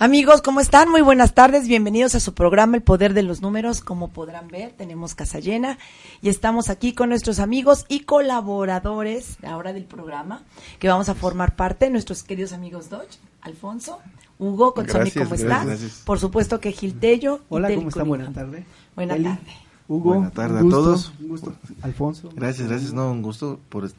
Amigos, 0.00 0.42
¿cómo 0.42 0.60
están? 0.60 0.88
Muy 0.88 1.02
buenas 1.02 1.34
tardes. 1.34 1.66
Bienvenidos 1.66 2.14
a 2.14 2.20
su 2.20 2.32
programa 2.32 2.76
El 2.76 2.84
Poder 2.84 3.14
de 3.14 3.24
los 3.24 3.42
Números. 3.42 3.80
Como 3.80 4.10
podrán 4.10 4.46
ver, 4.46 4.70
tenemos 4.70 5.16
casa 5.16 5.40
llena 5.40 5.76
y 6.22 6.28
estamos 6.28 6.70
aquí 6.70 6.92
con 6.92 7.08
nuestros 7.08 7.40
amigos 7.40 7.84
y 7.88 8.00
colaboradores 8.04 9.38
ahora 9.42 9.72
del 9.72 9.86
programa 9.86 10.44
que 10.78 10.86
vamos 10.86 11.08
a 11.08 11.16
formar 11.16 11.56
parte, 11.56 11.90
nuestros 11.90 12.22
queridos 12.22 12.52
amigos 12.52 12.90
Dodge, 12.90 13.18
Alfonso, 13.40 13.98
Hugo, 14.38 14.72
Consomi, 14.72 15.10
¿cómo 15.10 15.34
está? 15.34 15.66
Por 16.04 16.20
supuesto 16.20 16.60
que 16.60 16.70
Giltello. 16.70 17.40
Hola, 17.48 17.74
¿cómo 17.74 17.88
está? 17.88 18.04
Buenas 18.04 18.32
tardes. 18.32 18.66
Buenas 18.94 19.20
tardes. 19.20 19.54
Hugo. 19.88 20.14
Buenas 20.14 20.32
tardes 20.32 20.64
a 20.64 20.68
todos. 20.68 21.12
Un 21.18 21.28
gusto. 21.28 21.54
Alfonso. 21.82 22.30
Gracias, 22.36 22.68
gracias. 22.68 22.92
No, 22.92 23.10
un 23.10 23.22
gusto 23.22 23.58
por 23.68 23.90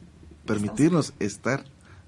permitirnos 0.46 1.14
estar 1.20 1.66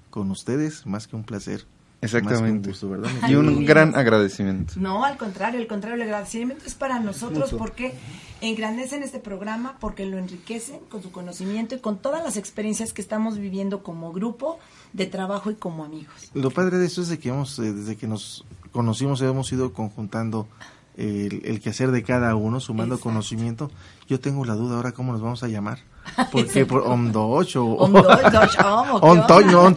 con 0.08 0.30
ustedes, 0.30 0.86
más 0.86 1.06
que 1.06 1.14
un 1.14 1.24
placer. 1.24 1.66
Exactamente. 2.02 2.70
Gusto, 2.70 2.90
¿verdad? 2.90 3.10
Y 3.28 3.36
un 3.36 3.64
gran 3.64 3.94
agradecimiento. 3.94 4.74
No, 4.76 5.04
al 5.04 5.16
contrario, 5.16 5.60
al 5.60 5.68
contrario, 5.68 5.94
el 5.96 6.02
agradecimiento 6.02 6.64
es 6.66 6.74
para 6.74 6.98
nosotros 6.98 7.54
porque 7.56 7.94
engrandecen 8.40 9.04
este 9.04 9.20
programa, 9.20 9.76
porque 9.78 10.04
lo 10.04 10.18
enriquecen 10.18 10.80
con 10.90 11.00
su 11.00 11.12
conocimiento 11.12 11.76
y 11.76 11.78
con 11.78 11.98
todas 11.98 12.24
las 12.24 12.36
experiencias 12.36 12.92
que 12.92 13.00
estamos 13.00 13.38
viviendo 13.38 13.84
como 13.84 14.12
grupo 14.12 14.58
de 14.92 15.06
trabajo 15.06 15.52
y 15.52 15.54
como 15.54 15.84
amigos. 15.84 16.30
Lo 16.34 16.50
padre 16.50 16.78
de 16.78 16.86
esto 16.86 17.02
es 17.02 17.08
de 17.08 17.20
que 17.20 17.28
hemos, 17.28 17.56
eh, 17.60 17.72
desde 17.72 17.96
que 17.96 18.08
nos 18.08 18.44
conocimos, 18.72 19.22
hemos 19.22 19.52
ido 19.52 19.72
conjuntando 19.72 20.48
el, 20.96 21.42
el 21.44 21.60
quehacer 21.60 21.92
de 21.92 22.02
cada 22.02 22.34
uno, 22.34 22.58
sumando 22.58 22.96
Exacto. 22.96 23.10
conocimiento. 23.10 23.70
Yo 24.08 24.18
tengo 24.18 24.44
la 24.44 24.54
duda 24.54 24.76
ahora 24.76 24.92
cómo 24.92 25.12
nos 25.12 25.22
vamos 25.22 25.42
a 25.44 25.48
llamar. 25.48 25.78
Porque 26.32 26.66
por 26.66 26.82
Omdoch 26.82 27.56
o 27.56 27.64
Ondoy, 27.74 28.02
Dodge, 28.32 28.58
Om, 28.64 29.74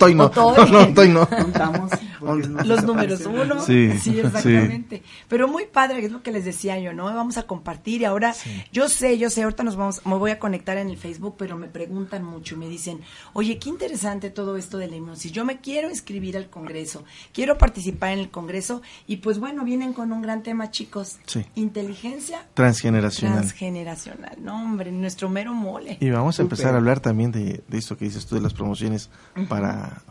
los 2.25 2.83
números 2.83 3.25
uno. 3.25 3.61
Sí, 3.61 3.91
Sí, 3.99 4.19
exactamente. 4.19 5.03
Pero 5.27 5.47
muy 5.47 5.65
padre, 5.65 6.03
es 6.05 6.11
lo 6.11 6.21
que 6.23 6.31
les 6.31 6.45
decía 6.45 6.79
yo, 6.79 6.93
¿no? 6.93 7.05
Vamos 7.05 7.37
a 7.37 7.43
compartir 7.43 8.01
y 8.01 8.05
ahora, 8.05 8.33
yo 8.71 8.89
sé, 8.89 9.17
yo 9.17 9.29
sé, 9.29 9.43
ahorita 9.43 9.63
nos 9.63 9.75
vamos, 9.75 10.05
me 10.05 10.15
voy 10.15 10.31
a 10.31 10.39
conectar 10.39 10.77
en 10.77 10.89
el 10.89 10.97
Facebook, 10.97 11.35
pero 11.37 11.57
me 11.57 11.67
preguntan 11.67 12.23
mucho 12.23 12.55
y 12.55 12.57
me 12.57 12.67
dicen, 12.67 13.01
oye, 13.33 13.57
qué 13.59 13.69
interesante 13.69 14.29
todo 14.29 14.57
esto 14.57 14.77
de 14.77 14.87
la 14.87 14.95
hipnosis. 14.95 15.31
Yo 15.31 15.45
me 15.45 15.59
quiero 15.59 15.89
inscribir 15.89 16.37
al 16.37 16.49
Congreso, 16.49 17.03
quiero 17.33 17.57
participar 17.57 18.11
en 18.11 18.19
el 18.19 18.29
Congreso 18.29 18.81
y 19.07 19.17
pues 19.17 19.39
bueno, 19.39 19.63
vienen 19.63 19.93
con 19.93 20.11
un 20.11 20.21
gran 20.21 20.43
tema, 20.43 20.71
chicos. 20.71 21.17
Sí. 21.25 21.45
Inteligencia 21.55 22.45
Transgeneracional. 22.53 23.39
transgeneracional. 23.39 24.37
No, 24.41 24.55
hombre, 24.61 24.91
nuestro 24.91 25.29
mero 25.29 25.53
mole. 25.53 25.97
Y 25.99 26.09
vamos 26.09 26.39
a 26.39 26.41
empezar 26.41 26.73
a 26.73 26.77
hablar 26.77 26.99
también 26.99 27.31
de, 27.31 27.63
de 27.67 27.77
esto 27.77 27.97
que 27.97 28.05
dices 28.05 28.25
tú 28.25 28.35
de 28.35 28.41
las 28.41 28.53
promociones 28.53 29.09
para, 29.49 30.01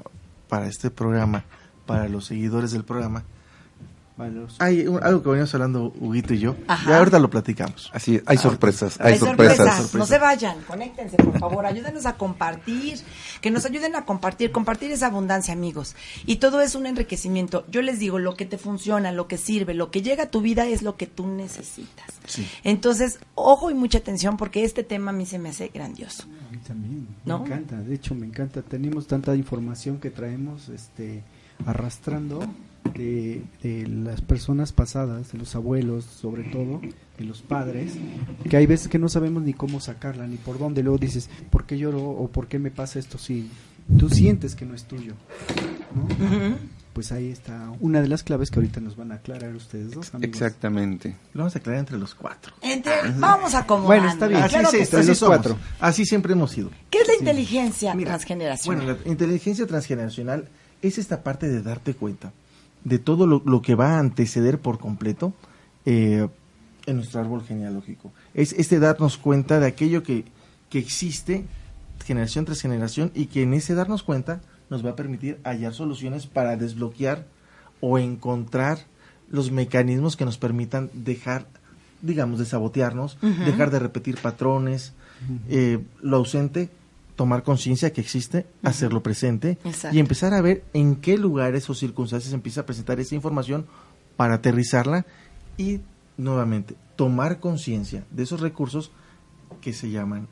para 0.49 0.67
este 0.69 0.91
programa, 0.91 1.45
para 1.87 2.09
los 2.09 2.27
seguidores 2.27 2.73
del 2.73 2.85
programa. 2.85 3.25
Hay 4.61 4.87
un- 4.87 5.03
algo 5.03 5.25
que 5.25 5.29
veníamos 5.31 5.53
hablando 5.55 5.93
Huguito 5.99 6.35
y 6.35 6.39
yo, 6.39 6.55
Ajá. 6.69 6.89
y 6.89 6.93
ahorita 6.95 7.19
lo 7.19 7.29
platicamos. 7.31 7.91
Así, 7.93 8.23
hay 8.27 8.37
sorpresas, 8.39 9.01
hay, 9.01 9.15
Hay 9.15 9.19
sorpresas. 9.19 9.57
sorpresas. 9.57 9.95
No 9.97 10.07
se 10.07 10.19
vayan, 10.21 10.57
conéctense, 10.69 11.17
por 11.17 11.37
favor, 11.41 11.67
ayúdenos 11.67 12.07
a 12.07 12.13
compartir, 12.17 13.01
que 13.41 13.51
nos 13.51 13.65
ayuden 13.65 13.97
a 13.97 14.05
compartir, 14.05 14.53
compartir 14.53 14.93
esa 14.93 15.07
abundancia, 15.09 15.53
amigos. 15.53 15.97
Y 16.27 16.37
todo 16.37 16.61
es 16.61 16.77
un 16.77 16.87
enriquecimiento. 16.87 17.65
Yo 17.69 17.83
les 17.83 17.99
digo, 17.99 18.21
lo 18.21 18.37
que 18.37 18.47
te 18.47 18.57
funciona, 18.57 19.11
lo 19.11 19.27
que 19.27 19.37
sirve, 19.37 19.75
lo 19.75 19.91
que 19.91 20.01
llega 20.03 20.23
a 20.25 20.31
tu 20.31 20.41
vida 20.43 20.65
es 20.69 20.83
lo 20.83 20.97
que 20.97 21.09
tú 21.09 21.27
necesitas. 21.27 22.07
Sí. 22.25 22.47
Entonces, 22.63 23.19
ojo 23.35 23.69
y 23.73 23.75
mucha 23.75 23.99
atención 23.99 24.37
porque 24.37 24.63
este 24.63 24.85
tema 24.85 25.11
a 25.11 25.15
mí 25.15 25.27
se 25.27 25.41
me 25.41 25.49
hace 25.49 25.73
grandioso. 25.75 26.23
A 26.23 26.53
mí 26.53 26.59
también. 26.65 27.09
¿No? 27.25 27.41
Me 27.41 27.47
encanta. 27.47 27.79
De 27.79 27.93
hecho, 27.97 28.15
me 28.15 28.27
encanta. 28.27 28.63
Tenemos 28.63 29.09
tanta 29.09 29.35
información 29.35 29.99
que 29.99 30.11
traemos 30.11 30.69
este, 30.69 31.25
arrastrando 31.67 32.41
de, 32.95 33.43
de 33.63 33.87
las 33.89 34.21
personas 34.21 34.73
pasadas, 34.73 35.33
de 35.33 35.39
los 35.39 35.55
abuelos, 35.57 36.05
sobre 36.05 36.45
todo, 36.45 36.81
de 37.19 37.25
los 37.25 37.43
padres, 37.43 37.93
que 38.49 38.57
hay 38.57 38.67
veces 38.67 38.89
que 38.89 38.99
no 38.99 39.09
sabemos 39.09 39.43
ni 39.43 39.55
cómo 39.55 39.81
sacarla, 39.81 40.27
ni 40.27 40.37
por 40.37 40.59
dónde. 40.59 40.83
Luego 40.83 40.99
dices, 40.99 41.29
¿por 41.51 41.65
qué 41.65 41.79
lloro 41.79 42.03
o 42.03 42.29
por 42.29 42.47
qué 42.47 42.59
me 42.59 42.71
pasa 42.71 42.99
esto? 42.99 43.19
Si 43.19 43.51
tú 43.99 44.09
sientes 44.11 44.55
que 44.55 44.65
no 44.67 44.75
es 44.75 44.85
tuyo. 44.85 45.15
¿no? 45.95 46.09
Pues 46.93 47.11
ahí 47.11 47.29
está 47.31 47.73
una 47.81 48.01
de 48.01 48.07
las 48.07 48.23
claves 48.23 48.53
que 48.53 48.61
ahorita 48.61 48.81
nos 48.81 48.97
van 48.97 49.11
a 49.11 49.17
aclarar 49.17 49.53
ustedes 49.57 49.91
dos. 49.91 50.15
amigos. 50.15 50.33
Exactamente. 50.37 51.17
Lo 51.33 51.41
vamos 51.41 51.57
a 51.57 51.59
aclarar 51.59 51.81
entre 51.81 51.99
los 51.99 52.15
cuatro. 52.15 52.55
Entre- 52.63 52.93
vamos 53.19 53.53
a 53.55 53.61
acomodar. 53.61 53.99
Bueno, 53.99 54.13
está 54.13 54.29
bien. 54.29 54.41
Así, 54.43 54.53
Claro 54.55 54.71
sí, 54.71 54.77
que 54.77 54.83
así 54.85 55.09
los 55.09 55.19
somos. 55.19 55.37
cuatro. 55.37 55.59
Así 55.81 56.07
siempre 56.07 56.35
hemos 56.35 56.53
sido. 56.53 56.71
¿Qué 56.91 56.99
es 56.99 57.09
la 57.09 57.15
inteligencia 57.15 57.95
Mira, 57.97 58.11
transgeneracional? 58.11 58.85
Bueno, 58.87 59.01
la 59.05 59.11
inteligencia 59.11 59.67
transgeneracional 59.67 60.49
es 60.87 60.99
esta 60.99 61.23
parte 61.23 61.49
de 61.49 61.63
darte 61.63 61.95
cuenta 61.95 62.33
de 62.85 62.99
todo 62.99 63.27
lo, 63.27 63.43
lo 63.45 63.63
que 63.63 63.75
va 63.75 63.97
a 63.97 63.99
anteceder 63.99 64.59
por 64.59 64.79
completo 64.79 65.33
eh, 65.87 66.29
en 66.87 66.97
nuestro 66.97 67.21
árbol 67.21 67.43
genealógico. 67.43 68.13
Es 68.35 68.53
este 68.53 68.79
darnos 68.79 69.17
cuenta 69.17 69.59
de 69.59 69.67
aquello 69.67 70.03
que, 70.03 70.25
que 70.69 70.79
existe 70.79 71.45
generación 72.05 72.45
tras 72.45 72.61
generación 72.61 73.11
y 73.15 73.27
que 73.27 73.43
en 73.43 73.55
ese 73.55 73.75
darnos 73.75 74.03
cuenta 74.03 74.43
nos 74.69 74.85
va 74.85 74.91
a 74.91 74.97
permitir 74.97 75.41
hallar 75.45 75.73
soluciones 75.73 76.27
para 76.27 76.57
desbloquear 76.57 77.27
o 77.81 77.99
encontrar 77.99 78.79
los 79.31 79.51
mecanismos 79.51 80.17
que 80.17 80.27
nos 80.27 80.37
permitan 80.37 80.91
dejar, 80.93 81.47
digamos, 82.03 82.39
de 82.39 82.45
sabotearnos, 82.45 83.17
dejar 83.21 83.71
de 83.71 83.79
repetir 83.79 84.19
patrones, 84.19 84.93
eh, 85.49 85.83
lo 86.03 86.19
ausente, 86.19 86.69
tomar 87.17 87.43
conciencia 87.43 87.93
que 87.93 88.01
existe, 88.01 88.47
hacerlo 88.63 89.03
presente 89.03 89.59
Exacto. 89.65 89.97
y 89.97 90.01
empezar 90.01 90.35
a 90.35 90.41
ver 90.41 90.65
en 90.73 90.97
qué 90.97 91.17
lugares 91.17 91.69
o 91.71 91.75
circunstancias 91.75 92.33
empieza 92.35 92.63
a 92.63 92.67
presentar 92.67 92.99
esa 93.01 93.15
información 93.15 93.67
para 94.17 94.35
aterrizarla 94.35 95.07
y 95.57 95.81
nuevamente 96.17 96.75
tomar 96.97 97.41
conciencia 97.41 98.05
de 98.11 98.23
esos 98.25 98.41
recursos 98.41 98.91
que 99.61 99.73
se 99.73 99.91
llaman, 99.91 100.29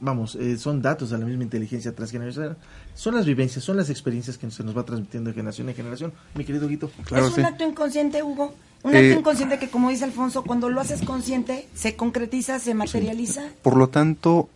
vamos, 0.00 0.34
eh, 0.36 0.56
son 0.58 0.80
datos 0.82 1.10
de 1.10 1.18
la 1.18 1.26
misma 1.26 1.42
inteligencia 1.44 1.94
transgeneracional, 1.94 2.56
son 2.94 3.14
las 3.14 3.26
vivencias, 3.26 3.64
son 3.64 3.76
las 3.76 3.90
experiencias 3.90 4.38
que 4.38 4.50
se 4.50 4.64
nos 4.64 4.76
va 4.76 4.84
transmitiendo 4.84 5.30
de 5.30 5.34
generación 5.34 5.68
en 5.68 5.74
generación. 5.74 6.12
Mi 6.34 6.44
querido 6.44 6.68
Guito. 6.68 6.90
Claro, 7.04 7.26
es 7.26 7.30
un 7.30 7.36
sí. 7.36 7.42
acto 7.42 7.66
inconsciente, 7.68 8.22
Hugo. 8.22 8.54
Un 8.82 8.94
Eh, 8.94 9.08
acto 9.08 9.20
inconsciente 9.20 9.58
que, 9.58 9.68
como 9.70 9.90
dice 9.90 10.04
Alfonso, 10.04 10.42
cuando 10.44 10.68
lo 10.70 10.80
haces 10.80 11.02
consciente, 11.02 11.68
se 11.74 11.96
concretiza, 11.96 12.58
se 12.58 12.74
materializa. 12.74 13.42
Por 13.62 13.76
lo 13.76 13.88
tanto, 13.88 14.48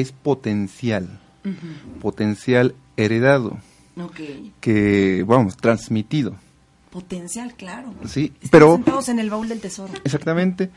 es 0.00 0.12
potencial, 0.12 1.18
potencial 2.00 2.74
heredado, 2.96 3.58
que, 4.60 5.24
vamos, 5.26 5.56
transmitido. 5.56 6.34
Potencial, 6.90 7.54
claro. 7.54 7.92
Sí, 8.06 8.32
Están 8.36 8.50
pero- 8.50 8.74
sentados 8.76 9.08
en 9.08 9.18
el 9.18 9.30
baúl 9.30 9.48
del 9.48 9.60
tesoro. 9.60 9.92
Exactamente. 10.04 10.70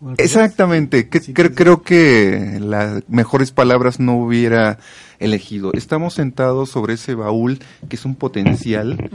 Pues, 0.00 0.18
Exactamente, 0.18 1.08
que- 1.08 1.20
Sí, 1.20 1.32
cre- 1.32 1.54
creo 1.54 1.82
que 1.82 2.58
las 2.60 3.02
mejores 3.08 3.50
palabras 3.52 3.98
no 4.00 4.16
hubiera 4.16 4.78
elegido. 5.18 5.72
Estamos 5.72 6.14
sentados 6.14 6.70
sobre 6.70 6.94
ese 6.94 7.14
baúl 7.14 7.58
que 7.88 7.96
es 7.96 8.04
un 8.04 8.14
potencial, 8.14 9.10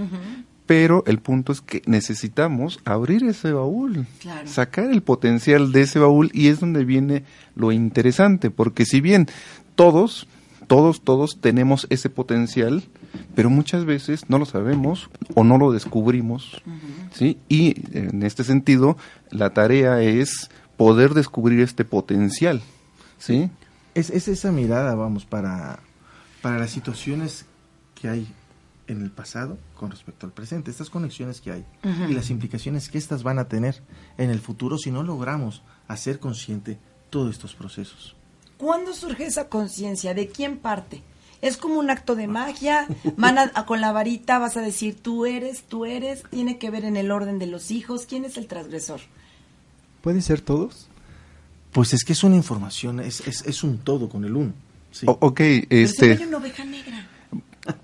pero 0.69 1.03
el 1.07 1.17
punto 1.17 1.51
es 1.51 1.61
que 1.61 1.81
necesitamos 1.87 2.79
abrir 2.85 3.23
ese 3.23 3.51
baúl, 3.53 4.05
Claro. 4.19 4.47
sacar 4.47 4.91
el 4.91 5.01
potencial 5.01 5.71
de 5.71 5.81
ese 5.81 5.97
baúl 5.97 6.29
y 6.31 6.49
es 6.49 6.59
donde 6.59 6.85
viene 6.85 7.23
lo 7.55 7.71
interesante, 7.71 8.51
porque 8.51 8.85
si 8.85 9.01
bien 9.01 9.25
todos, 9.73 10.27
todos, 10.67 11.01
todos 11.01 11.39
tenemos 11.41 11.87
ese 11.89 12.11
potencial, 12.11 12.83
pero 13.33 13.49
muchas 13.49 13.83
veces 13.85 14.29
no 14.29 14.37
lo 14.37 14.45
sabemos 14.45 15.09
o 15.33 15.43
no 15.43 15.57
lo 15.57 15.71
descubrimos, 15.71 16.61
¿sí? 17.15 17.39
Y 17.49 17.73
en 17.97 18.21
este 18.21 18.43
sentido, 18.43 18.95
la 19.31 19.49
tarea 19.55 20.03
es 20.03 20.51
poder 20.77 21.15
descubrir 21.15 21.61
este 21.61 21.83
potencial, 21.83 22.61
¿sí? 23.17 23.49
Es, 23.95 24.11
es 24.11 24.27
esa 24.27 24.51
mirada, 24.51 24.93
vamos, 24.93 25.25
para, 25.25 25.79
para 26.43 26.59
las 26.59 26.69
situaciones 26.69 27.45
que 27.99 28.07
hay 28.07 28.27
en 28.91 29.01
el 29.01 29.11
pasado 29.11 29.57
con 29.75 29.91
respecto 29.91 30.25
al 30.25 30.31
presente, 30.33 30.71
estas 30.71 30.89
conexiones 30.89 31.41
que 31.41 31.51
hay 31.51 31.65
y 32.09 32.13
las 32.13 32.29
implicaciones 32.29 32.89
que 32.89 32.97
estas 32.97 33.23
van 33.23 33.39
a 33.39 33.47
tener 33.47 33.81
en 34.17 34.29
el 34.29 34.39
futuro 34.39 34.77
si 34.77 34.91
no 34.91 35.03
logramos 35.03 35.61
hacer 35.87 36.19
consciente 36.19 36.77
todos 37.09 37.31
estos 37.35 37.55
procesos. 37.55 38.15
¿Cuándo 38.57 38.93
surge 38.93 39.25
esa 39.25 39.47
conciencia? 39.47 40.13
¿De 40.13 40.27
quién 40.27 40.57
parte? 40.57 41.01
Es 41.41 41.55
como 41.55 41.79
un 41.79 41.89
acto 41.89 42.15
de 42.15 42.27
magia. 42.27 42.85
Van 43.15 43.37
a- 43.37 43.51
a- 43.53 43.65
con 43.65 43.79
la 43.79 43.93
varita 43.93 44.39
vas 44.39 44.57
a 44.57 44.61
decir 44.61 44.97
tú 45.01 45.25
eres, 45.25 45.63
tú 45.63 45.85
eres. 45.85 46.23
Tiene 46.29 46.57
que 46.57 46.69
ver 46.69 46.83
en 46.83 46.97
el 46.97 47.11
orden 47.11 47.39
de 47.39 47.47
los 47.47 47.71
hijos. 47.71 48.05
¿Quién 48.05 48.25
es 48.25 48.35
el 48.37 48.47
transgresor? 48.47 48.99
¿Pueden 50.01 50.21
ser 50.21 50.41
todos? 50.41 50.87
Pues 51.71 51.93
es 51.93 52.03
que 52.03 52.13
es 52.13 52.23
una 52.23 52.35
información, 52.35 52.99
es, 52.99 53.21
es, 53.27 53.43
es 53.45 53.63
un 53.63 53.77
todo 53.77 54.09
con 54.09 54.25
el 54.25 54.35
uno. 54.35 54.53
Sí. 54.91 55.05
O- 55.07 55.17
ok, 55.21 55.37
Pero 55.37 55.61
si 55.69 55.75
este, 55.83 56.11
hay 56.13 56.23
una 56.27 56.37
oveja 56.37 56.65
negra. 56.65 57.07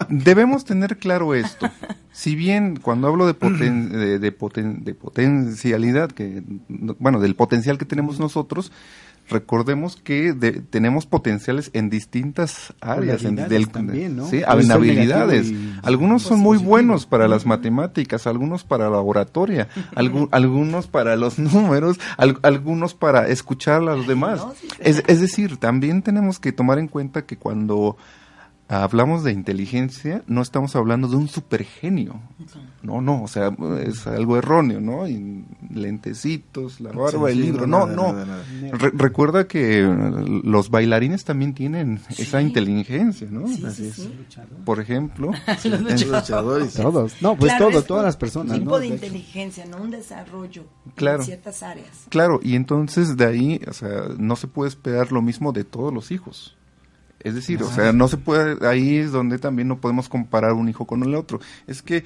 Debemos 0.09 0.65
tener 0.65 0.97
claro 0.97 1.33
esto. 1.35 1.69
Si 2.11 2.35
bien 2.35 2.77
cuando 2.81 3.07
hablo 3.07 3.27
de, 3.27 3.33
poten- 3.39 3.89
de, 3.89 4.19
de 4.19 4.37
poten- 4.37 4.83
de 4.83 4.93
potencialidad, 4.93 6.11
que 6.11 6.43
no- 6.69 6.95
bueno, 6.99 7.19
del 7.19 7.35
potencial 7.35 7.77
que 7.77 7.85
tenemos 7.85 8.19
nosotros, 8.19 8.71
recordemos 9.27 9.95
que 9.95 10.33
de- 10.33 10.51
tenemos 10.61 11.07
potenciales 11.07 11.71
en 11.73 11.89
distintas 11.89 12.73
áreas, 12.79 13.23
en, 13.23 13.39
Habilidades 13.39 13.69
también, 13.71 14.15
¿no? 14.15 14.27
sí, 14.27 14.43
habilidades. 14.45 15.47
y 15.47 15.73
Algunos 15.81 16.21
son 16.21 16.39
muy 16.39 16.57
positivo. 16.57 16.69
buenos 16.69 17.05
para 17.07 17.27
las 17.27 17.45
matemáticas, 17.47 18.27
algunos 18.27 18.63
para 18.63 18.87
la 18.89 18.99
oratoria, 18.99 19.67
algu- 19.95 20.29
algunos 20.31 20.85
para 20.87 21.15
los 21.15 21.39
números, 21.39 21.99
al- 22.17 22.37
algunos 22.43 22.93
para 22.93 23.27
escuchar 23.27 23.77
a 23.81 23.95
los 23.95 24.05
demás. 24.07 24.37
no, 24.45 24.53
sí, 24.61 24.67
Es, 24.79 25.03
es 25.07 25.19
decir, 25.19 25.57
también 25.57 26.03
tenemos 26.03 26.39
que 26.39 26.51
tomar 26.51 26.77
en 26.77 26.87
cuenta 26.87 27.23
que 27.25 27.35
cuando 27.35 27.97
hablamos 28.67 29.23
de 29.23 29.31
inteligencia, 29.31 30.23
no 30.27 30.41
estamos 30.41 30.75
hablando 30.75 31.07
de 31.07 31.15
un 31.17 31.27
supergenio. 31.27 32.19
No, 32.81 33.01
no, 33.01 33.23
o 33.23 33.27
sea, 33.27 33.55
es 33.83 34.05
algo 34.07 34.37
erróneo, 34.37 34.79
¿no? 34.81 35.07
Y 35.07 35.45
lentecitos, 35.71 36.79
la 36.81 36.91
barba, 36.91 37.27
Sí, 37.29 37.33
el 37.33 37.37
sí, 37.37 37.41
libro. 37.43 37.67
No, 37.67 37.85
nada, 37.85 37.95
no. 37.95 38.13
nada, 38.13 38.25
nada. 38.25 38.43
Re- 38.77 38.91
recuerda 38.93 39.47
que 39.47 39.79
eh, 39.81 39.87
los 40.43 40.69
bailarines 40.69 41.23
también 41.25 41.53
tienen 41.53 41.99
esa 42.17 42.41
inteligencia, 42.41 43.27
¿no? 43.29 43.47
Sí, 43.47 43.63
Así 43.65 43.83
sí, 43.83 43.87
es. 43.89 43.95
sí. 43.95 44.13
Por 44.63 44.79
ejemplo. 44.79 45.31
Los 45.63 46.05
luchadores. 46.07 46.73
Todos. 46.73 47.21
No, 47.21 47.35
pues 47.35 47.51
Claro, 47.51 47.69
todo, 47.69 47.79
es 47.79 47.85
todas 47.87 48.01
un 48.01 48.05
las 48.05 48.17
personas. 48.17 48.57
tipo 48.59 48.71
¿no? 48.71 48.79
de 48.79 48.87
inteligencia, 48.87 49.65
no 49.65 49.77
un 49.77 49.91
desarrollo 49.91 50.63
Claro. 50.95 51.19
en 51.19 51.25
ciertas 51.25 51.63
áreas. 51.63 52.05
Claro, 52.09 52.39
y 52.43 52.55
entonces 52.55 53.17
de 53.17 53.25
ahí, 53.25 53.61
o 53.67 53.73
sea, 53.73 54.03
no 54.17 54.35
se 54.35 54.47
puede 54.47 54.69
esperar 54.69 55.11
lo 55.11 55.21
mismo 55.21 55.51
de 55.53 55.63
todos 55.63 55.93
los 55.93 56.11
hijos. 56.11 56.55
Es 57.25 57.33
decir, 57.33 57.63
o 57.63 57.71
sea, 57.71 57.91
no 57.91 58.07
se 58.07 58.17
puede, 58.17 58.67
ahí 58.67 58.97
es 58.97 59.11
donde 59.11 59.39
también 59.39 59.67
no 59.67 59.81
podemos 59.81 60.09
comparar 60.09 60.53
un 60.53 60.69
hijo 60.69 60.85
con 60.85 61.01
el 61.01 61.15
otro. 61.15 61.39
Es 61.65 61.81
que 61.81 62.03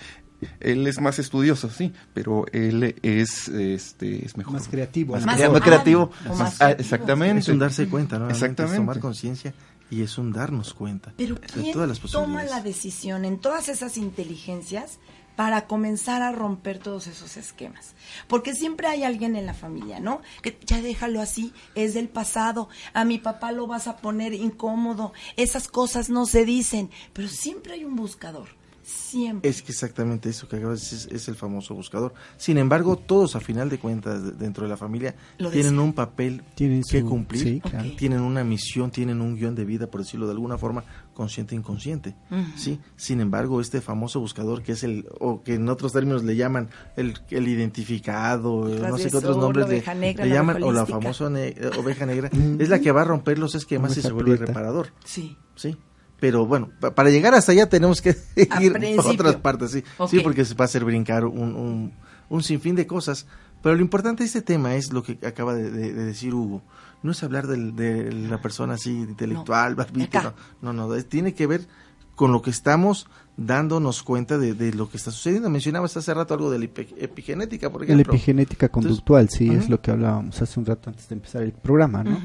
él 0.61 0.87
es 0.87 1.01
más 1.01 1.19
estudioso, 1.19 1.69
sí, 1.69 1.91
pero 2.13 2.45
él 2.53 2.95
es, 3.03 3.49
este, 3.49 4.25
es 4.25 4.37
mejor. 4.37 4.53
Más 4.53 4.69
creativo. 4.69 5.17
Más 5.19 5.61
creativo. 5.61 6.09
más 6.37 6.61
Ah, 6.61 6.71
exactamente. 6.71 7.39
Es 7.39 7.49
un 7.49 7.59
darse 7.59 7.89
cuenta, 7.89 8.17
¿no? 8.17 8.29
Exactamente. 8.29 8.77
Es 8.77 8.81
tomar 8.81 8.99
conciencia 9.01 9.53
y 9.91 10.03
es 10.03 10.17
un 10.17 10.31
darnos 10.31 10.73
cuenta 10.73 11.13
Pero 11.17 11.35
de 11.35 11.47
¿quién 11.47 11.73
todas 11.73 11.89
las 11.89 11.99
toma 11.99 12.43
la 12.43 12.61
decisión 12.61 13.25
en 13.25 13.39
todas 13.39 13.67
esas 13.67 13.97
inteligencias 13.97 14.99
para 15.39 15.67
comenzar 15.67 16.21
a 16.21 16.33
romper 16.33 16.79
todos 16.79 17.07
esos 17.07 17.37
esquemas? 17.37 17.95
Porque 18.27 18.53
siempre 18.53 18.87
hay 18.87 19.05
alguien 19.05 19.37
en 19.37 19.45
la 19.45 19.53
familia, 19.53 20.01
¿no? 20.01 20.19
Que 20.41 20.59
ya 20.65 20.81
déjalo 20.81 21.21
así, 21.21 21.53
es 21.75 21.93
del 21.93 22.09
pasado, 22.09 22.67
a 22.91 23.05
mi 23.05 23.19
papá 23.19 23.53
lo 23.53 23.65
vas 23.65 23.87
a 23.87 23.95
poner 23.95 24.33
incómodo, 24.33 25.13
esas 25.37 25.69
cosas 25.69 26.09
no 26.09 26.25
se 26.25 26.43
dicen, 26.43 26.89
pero 27.13 27.29
siempre 27.29 27.71
hay 27.71 27.85
un 27.85 27.95
buscador, 27.95 28.49
siempre. 28.89 29.49
Es 29.49 29.61
que 29.61 29.71
exactamente 29.71 30.29
eso 30.29 30.47
que 30.47 30.57
acabas 30.57 30.79
de 30.79 30.85
decir 30.97 31.09
es, 31.15 31.21
es 31.23 31.27
el 31.27 31.35
famoso 31.35 31.73
buscador. 31.75 32.13
Sin 32.37 32.57
embargo, 32.57 32.97
todos 32.97 33.35
a 33.35 33.39
final 33.39 33.69
de 33.69 33.79
cuentas 33.79 34.23
de- 34.23 34.31
dentro 34.31 34.63
de 34.63 34.69
la 34.69 34.77
familia 34.77 35.15
Lo 35.37 35.49
tienen 35.51 35.79
un 35.79 35.93
papel 35.93 36.43
Tienen 36.55 36.83
que 36.83 37.01
su- 37.01 37.05
cumplir, 37.07 37.41
sí, 37.43 37.61
claro. 37.61 37.87
Ok. 37.89 37.95
tienen 37.97 38.21
una 38.21 38.43
misión, 38.43 38.91
tienen 38.91 39.21
un 39.21 39.35
guion 39.35 39.55
de 39.55 39.65
vida, 39.65 39.87
por 39.87 40.01
decirlo 40.01 40.25
de 40.25 40.33
alguna 40.33 40.57
forma, 40.57 40.83
consciente 41.13 41.55
e 41.55 41.57
inconsciente. 41.57 42.15
¿sí? 42.55 42.79
Sin 42.95 43.21
embargo, 43.21 43.61
este 43.61 43.81
famoso 43.81 44.19
buscador 44.19 44.63
que 44.63 44.71
es 44.73 44.83
el, 44.83 45.07
o 45.19 45.43
que 45.43 45.55
en 45.55 45.67
otros 45.69 45.91
términos 45.93 46.23
le 46.23 46.35
llaman 46.35 46.69
el, 46.95 47.13
el 47.29 47.47
identificado, 47.47 48.67
no 48.67 48.97
sé 48.97 49.09
qué 49.09 49.17
otros 49.17 49.37
nombres 49.37 49.67
le, 49.67 49.75
oveja 49.75 49.93
negra, 49.95 50.25
le 50.25 50.33
llaman, 50.33 50.63
o 50.63 50.71
la 50.71 50.85
famosa 50.85 51.29
ne- 51.29 51.49
eh, 51.49 51.71
oveja 51.77 52.05
negra, 52.05 52.29
es 52.59 52.69
la 52.69 52.79
que 52.79 52.91
va 52.91 53.01
a 53.01 53.05
romper 53.05 53.37
los 53.39 53.55
esquemas 53.55 53.95
y 53.97 54.01
se 54.01 54.11
vuelve 54.11 54.35
prieta. 54.37 54.45
reparador. 54.47 54.93
Sí. 55.03 55.37
Sí. 55.55 55.77
Pero 56.19 56.45
bueno, 56.45 56.69
pa- 56.79 56.93
para 56.93 57.09
llegar 57.09 57.33
hasta 57.33 57.51
allá 57.53 57.69
tenemos 57.69 58.01
que 58.01 58.09
A 58.49 58.61
ir 58.63 58.73
a 58.97 59.01
otras 59.01 59.35
partes, 59.37 59.71
sí. 59.71 59.83
Sí, 60.09 60.19
porque 60.21 60.43
se 60.45 60.53
va 60.55 60.63
a 60.63 60.67
hacer 60.67 60.83
brincar 60.85 61.25
un, 61.25 61.55
un, 61.55 61.93
un 62.29 62.43
sinfín 62.43 62.75
de 62.75 62.85
cosas. 62.87 63.25
Pero 63.61 63.75
lo 63.75 63.81
importante 63.81 64.23
de 64.23 64.27
este 64.27 64.41
tema 64.41 64.75
es 64.75 64.93
lo 64.93 65.03
que 65.03 65.17
acaba 65.25 65.53
de, 65.53 65.69
de- 65.71 65.93
de 65.93 66.05
decir 66.05 66.33
Hugo. 66.33 66.61
No 67.03 67.11
es 67.11 67.23
hablar 67.23 67.47
del- 67.47 67.75
de 67.75 68.11
la 68.11 68.41
persona 68.41 68.73
así 68.73 68.91
intelectual, 68.91 69.71
No. 69.71 69.77
barbita, 69.77 70.33
no, 70.61 70.73
no, 70.73 70.91
tiene 71.03 71.33
que 71.33 71.47
ver 71.47 71.67
con 72.15 72.33
lo 72.33 72.41
que 72.41 72.49
estamos 72.49 73.07
dándonos 73.37 74.03
cuenta 74.03 74.37
de, 74.37 74.53
de 74.53 74.73
lo 74.73 74.89
que 74.89 74.97
está 74.97 75.11
sucediendo. 75.11 75.49
Mencionabas 75.49 75.95
hace 75.95 76.13
rato 76.13 76.33
algo 76.33 76.51
de 76.51 76.59
la 76.59 76.65
epi- 76.65 76.93
epigenética, 76.97 77.69
por 77.69 77.81
La 77.81 77.85
ejemplo. 77.93 78.13
epigenética 78.13 78.67
conductual, 78.67 79.29
sí, 79.29 79.49
es 79.49 79.69
lo 79.69 79.79
que 79.81 79.91
hablábamos 79.91 80.41
hace 80.41 80.59
un 80.59 80.65
rato 80.65 80.89
antes 80.89 81.07
de 81.07 81.15
empezar 81.15 81.43
el 81.43 81.53
programa, 81.53 82.03
¿no? 82.03 82.19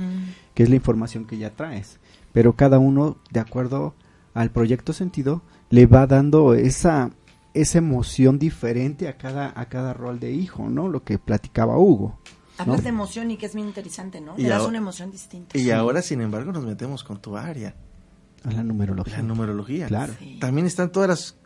Que 0.52 0.64
es 0.64 0.68
la 0.68 0.74
información 0.74 1.24
que 1.24 1.38
ya 1.38 1.50
traes. 1.50 2.00
Pero 2.34 2.52
cada 2.54 2.78
uno, 2.78 3.16
de 3.30 3.40
acuerdo 3.40 3.94
al 4.34 4.50
proyecto 4.50 4.92
sentido, 4.92 5.40
le 5.70 5.86
va 5.86 6.06
dando 6.06 6.52
esa 6.52 7.10
esa 7.54 7.78
emoción 7.78 8.38
diferente 8.38 9.08
a 9.08 9.16
cada 9.16 9.52
a 9.58 9.66
cada 9.70 9.94
rol 9.94 10.18
de 10.20 10.32
hijo, 10.32 10.68
¿no? 10.68 10.88
Lo 10.88 11.02
que 11.04 11.18
platicaba 11.18 11.78
Hugo. 11.78 12.18
Hablas 12.58 12.78
¿no? 12.78 12.82
de 12.82 12.88
emoción 12.90 13.30
y 13.30 13.36
que 13.36 13.46
es 13.46 13.54
muy 13.54 13.62
interesante, 13.64 14.20
¿no? 14.20 14.34
Y 14.36 14.42
Le 14.42 14.48
das 14.50 14.58
ahora- 14.58 14.68
una 14.70 14.78
emoción 14.78 15.10
distinta. 15.10 15.56
Y 15.58 15.70
ahora, 15.70 16.02
sin 16.02 16.20
embargo, 16.20 16.52
nos 16.52 16.64
metemos 16.66 17.02
con 17.02 17.20
tu 17.22 17.36
área, 17.36 17.74
A 18.44 18.50
la 18.52 18.62
numerología. 18.62 19.16
la 19.16 19.22
numerología. 19.22 19.86
Claro. 19.86 20.12
Sí. 20.18 20.38
También 20.40 20.66
están 20.66 20.90
todas 20.92 21.08
las 21.08 21.36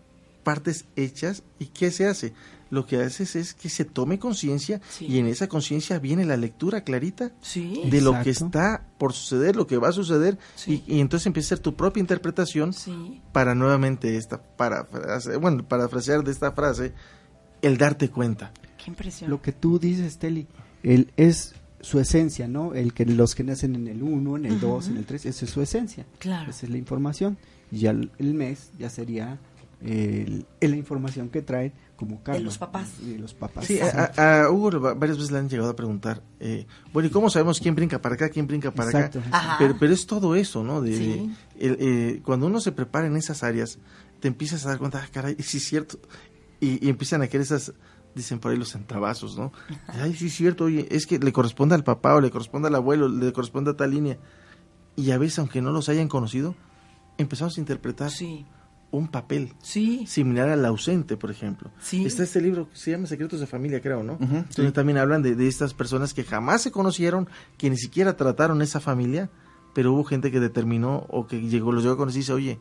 partes 0.42 0.86
hechas. 0.96 1.42
¿Y 1.58 1.66
qué 1.66 1.90
se 1.90 2.06
hace? 2.06 2.32
Lo 2.70 2.84
que 2.86 2.96
haces 3.00 3.34
es 3.36 3.54
que 3.54 3.68
se 3.68 3.84
tome 3.84 4.18
conciencia 4.18 4.80
Sí. 4.90 5.06
y 5.06 5.18
en 5.18 5.26
esa 5.26 5.48
conciencia 5.48 5.98
viene 5.98 6.24
la 6.26 6.36
lectura 6.36 6.82
clarita 6.84 7.30
Sí. 7.40 7.82
de 7.90 8.00
lo 8.02 8.20
que 8.22 8.30
está 8.30 8.86
por 8.98 9.12
suceder, 9.14 9.56
lo 9.56 9.66
que 9.66 9.78
va 9.78 9.88
a 9.88 9.92
suceder 9.92 10.38
Sí. 10.54 10.82
y, 10.86 10.96
y 10.96 11.00
entonces 11.00 11.26
empieza 11.26 11.46
a 11.54 11.56
ser 11.56 11.58
tu 11.60 11.74
propia 11.76 12.00
interpretación 12.00 12.72
Sí. 12.74 13.22
para 13.32 13.54
nuevamente 13.54 14.16
esta 14.16 14.42
para 14.42 14.86
bueno 15.40 15.66
parafrasear 15.66 16.22
de 16.24 16.30
esta 16.32 16.52
frase 16.52 16.92
el 17.62 17.78
darte 17.78 18.10
cuenta. 18.10 18.52
Qué 18.76 18.90
impresión. 18.90 19.30
Lo 19.30 19.40
que 19.42 19.52
tú 19.52 19.78
dices, 19.78 20.18
Teli, 20.18 20.46
él 20.82 21.10
es 21.16 21.54
su 21.80 21.98
esencia, 22.00 22.48
¿no? 22.48 22.74
El 22.74 22.92
que 22.92 23.06
los 23.06 23.34
que 23.34 23.44
nacen 23.44 23.74
en 23.76 23.88
el 23.88 24.02
1, 24.02 24.36
en 24.36 24.44
el 24.46 24.60
2, 24.60 24.88
en 24.88 24.96
el 24.98 25.06
3, 25.06 25.26
esa 25.26 25.44
es 25.44 25.50
su 25.50 25.62
esencia. 25.62 26.04
Claro. 26.18 26.50
Esa 26.50 26.66
es 26.66 26.70
la 26.72 26.78
información. 26.78 27.38
Y 27.70 27.78
ya 27.78 27.90
el, 27.90 28.10
el 28.18 28.34
mes 28.34 28.70
ya 28.78 28.90
sería 28.90 29.38
el, 29.80 30.44
el- 30.60 30.70
la 30.72 30.76
información 30.76 31.28
que 31.28 31.42
traen 31.42 31.72
como 31.98 32.22
Carlos. 32.22 32.44
los 32.44 32.58
papás. 32.58 32.88
De 33.04 33.18
los 33.18 33.34
papás. 33.34 33.66
Sí, 33.66 33.78
a, 33.80 34.48
Hugo 34.50 34.80
va- 34.80 34.94
varias 34.94 35.18
veces 35.18 35.32
le 35.32 35.38
han 35.38 35.48
llegado 35.48 35.68
a 35.70 35.76
preguntar, 35.76 36.22
eh, 36.40 36.66
bueno, 36.92 37.08
¿y 37.08 37.10
cómo 37.10 37.28
sabemos 37.28 37.58
quién 37.60 37.74
brinca 37.74 38.00
para 38.00 38.14
acá, 38.14 38.28
quién 38.30 38.46
brinca 38.46 38.70
para 38.70 38.90
Exacto. 38.90 39.18
acá? 39.18 39.28
Ajá. 39.36 39.56
Pero, 39.58 39.76
pero 39.78 39.92
es 39.92 40.06
todo 40.06 40.34
eso, 40.36 40.62
¿no? 40.62 40.80
De, 40.80 40.96
Sí. 40.96 41.34
el- 41.58 41.76
eh, 41.80 42.22
cuando 42.24 42.46
uno 42.46 42.60
se 42.60 42.70
prepara 42.72 43.08
en 43.08 43.16
esas 43.16 43.42
áreas, 43.42 43.78
te 44.20 44.28
empiezas 44.28 44.64
a 44.64 44.70
dar 44.70 44.78
cuenta, 44.78 45.02
ah, 45.04 45.08
caray, 45.12 45.36
sí 45.40 45.56
es 45.58 45.64
cierto. 45.66 45.98
Y, 46.60 46.84
y 46.86 46.88
empiezan 46.88 47.20
a 47.22 47.26
querer 47.26 47.42
esas, 47.42 47.72
dicen 48.14 48.38
por 48.38 48.52
ahí 48.52 48.58
los 48.58 48.70
centavazos, 48.72 49.36
¿no? 49.36 49.52
Ay, 49.88 50.14
sí 50.14 50.26
es 50.26 50.34
cierto, 50.34 50.64
oye, 50.64 50.86
es 50.90 51.06
que 51.06 51.18
le 51.18 51.32
corresponde 51.32 51.74
al 51.74 51.84
papá 51.84 52.14
o 52.14 52.20
le 52.20 52.30
corresponde 52.30 52.68
al 52.68 52.74
abuelo, 52.76 53.08
le 53.08 53.32
corresponde 53.32 53.72
a 53.72 53.76
tal 53.76 53.90
línea. 53.90 54.18
Y 54.96 55.10
a 55.10 55.18
veces, 55.18 55.38
aunque 55.40 55.60
no 55.62 55.70
los 55.72 55.88
hayan 55.88 56.08
conocido, 56.08 56.54
empezamos 57.18 57.56
a 57.56 57.60
interpretar 57.60 58.10
Sí. 58.10 58.46
Un 58.90 59.08
papel 59.08 59.52
Sí. 59.62 60.06
similar 60.06 60.48
al 60.48 60.64
ausente, 60.64 61.16
por 61.16 61.30
ejemplo. 61.30 61.70
Sí. 61.78 62.06
Está 62.06 62.22
este 62.22 62.40
libro 62.40 62.68
que 62.70 62.76
se 62.76 62.90
llama 62.92 63.06
Secretos 63.06 63.38
de 63.40 63.46
Familia, 63.46 63.80
creo, 63.82 64.02
¿no? 64.02 64.18
Sí. 64.50 64.70
también 64.72 64.96
hablan 64.98 65.22
de, 65.22 65.34
de 65.34 65.46
estas 65.46 65.74
personas 65.74 66.14
que 66.14 66.24
jamás 66.24 66.62
se 66.62 66.70
conocieron, 66.70 67.28
que 67.58 67.68
ni 67.68 67.76
siquiera 67.76 68.16
trataron 68.16 68.62
esa 68.62 68.80
familia, 68.80 69.30
pero 69.74 69.92
hubo 69.92 70.04
gente 70.04 70.30
que 70.32 70.40
determinó 70.40 71.06
o 71.10 71.26
que 71.26 71.40
llegó, 71.42 71.70
los 71.72 71.82
llegó 71.82 71.94
a 71.94 71.98
conocer 71.98 72.16
y 72.18 72.20
dice, 72.22 72.32
oye, 72.32 72.58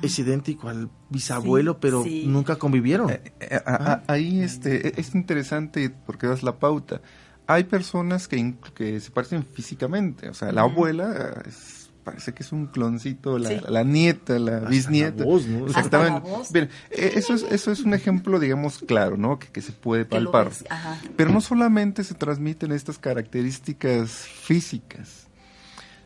es 0.00 0.18
idéntico 0.18 0.68
al 0.70 0.88
bisabuelo, 1.10 1.72
Sí, 1.74 1.78
pero 1.82 2.02
sí. 2.04 2.24
nunca 2.26 2.56
convivieron. 2.56 3.10
Eh, 3.10 3.20
eh, 3.40 3.60
a- 3.66 3.92
a- 3.92 4.02
ahí 4.08 4.40
este, 4.40 4.88
e- 4.88 4.94
es 5.00 5.14
interesante 5.14 5.90
porque 5.90 6.26
das 6.26 6.42
la 6.42 6.58
pauta. 6.58 7.02
Hay 7.46 7.64
personas 7.64 8.26
que, 8.26 8.54
que 8.74 8.98
se 9.00 9.10
parecen 9.10 9.44
físicamente. 9.44 10.30
O 10.30 10.34
sea, 10.34 10.50
la 10.52 10.62
abuela 10.62 11.42
es- 11.46 11.83
parece 12.04 12.32
que 12.34 12.42
es 12.42 12.52
un 12.52 12.66
cloncito, 12.66 13.38
la, 13.38 13.48
Sí. 13.48 13.60
la 13.68 13.82
nieta, 13.82 14.38
la 14.38 14.56
Hasta 14.58 14.68
bisnieta. 14.68 15.18
la 15.20 15.24
voz, 15.24 15.46
¿no? 15.46 15.66
Hasta 15.66 15.78
Exactamente. 15.80 16.28
la 16.28 16.36
voz. 16.36 16.52
Bien, 16.52 16.68
eh, 16.90 17.12
eso, 17.16 17.34
es, 17.34 17.42
eso 17.50 17.72
es 17.72 17.80
un 17.80 17.94
ejemplo, 17.94 18.38
digamos, 18.38 18.78
claro, 18.86 19.16
¿no? 19.16 19.38
Que, 19.38 19.48
que 19.48 19.62
se 19.62 19.72
puede 19.72 20.04
palpar. 20.04 20.50
ajá. 20.70 21.00
Pero 21.16 21.30
no 21.32 21.40
solamente 21.40 22.04
se 22.04 22.14
transmiten 22.14 22.70
estas 22.72 22.98
características 22.98 24.10
físicas, 24.10 25.26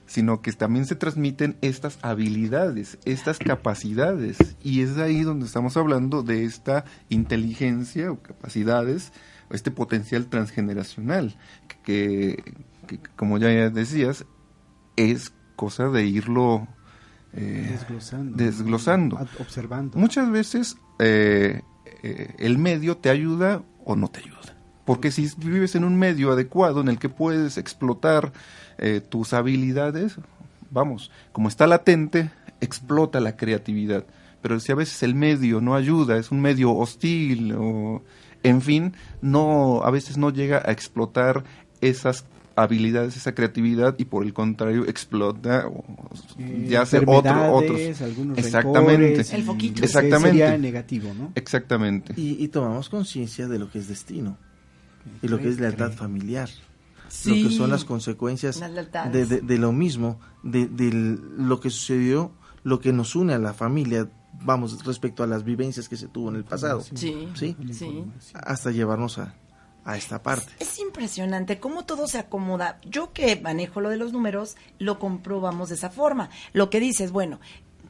sino 0.06 0.40
que 0.40 0.52
también 0.52 0.86
se 0.86 0.94
transmiten 0.94 1.56
estas 1.60 1.98
habilidades, 2.00 2.96
estas 3.04 3.38
capacidades. 3.38 4.38
Y 4.62 4.80
es 4.80 4.94
de 4.96 5.02
ahí 5.02 5.22
donde 5.22 5.44
estamos 5.46 5.76
hablando 5.76 6.22
de 6.22 6.44
esta 6.44 6.84
inteligencia 7.10 8.10
o 8.10 8.20
capacidades, 8.22 9.12
o 9.50 9.54
este 9.54 9.70
potencial 9.70 10.26
transgeneracional, 10.28 11.36
que, 11.84 12.42
que, 12.86 12.98
como 13.16 13.36
ya 13.38 13.48
decías, 13.70 14.24
es 14.96 15.32
cosa 15.58 15.88
de 15.88 16.06
irlo 16.06 16.68
eh, 17.34 17.78
Desglosando. 18.36 19.18
Observando. 19.38 19.98
Muchas 19.98 20.30
veces 20.30 20.76
eh, 21.00 21.62
eh, 22.02 22.34
el 22.38 22.58
medio 22.58 22.96
te 22.96 23.10
ayuda 23.10 23.62
o 23.84 23.96
no 23.96 24.08
te 24.08 24.20
ayuda. 24.20 24.56
Porque 24.86 25.10
si 25.10 25.28
vives 25.36 25.74
en 25.74 25.84
un 25.84 25.98
medio 25.98 26.32
adecuado 26.32 26.80
en 26.80 26.88
el 26.88 26.98
que 26.98 27.10
puedes 27.10 27.58
explotar 27.58 28.32
tus 29.10 29.34
habilidades, 29.34 30.16
vamos, 30.70 31.10
como 31.32 31.48
está 31.48 31.66
latente, 31.66 32.30
explota 32.60 33.20
la 33.20 33.36
creatividad. 33.36 34.06
Pero 34.40 34.60
si 34.60 34.72
a 34.72 34.76
veces 34.76 35.02
el 35.02 35.14
medio 35.14 35.60
no 35.60 35.74
ayuda, 35.74 36.16
es 36.16 36.30
un 36.30 36.40
medio 36.40 36.72
hostil 36.74 37.52
o 37.58 38.02
en 38.44 38.62
fin, 38.62 38.94
no 39.20 39.82
a 39.82 39.90
veces 39.90 40.16
no 40.16 40.30
llega 40.30 40.62
a 40.64 40.70
explotar 40.70 41.44
esas 41.82 42.24
habilidades, 42.62 43.16
esa 43.16 43.34
creatividad 43.34 43.94
y 43.98 44.04
por 44.06 44.24
el 44.24 44.32
contrario 44.32 44.84
explota 44.86 45.66
o 45.68 45.84
Eh, 46.38 46.66
ya 46.68 46.84
sea 46.86 47.00
otro, 47.06 47.52
otros. 47.54 47.80
Exactamente. 48.36 49.20
El 49.36 49.42
foquito. 49.44 49.80
que 49.80 49.86
Exactamente. 49.86 50.38
Sería 50.38 50.58
negativo, 50.58 51.12
¿no? 51.14 51.32
Exactamente. 51.34 52.14
Y, 52.16 52.42
y 52.42 52.48
tomamos 52.48 52.88
conciencia 52.88 53.48
de 53.48 53.58
lo 53.58 53.70
que 53.70 53.78
es 53.78 53.88
destino 53.88 54.38
y 55.22 55.28
lo 55.28 55.38
que 55.38 55.48
es 55.48 55.58
lealtad 55.60 55.92
familiar. 55.92 56.48
Sí. 57.08 57.42
Lo 57.42 57.48
que 57.48 57.54
son 57.56 57.70
las 57.70 57.84
consecuencias 57.84 58.60
Las 58.60 59.12
de, 59.12 59.24
de- 59.24 59.40
de 59.40 59.58
lo 59.58 59.72
mismo, 59.72 60.20
de, 60.42 60.66
de 60.66 60.90
lo 61.38 61.58
que 61.60 61.70
sucedió, 61.70 62.32
lo 62.64 62.80
que 62.80 62.92
nos 62.92 63.16
une 63.16 63.32
a 63.32 63.38
la 63.38 63.54
familia, 63.54 64.10
vamos, 64.44 64.84
respecto 64.84 65.22
a 65.22 65.26
las 65.26 65.42
vivencias 65.42 65.88
que 65.88 65.96
se 65.96 66.06
tuvo 66.08 66.28
en 66.28 66.36
el 66.36 66.44
pasado. 66.44 66.82
Sí. 66.94 67.28
¿Sí? 67.34 67.56
Sí. 67.72 68.04
Hasta 68.34 68.70
llevarnos 68.72 69.16
a, 69.18 69.34
a 69.88 69.96
esta 69.96 70.22
parte. 70.22 70.52
Es 70.58 70.78
impresionante 70.78 71.58
cómo 71.60 71.84
todo 71.86 72.06
se 72.06 72.18
acomoda. 72.18 72.78
Yo 72.84 73.12
que 73.12 73.36
manejo 73.40 73.80
lo 73.80 73.88
de 73.88 73.96
los 73.96 74.12
números, 74.12 74.56
lo 74.78 74.98
comprobamos 74.98 75.70
de 75.70 75.76
esa 75.76 75.88
forma. 75.90 76.28
Lo 76.52 76.68
que 76.68 76.78
dices, 76.80 77.10
bueno, 77.10 77.40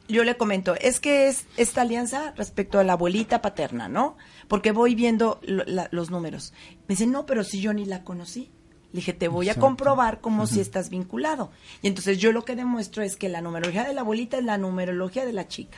yo 0.07 0.23
le 0.23 0.37
comento, 0.37 0.75
es 0.75 0.99
que 0.99 1.27
es 1.27 1.45
esta 1.57 1.81
alianza 1.81 2.31
respecto 2.37 2.79
a 2.79 2.83
la 2.83 2.93
abuelita 2.93 3.41
paterna, 3.41 3.89
¿no? 3.89 4.15
Porque 4.47 4.71
voy 4.71 4.95
viendo 4.95 5.39
lo- 5.43 5.65
la- 5.65 5.89
los 5.91 6.09
números. 6.09 6.53
Me 6.87 6.95
dice, 6.95 7.05
no, 7.05 7.25
pero 7.25 7.43
si 7.43 7.59
yo 7.61 7.73
ni 7.73 7.85
la 7.85 8.03
conocí. 8.03 8.49
Le 8.91 9.01
dije, 9.01 9.13
te 9.13 9.27
voy 9.27 9.47
Exacto. 9.47 9.65
a 9.65 9.69
comprobar 9.69 10.19
como 10.21 10.47
si 10.47 10.61
estás 10.61 10.89
vinculado. 10.89 11.51
Y 11.83 11.87
entonces 11.87 12.17
yo 12.17 12.31
lo 12.31 12.43
que 12.43 12.55
demuestro 12.55 13.03
es 13.03 13.17
que 13.17 13.29
la 13.29 13.39
numerología 13.41 13.83
de 13.83 13.93
la 13.93 14.01
abuelita 14.01 14.37
es 14.39 14.45
la 14.45 14.57
numerología 14.57 15.25
de 15.25 15.33
la 15.33 15.47
chica, 15.47 15.77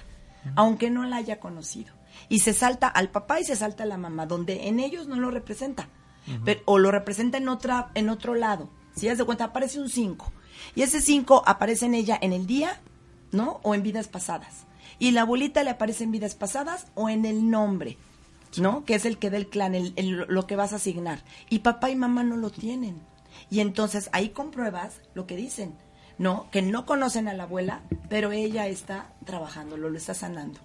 aunque 0.56 0.90
no 0.90 1.04
la 1.04 1.18
haya 1.18 1.40
conocido. 1.42 1.94
Y 2.30 2.40
se 2.40 2.54
salta 2.54 2.88
al 2.88 3.10
papá 3.10 3.42
y 3.42 3.44
se 3.44 3.58
salta 3.58 3.84
a 3.84 3.86
la 3.88 3.98
mamá, 3.98 4.28
donde 4.28 4.68
en 4.70 4.80
ellos 4.80 5.08
no 5.08 5.18
lo 5.18 5.30
representa. 5.30 5.90
Pero- 6.46 6.62
o 6.66 6.78
lo 6.80 6.92
representa 6.92 7.38
en 7.38 7.48
otra 7.50 7.92
en 7.96 8.10
otro 8.10 8.36
lado. 8.36 8.70
Si 8.96 9.08
das 9.08 9.18
de 9.18 9.24
cuenta, 9.26 9.46
aparece 9.46 9.80
un 9.80 9.90
5. 9.90 10.32
Y 10.76 10.84
ese 10.84 11.02
5 11.02 11.44
aparece 11.46 11.86
en 11.86 11.96
ella 11.96 12.18
en 12.22 12.34
el 12.34 12.46
día, 12.46 12.80
¿no? 13.32 13.60
O 13.64 13.74
en 13.74 13.84
vidas 13.84 14.08
pasadas. 14.08 14.66
Y 15.00 15.12
la 15.12 15.22
abuelita 15.22 15.64
le 15.64 15.72
aparece 15.72 16.04
en 16.04 16.12
vidas 16.12 16.36
pasadas 16.36 16.88
o 16.94 17.10
en 17.10 17.26
el 17.26 17.50
nombre, 17.50 17.98
¿no? 18.58 18.86
Que 18.86 18.96
es 18.96 19.06
el 19.06 19.18
que 19.18 19.30
da 19.32 19.38
el 19.38 19.48
clan, 19.48 19.74
el- 19.74 19.94
el- 19.96 20.26
lo 20.28 20.46
que 20.46 20.56
vas 20.56 20.74
a 20.74 20.76
asignar. 20.76 21.24
Y 21.50 21.60
papá 21.60 21.90
y 21.90 21.96
mamá 21.96 22.24
no 22.24 22.36
lo 22.38 22.52
tienen. 22.52 23.02
Y 23.50 23.62
entonces 23.62 24.10
ahí 24.14 24.30
compruebas 24.30 25.02
lo 25.16 25.26
que 25.26 25.36
dicen, 25.36 25.74
¿no? 26.20 26.48
Que 26.52 26.62
no 26.62 26.86
conocen 26.86 27.28
a 27.28 27.34
la 27.34 27.44
abuela, 27.44 27.82
pero 28.10 28.32
ella 28.32 28.68
está 28.68 29.14
trabajando, 29.26 29.78
lo, 29.78 29.90
lo 29.90 29.98
está 29.98 30.14
sanando. 30.14 30.60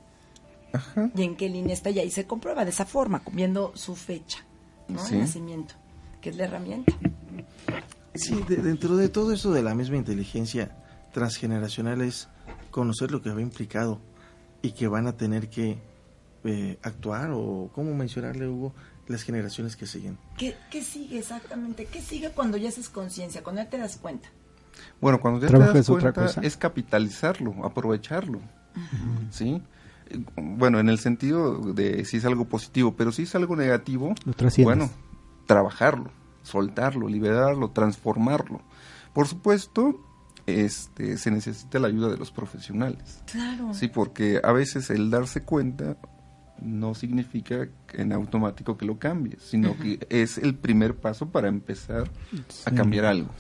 Ajá. 0.73 1.11
Y 1.17 1.23
en 1.23 1.37
qué 1.37 1.49
línea 1.49 1.73
está 1.73 1.89
y 1.91 2.01
ahí 2.01 2.11
se 2.11 2.27
comprueba 2.27 2.65
de 2.65 2.71
esa 2.71 2.85
forma, 2.85 3.23
viendo 3.33 3.73
su 3.77 3.97
fecha, 3.97 4.45
¿no? 4.89 4.99
Sí. 4.99 5.15
De 5.15 5.21
nacimiento, 5.21 5.75
que 6.21 6.31
es 6.31 6.37
la 6.37 6.45
herramienta. 6.45 6.93
Sí, 8.15 8.43
de- 8.49 8.57
dentro 8.57 8.97
de 8.97 9.09
todo 9.09 9.33
eso 9.33 9.53
de 9.53 9.63
la 9.63 9.75
misma 9.75 9.97
inteligencia 9.97 10.77
transgeneracional 11.13 12.01
es 12.03 12.29
conocer 12.71 13.11
lo 13.11 13.23
que 13.23 13.31
va 13.31 13.41
implicado 13.41 14.01
y 14.63 14.73
que 14.73 14.89
van 14.89 15.07
a 15.07 15.13
tener 15.17 15.49
que 15.49 15.79
eh, 16.45 16.79
actuar 16.83 17.31
o, 17.33 17.71
¿cómo 17.75 17.95
mencionarle, 17.95 18.47
Hugo? 18.49 18.73
Las 19.09 19.23
generaciones 19.23 19.77
que 19.77 19.87
siguen. 19.87 20.19
¿Qué, 20.37 20.57
¿Qué 20.71 20.83
sigue 20.83 21.19
exactamente? 21.19 21.87
¿Qué 21.87 22.01
sigue 22.01 22.31
cuando 22.31 22.57
ya 22.57 22.69
haces 22.69 22.89
conciencia, 22.89 23.43
cuando 23.43 23.63
ya 23.63 23.69
te 23.71 23.79
das 23.79 23.97
cuenta? 23.97 24.29
Bueno, 25.01 25.21
cuando 25.21 25.41
ya 25.41 25.49
te 25.49 25.59
das 25.59 25.75
es 25.77 25.89
otra 25.91 26.13
cuenta, 26.13 26.23
cosa. 26.27 26.41
es 26.43 26.57
capitalizarlo, 26.57 27.65
aprovecharlo. 27.65 28.41
¿Sí? 29.31 29.63
Bueno, 30.37 30.79
en 30.79 30.89
el 30.89 30.99
sentido 30.99 31.73
de 31.73 32.05
si 32.05 32.19
es 32.19 32.25
algo 32.25 32.47
positivo, 32.47 32.95
pero 32.97 33.13
si 33.13 33.23
es 33.23 33.35
algo 33.35 33.57
negativo, 33.57 34.15
Lo 34.25 34.65
bueno, 34.65 34.91
trabajarlo, 35.47 36.11
soltarlo, 36.43 37.09
liberarlo, 37.09 37.71
transformarlo. 37.71 38.63
Por 39.13 39.27
supuesto, 39.27 40.01
este, 40.47 41.19
se 41.19 41.31
necesita 41.31 41.79
la 41.79 41.89
ayuda 41.89 42.09
de 42.09 42.19
los 42.19 42.31
profesionales. 42.31 43.23
Claro. 43.31 43.75
Sí, 43.75 43.89
porque 43.89 44.41
a 44.43 44.53
veces 44.53 44.91
el 44.91 45.11
darse 45.11 45.43
cuenta 45.43 45.97
no 46.61 46.95
significa 46.95 47.69
en 47.93 48.13
automático 48.13 48.79
que 48.79 48.87
lo 48.87 48.99
cambies, 48.99 49.43
sino 49.43 49.77
que 49.77 50.07
es 50.09 50.39
el 50.39 50.55
primer 50.55 50.97
paso 50.97 51.29
para 51.29 51.49
empezar 51.49 52.11
a 52.65 52.71
cambiar 52.71 53.05
algo. 53.07 53.31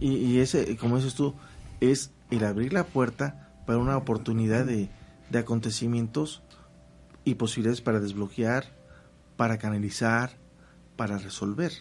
Y, 0.00 0.14
y 0.14 0.38
ese, 0.38 0.76
como 0.76 0.96
dices 0.96 1.14
tú, 1.14 1.34
es 1.80 2.12
el 2.30 2.44
abrir 2.44 2.72
la 2.72 2.84
puerta 2.84 3.52
para 3.66 3.78
una 3.78 3.96
oportunidad 3.96 4.64
de, 4.64 4.88
de 5.32 5.38
acontecimientos 5.40 6.42
y 7.24 7.34
posibilidades 7.34 7.80
para 7.80 7.98
desbloquear, 8.00 8.64
para 9.36 9.58
canalizar, 9.58 10.38
para 10.96 11.18
resolver. 11.18 11.72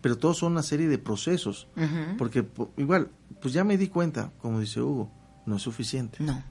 Pero 0.00 0.16
todos 0.16 0.38
son 0.38 0.52
una 0.52 0.62
serie 0.62 0.88
de 0.88 0.98
procesos. 0.98 1.68
Porque 2.16 2.42
po- 2.42 2.70
igual, 2.76 3.10
pues 3.40 3.52
ya 3.54 3.62
me 3.64 3.76
di 3.76 3.88
cuenta, 3.88 4.32
como 4.38 4.60
dice 4.60 4.80
Hugo, 4.80 5.10
no 5.46 5.56
es 5.56 5.62
suficiente. 5.62 6.18
No. 6.22 6.42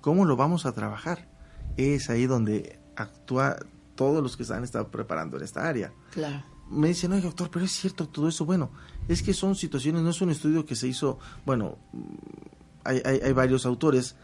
¿Cómo 0.00 0.24
lo 0.24 0.36
vamos 0.36 0.64
a 0.66 0.72
trabajar? 0.72 1.28
Es 1.76 2.08
ahí 2.10 2.26
donde 2.26 2.78
actúa 2.96 3.56
todos 3.94 4.22
los 4.22 4.36
que 4.36 4.44
se 4.44 4.54
han 4.54 4.64
estado 4.64 4.90
preparando 4.90 5.36
en 5.38 5.42
esta 5.44 5.66
área. 5.68 5.92
Claro. 6.12 6.42
Me 6.70 6.88
dicen, 6.88 7.12
oye, 7.12 7.22
doctor, 7.22 7.50
pero 7.50 7.64
es 7.64 7.72
cierto 7.72 8.06
todo 8.08 8.28
eso. 8.28 8.44
Bueno, 8.44 8.70
es 9.08 9.22
que 9.22 9.34
son 9.34 9.54
situaciones, 9.56 10.02
no 10.02 10.10
es 10.10 10.20
un 10.20 10.30
estudio 10.30 10.64
que 10.64 10.76
se 10.76 10.86
hizo, 10.86 11.18
bueno, 11.44 11.78
hay, 12.84 13.02
hay, 13.04 13.20
hay 13.24 13.32
varios 13.32 13.66
autores 13.66 14.14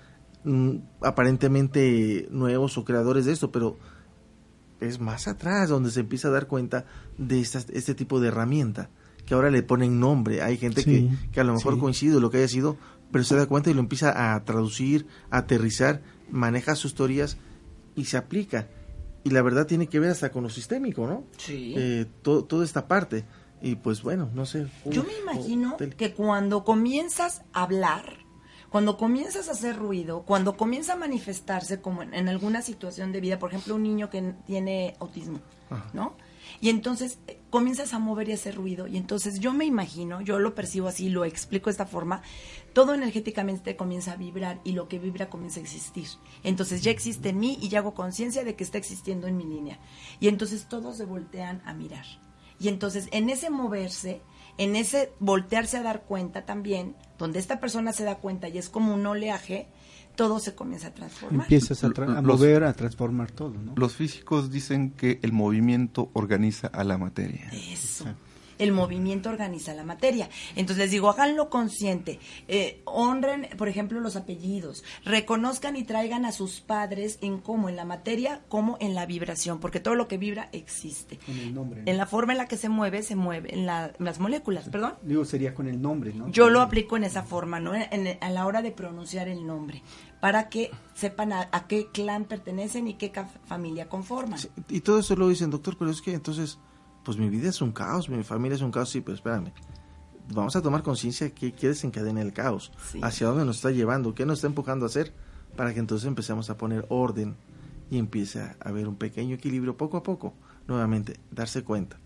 aparentemente 1.03 2.29
nuevos 2.31 2.77
o 2.79 2.85
creadores 2.85 3.25
de 3.25 3.33
esto, 3.33 3.51
pero 3.51 3.77
es 4.81 5.01
más 5.01 5.27
atrás 5.29 5.69
donde 5.69 5.91
se 5.91 6.01
empieza 6.01 6.29
a 6.29 6.31
dar 6.33 6.47
cuenta 6.47 6.85
de 7.19 7.41
estas- 7.41 7.71
este 7.71 7.95
tipo 7.95 8.21
de 8.21 8.29
herramienta, 8.29 8.91
que 9.25 9.35
ahora 9.35 9.51
le 9.51 9.63
ponen 9.63 9.99
nombre. 9.99 10.43
Hay 10.43 10.57
gente 10.59 10.83
Sí, 10.83 11.09
que, 11.09 11.31
que 11.33 11.41
a 11.41 11.45
lo 11.45 11.55
mejor 11.55 11.75
sí. 11.75 11.81
coincide 11.81 12.21
lo 12.21 12.31
que 12.31 12.39
haya 12.39 12.49
sido, 12.49 12.77
pero 13.11 13.25
se 13.25 13.37
da 13.37 13.47
cuenta 13.47 13.71
y 13.71 13.75
lo 13.75 13.81
empieza 13.81 14.35
a 14.35 14.45
traducir, 14.45 15.07
a 15.31 15.39
aterrizar, 15.39 16.03
maneja 16.31 16.75
sus 16.75 16.95
teorías 16.95 17.39
y 17.95 18.05
se 18.05 18.17
aplica. 18.17 18.69
Y 19.25 19.31
la 19.31 19.43
verdad 19.43 19.67
tiene 19.67 19.89
que 19.89 19.99
ver 19.99 20.11
hasta 20.11 20.31
con 20.31 20.43
lo 20.45 20.51
sistémico, 20.51 21.07
¿no? 21.07 21.25
Sí. 21.39 21.75
eh, 21.77 22.07
to- 22.23 22.45
toda 22.45 22.65
esta 22.65 22.87
parte. 22.87 23.25
Y 23.63 23.77
pues 23.77 24.03
bueno, 24.03 24.29
no 24.35 24.45
sé. 24.45 24.67
Yo 24.85 25.03
me 25.03 25.19
imagino 25.19 25.77
que 25.97 26.13
cuando 26.13 26.63
comienzas 26.63 27.43
a 27.55 27.63
hablar, 27.63 28.19
cuando 28.77 28.99
comienzas 28.99 29.49
a 29.49 29.53
hacer 29.53 29.75
ruido, 29.75 30.25
cuando 30.27 30.55
comienza 30.59 30.93
a 30.93 30.97
manifestarse 30.97 31.81
como 31.81 32.03
en, 32.03 32.13
en 32.13 32.29
alguna 32.29 32.61
situación 32.61 33.11
de 33.11 33.23
vida, 33.23 33.39
por 33.39 33.49
ejemplo, 33.49 33.75
un 33.75 33.83
niño 33.83 34.11
que 34.11 34.35
tiene 34.47 34.97
autismo, 35.01 35.41
Ajá. 35.71 35.89
¿no? 35.95 36.15
Y 36.61 36.69
entonces 36.69 37.19
eh, 37.27 37.41
comienzas 37.49 37.95
a 37.95 37.99
mover 37.99 38.29
y 38.29 38.33
hacer 38.33 38.55
ruido. 38.55 38.87
Y 38.87 38.99
entonces 38.99 39.41
yo 39.41 39.55
me 39.55 39.65
imagino, 39.65 40.21
yo 40.21 40.39
lo 40.39 40.55
percibo 40.55 40.89
así, 40.89 41.09
lo 41.09 41.25
explico 41.25 41.71
de 41.71 41.71
esta 41.71 41.87
forma, 41.87 42.21
todo 42.75 42.93
energéticamente 42.93 43.77
comienza 43.77 44.13
a 44.13 44.17
vibrar 44.17 44.61
y 44.63 44.73
lo 44.73 44.89
que 44.89 44.99
vibra 44.99 45.31
comienza 45.31 45.59
a 45.59 45.63
existir. 45.63 46.09
Entonces 46.43 46.83
ya 46.83 46.91
existe 46.91 47.31
en 47.31 47.39
mí 47.39 47.57
y 47.63 47.71
ya 47.71 47.79
hago 47.79 47.95
conciencia 47.95 48.45
de 48.45 48.57
que 48.57 48.65
está 48.65 48.77
existiendo 48.77 49.27
en 49.27 49.39
mi 49.39 49.47
línea. 49.47 49.79
Y 50.21 50.29
entonces 50.29 50.69
todos 50.69 50.99
se 50.99 51.07
voltean 51.07 51.63
a 51.65 51.73
mirar. 51.73 52.05
Y 52.59 52.69
entonces 52.69 53.09
en 53.11 53.31
ese 53.31 53.49
moverse, 53.49 54.21
en 54.59 54.77
ese 54.77 55.13
voltearse 55.21 55.77
a 55.79 55.83
dar 55.83 56.03
cuenta 56.03 56.45
también, 56.47 56.95
donde 57.19 57.39
esta 57.39 57.61
persona 57.61 57.93
se 57.93 58.05
da 58.05 58.17
cuenta 58.17 58.49
y 58.49 58.59
es 58.59 58.69
como 58.69 58.95
un 58.95 59.07
oleaje, 59.07 59.67
todo 60.17 60.39
se 60.39 60.55
comienza 60.55 60.89
a 60.89 60.95
transformar. 60.95 61.43
Empiezas 61.45 61.85
a, 61.85 61.89
tra- 61.89 62.17
a 62.17 62.23
Los- 62.23 62.39
mover, 62.41 62.65
a 62.65 62.73
transformar 62.73 63.31
todo, 63.33 63.51
¿no? 63.51 63.75
Los 63.77 63.95
físicos 63.95 64.51
dicen 64.51 64.91
que 64.93 65.19
el 65.23 65.33
movimiento 65.33 66.11
organiza 66.15 66.69
a 66.69 66.85
la 66.85 66.97
materia. 66.97 67.51
Eso. 67.53 68.07
El 68.59 68.73
movimiento 68.73 69.29
organiza 69.29 69.75
la 69.75 69.85
materia. 69.85 70.29
Entonces 70.57 70.85
les 70.85 70.91
digo, 70.91 71.09
háganlo 71.11 71.51
consciente. 71.51 72.19
Eh, 72.49 72.81
honren, 72.85 73.49
por 73.59 73.69
ejemplo, 73.69 74.01
los 74.01 74.17
apellidos. 74.17 74.85
Reconozcan 75.05 75.77
y 75.77 75.85
traigan 75.85 76.25
a 76.25 76.33
sus 76.33 76.61
padres 76.61 77.19
en 77.21 77.39
cómo, 77.39 77.69
en 77.69 77.77
la 77.77 77.85
materia, 77.85 78.43
como 78.49 78.77
en 78.81 78.95
la 78.95 79.07
vibración. 79.07 79.61
Porque 79.61 79.81
todo 79.81 79.95
lo 79.95 80.09
que 80.09 80.19
vibra 80.19 80.49
existe. 80.53 81.19
Con 81.25 81.37
el 81.39 81.55
nombre. 81.55 81.83
¿no? 81.83 81.91
En 81.91 81.97
la 81.97 82.07
forma 82.07 82.33
en 82.33 82.39
la 82.39 82.47
que 82.47 82.57
se 82.57 82.69
mueve, 82.69 83.03
se 83.03 83.17
mueve. 83.17 83.55
En 83.55 83.67
la- 83.67 83.93
en 83.99 84.05
las 84.05 84.19
moléculas, 84.21 84.69
perdón. 84.69 84.95
Digo, 85.03 85.25
sería 85.25 85.55
con 85.55 85.69
el 85.69 85.81
nombre, 85.81 86.13
¿no? 86.13 86.29
Yo 86.31 86.51
lo 86.51 86.61
aplico 86.61 86.97
en 86.97 87.05
esa 87.05 87.23
forma, 87.23 87.61
¿no? 87.61 87.75
En- 87.75 88.07
en- 88.07 88.19
a 88.21 88.31
la 88.31 88.47
hora 88.47 88.63
de 88.63 88.71
pronunciar 88.73 89.29
el 89.29 89.47
nombre, 89.47 89.83
para 90.21 90.49
que 90.49 90.71
sepan 90.95 91.33
a, 91.33 91.49
a 91.53 91.67
qué 91.67 91.89
clan 91.93 92.25
pertenecen 92.25 92.89
y 92.89 92.95
qué 92.95 93.13
familia 93.47 93.89
conforman. 93.89 94.39
Sí, 94.39 94.49
y 94.69 94.81
todo 94.81 94.99
eso 94.99 95.15
lo 95.17 95.29
dicen, 95.29 95.51
doctor, 95.51 95.77
pero 95.79 95.91
es 95.91 96.01
que 96.03 96.15
entonces, 96.15 96.59
pues 97.07 97.17
mi 97.19 97.31
vida 97.31 97.49
es 97.49 97.63
un 97.63 97.71
caos, 97.73 98.09
mi 98.11 98.23
familia 98.25 98.57
es 98.57 98.63
un 98.63 98.73
caos, 98.73 98.91
sí, 98.91 99.01
pero 99.01 99.15
espérame. 99.15 99.53
Vamos 100.35 100.57
a 100.57 100.61
tomar 100.61 100.83
conciencia 100.83 101.31
que 101.31 101.53
qué 101.53 101.69
desencadena 101.69 102.21
el 102.21 102.33
caos, 102.33 102.73
Sí. 102.91 102.99
hacia 103.03 103.29
dónde 103.29 103.45
nos 103.45 103.57
está 103.57 103.71
llevando, 103.71 104.13
qué 104.15 104.27
nos 104.27 104.39
está 104.39 104.49
empujando 104.49 104.85
a 104.85 104.89
hacer, 104.89 105.13
para 105.57 105.73
que 105.73 105.79
entonces 105.79 106.07
empecemos 106.09 106.51
a 106.51 106.57
poner 106.59 106.85
orden 106.89 107.37
y 107.93 107.99
empiece 107.99 108.41
a 108.43 108.57
haber 108.61 108.89
un 108.89 108.97
pequeño 108.97 109.37
equilibrio 109.37 109.77
poco 109.77 109.97
a 109.99 110.03
poco. 110.03 110.35
Nuevamente, 110.67 111.21
darse 111.31 111.63
cuenta 111.63 111.97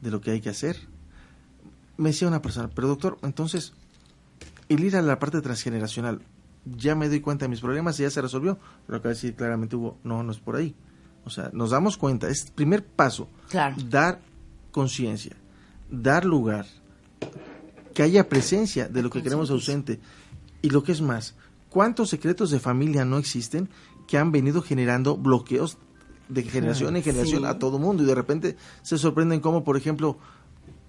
de 0.00 0.10
lo 0.10 0.22
que 0.22 0.30
hay 0.30 0.40
que 0.40 0.48
hacer. 0.48 0.76
Me 1.98 2.08
decía 2.10 2.26
una 2.28 2.40
persona, 2.40 2.70
pero 2.74 2.88
doctor, 2.88 3.18
entonces, 3.22 3.74
el 4.70 4.82
ir 4.82 4.96
a 4.96 5.02
la 5.02 5.18
parte 5.18 5.42
transgeneracional, 5.42 6.22
ya 6.64 6.94
me 6.94 7.08
doy 7.10 7.20
cuenta 7.20 7.44
de 7.44 7.50
mis 7.50 7.60
problemas 7.60 8.00
y 8.00 8.04
ya 8.04 8.10
se 8.10 8.22
resolvió. 8.22 8.58
Lo 8.88 9.02
que 9.02 9.08
decir 9.08 9.34
claramente 9.34 9.76
hubo, 9.76 9.98
no, 10.02 10.22
no 10.22 10.32
es 10.32 10.38
por 10.38 10.56
ahí. 10.56 10.74
O 11.26 11.30
sea, 11.30 11.50
nos 11.52 11.70
damos 11.70 11.96
cuenta, 11.98 12.28
es 12.28 12.46
el 12.46 12.52
primer 12.52 12.86
paso, 12.86 13.28
Claro. 13.50 13.76
dar 13.90 14.20
conciencia, 14.76 15.34
dar 15.90 16.26
lugar, 16.26 16.66
que 17.94 18.02
haya 18.02 18.28
presencia 18.28 18.88
de 18.88 19.00
lo 19.02 19.08
que 19.08 19.22
queremos 19.22 19.50
ausente. 19.50 19.98
Y 20.60 20.68
lo 20.68 20.82
que 20.82 20.92
es 20.92 21.00
más, 21.00 21.34
¿cuántos 21.70 22.10
secretos 22.10 22.50
de 22.50 22.60
familia 22.60 23.06
no 23.06 23.16
existen 23.16 23.70
que 24.06 24.18
han 24.18 24.32
venido 24.32 24.60
generando 24.60 25.16
bloqueos 25.16 25.78
de 26.28 26.42
generación 26.42 26.94
en 26.94 27.02
generación 27.02 27.40
Sí. 27.40 27.46
a 27.46 27.58
todo 27.58 27.78
mundo? 27.78 28.02
Y 28.02 28.06
de 28.06 28.14
repente 28.14 28.56
se 28.82 28.98
sorprenden 28.98 29.40
como, 29.40 29.64
por 29.64 29.78
ejemplo, 29.78 30.18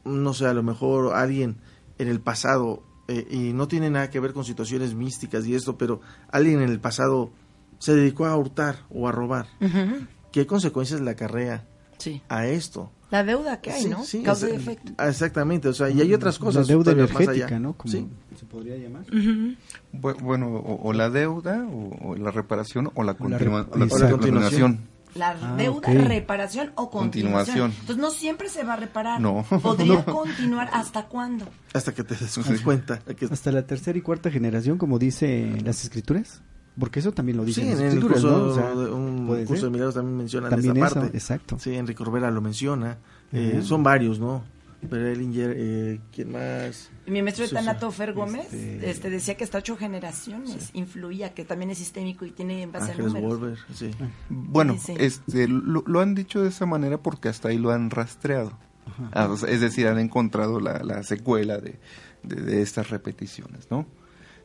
no 0.03 0.34
sé, 0.34 0.48
a 0.48 0.53
lo 0.53 0.63
mejor 0.63 1.13
alguien 1.15 1.56
en 1.98 2.10
el 2.10 2.20
pasado, 2.20 2.84
eh, 3.08 3.25
y 3.32 3.53
no 3.53 3.70
tiene 3.70 3.89
nada 3.89 4.10
que 4.10 4.20
ver 4.20 4.34
con 4.34 4.44
situaciones 4.44 4.94
místicas 4.96 5.46
y 5.48 5.56
esto, 5.56 5.77
pero 5.77 6.01
alguien 6.29 6.62
en 6.62 6.70
el 6.70 6.82
pasado 6.82 7.32
se 7.79 7.96
dedicó 7.96 8.25
a 8.25 8.36
hurtar 8.36 8.79
o 8.89 9.08
a 9.08 9.13
robar. 9.13 9.48
¿Qué 10.34 10.46
consecuencias 10.46 11.00
le 11.00 11.12
acarrea 11.12 11.65
Sí. 11.98 12.22
a 12.30 12.46
esto? 12.48 12.92
La 13.10 13.24
deuda 13.24 13.62
que 13.62 13.72
hay, 13.72 13.84
Sí, 13.84 13.89
¿no? 13.89 14.04
sí, 14.04 14.22
Causa 14.22 14.50
y 14.50 14.56
efecto. 14.56 14.92
Exactamente, 15.01 15.70
o 15.70 15.74
sea, 15.74 15.89
y 15.89 16.01
hay 16.01 16.13
otras 16.13 16.38
cosas. 16.39 16.68
La 16.68 16.74
deuda 16.74 16.92
más 16.94 17.10
energética, 17.12 17.46
allá. 17.48 17.60
¿no? 17.60 17.74
Como 17.74 17.92
Sí. 17.92 18.06
se 18.38 18.46
podría 18.46 18.75
llamar. 18.75 19.06
Bueno, 19.94 20.48
o, 20.56 20.89
o 20.89 20.94
la 20.94 21.10
deuda, 21.10 21.66
o, 21.72 22.10
o 22.10 22.16
la 22.16 22.32
reparación, 22.32 22.92
o 22.94 23.04
la, 23.04 23.13
o 23.13 23.18
continuación. 23.18 24.80
La 25.16 25.30
Ah, 25.42 25.56
deuda, 25.58 25.88
reparación 25.89 26.72
o 26.75 26.89
continuación. 26.92 27.72
Continuación. 27.72 27.72
Entonces 27.72 27.98
no 27.98 28.12
siempre 28.12 28.50
se 28.50 28.63
va 28.63 28.74
a 28.74 28.75
reparar. 28.75 29.20
No. 29.20 29.44
Podría 29.63 30.04
continuar 30.06 30.70
hasta 30.74 31.06
cuándo. 31.08 31.46
Hasta 31.74 31.94
que 31.94 32.04
te 32.04 32.13
des 32.16 32.62
cuenta. 32.63 33.00
que- 33.00 33.25
Hasta 33.25 33.51
la 33.51 33.66
tercera 33.66 33.98
y 33.98 34.01
cuarta 34.01 34.30
generación, 34.30 34.77
como 34.77 35.00
dice 35.00 35.60
las 35.63 35.84
escrituras. 35.84 36.42
Porque 36.79 37.00
eso 37.00 37.12
también 37.12 37.38
lo 37.38 37.43
sí, 37.43 37.48
dicen 37.48 37.69
en 37.72 37.79
el 37.79 37.86
escrituras, 37.88 38.22
curso, 38.22 38.38
¿no? 38.38 38.43
O 38.46 38.53
sea, 38.53 38.72
un 38.93 39.27
curso 39.46 39.55
ser. 39.55 39.63
de 39.65 39.69
milagros 39.72 39.96
también 39.96 40.17
mencionan 40.17 40.50
También 40.51 40.77
esa 40.77 40.86
eso, 40.88 40.96
parte. 41.00 41.17
exacto. 41.17 41.57
Sí, 41.60 41.75
Enrique 41.75 41.98
Corbera 42.03 42.29
lo 42.29 42.41
menciona. 42.41 42.98
Eh. 43.31 43.62
Son 43.63 43.81
varios, 43.84 44.19
¿no? 44.19 44.43
Berelinger, 44.79 45.55
eh, 45.57 46.00
¿quién 46.13 46.31
más? 46.31 46.91
Mi 47.07 47.24
maestro 47.24 47.43
de 47.46 47.50
Sí, 47.50 47.55
Tanato 47.55 47.89
sí. 47.89 47.98
Fer 47.98 48.13
Gómez 48.13 48.53
Este- 48.53 48.89
este, 48.91 49.10
decía 49.10 49.36
que 49.36 49.43
hasta 49.43 49.57
ocho 49.57 49.75
generaciones 49.75 50.69
influía, 50.74 51.34
que 51.34 51.46
también 51.46 51.72
es 51.72 51.79
sistémico 51.79 52.25
y 52.25 52.31
tiene 52.31 52.62
en 52.62 52.72
base 52.72 52.89
a 52.91 52.93
Ángeles 52.93 53.13
números. 53.13 53.39
Wolver, 53.39 53.57
sí. 53.74 53.89
Bueno, 54.29 54.74
Dice. 54.74 54.96
este, 55.00 55.48
lo, 55.48 55.84
lo 55.88 56.00
han 56.00 56.13
dicho 56.13 56.43
de 56.43 56.50
esa 56.50 56.67
manera 56.67 57.00
porque 57.01 57.27
hasta 57.27 57.50
ahí 57.50 57.57
lo 57.57 57.72
han 57.72 57.89
rastreado. 57.89 58.51
Ah, 59.13 59.36
es 59.48 59.62
decir, 59.62 59.88
han 59.88 59.98
encontrado 59.98 60.60
la, 60.60 60.84
la 60.84 61.01
secuela 61.01 61.57
de, 61.57 61.79
de- 62.22 62.41
de 62.41 62.62
estas 62.62 62.91
repeticiones, 62.91 63.69
¿no? 63.72 63.88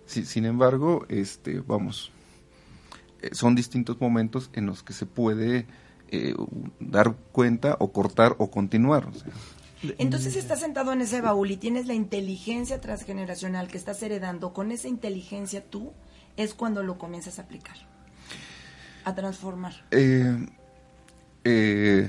Si- 0.06 0.24
sin 0.24 0.46
embargo, 0.46 1.04
este, 1.10 1.60
vamos, 1.60 2.10
son 3.32 3.54
distintos 3.54 4.00
momentos 4.00 4.50
en 4.52 4.66
los 4.66 4.82
que 4.82 4.92
se 4.92 5.06
puede 5.06 5.66
eh, 6.08 6.34
dar 6.80 7.14
cuenta 7.32 7.76
o 7.78 7.92
cortar 7.92 8.34
o 8.38 8.50
continuar. 8.50 9.06
o 9.06 9.14
sea. 9.14 9.32
Entonces 9.98 10.36
estás 10.36 10.60
sentado 10.60 10.92
en 10.92 11.00
ese 11.00 11.20
baúl 11.20 11.50
y 11.50 11.56
tienes 11.56 11.86
la 11.86 11.94
inteligencia 11.94 12.80
transgeneracional 12.80 13.68
que 13.68 13.78
estás 13.78 14.02
heredando. 14.02 14.52
Con 14.52 14.70
esa 14.70 14.88
inteligencia 14.88 15.64
tú 15.64 15.92
es 16.36 16.54
cuando 16.54 16.82
lo 16.82 16.98
comienzas 16.98 17.38
a 17.38 17.42
aplicar, 17.42 17.76
a 19.04 19.14
transformar. 19.14 19.72
Eh, 19.90 20.46
eh, 21.44 22.08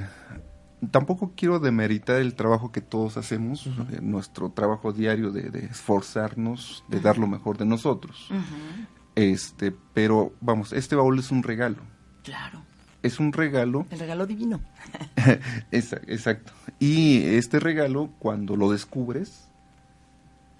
tampoco 0.91 1.31
quiero 1.35 1.59
demeritar 1.59 2.17
el 2.17 2.35
trabajo 2.35 2.71
que 2.71 2.81
todos 2.81 3.17
hacemos, 3.17 3.67
eh, 3.67 3.99
nuestro 4.01 4.51
trabajo 4.51 4.93
diario 4.93 5.31
de, 5.31 5.49
de 5.49 5.65
esforzarnos, 5.65 6.83
de 6.87 6.99
dar 6.99 7.17
lo 7.17 7.27
mejor 7.27 7.57
de 7.57 7.65
nosotros. 7.65 8.29
Ujú. 8.29 9.02
Este, 9.15 9.73
pero 9.93 10.33
vamos, 10.41 10.73
este 10.73 10.95
baúl 10.95 11.19
es 11.19 11.31
un 11.31 11.43
regalo. 11.43 11.77
Claro, 12.23 12.61
Es 13.03 13.19
un 13.19 13.33
regalo, 13.33 13.85
el 13.91 13.99
regalo 13.99 14.25
divino. 14.25 14.61
Exacto. 15.71 16.53
Y 16.79 17.23
este 17.35 17.59
regalo, 17.59 18.09
cuando 18.19 18.55
lo 18.55 18.71
descubres, 18.71 19.49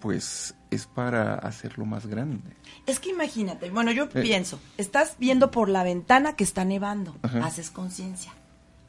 pues 0.02 0.54
es 0.70 0.86
para 0.86 1.36
hacerlo 1.36 1.86
más 1.86 2.06
grande. 2.06 2.52
Es 2.86 3.00
que 3.00 3.10
imagínate, 3.12 3.70
bueno, 3.70 3.92
yo 3.92 4.06
Eh. 4.14 4.22
pienso, 4.22 4.60
estás 4.78 5.16
viendo 5.20 5.52
por 5.52 5.70
la 5.70 5.84
ventana 5.84 6.36
que 6.36 6.44
está 6.44 6.66
nevando, 6.66 7.16
Ajá. 7.22 7.46
haces 7.46 7.70
conciencia, 7.72 8.34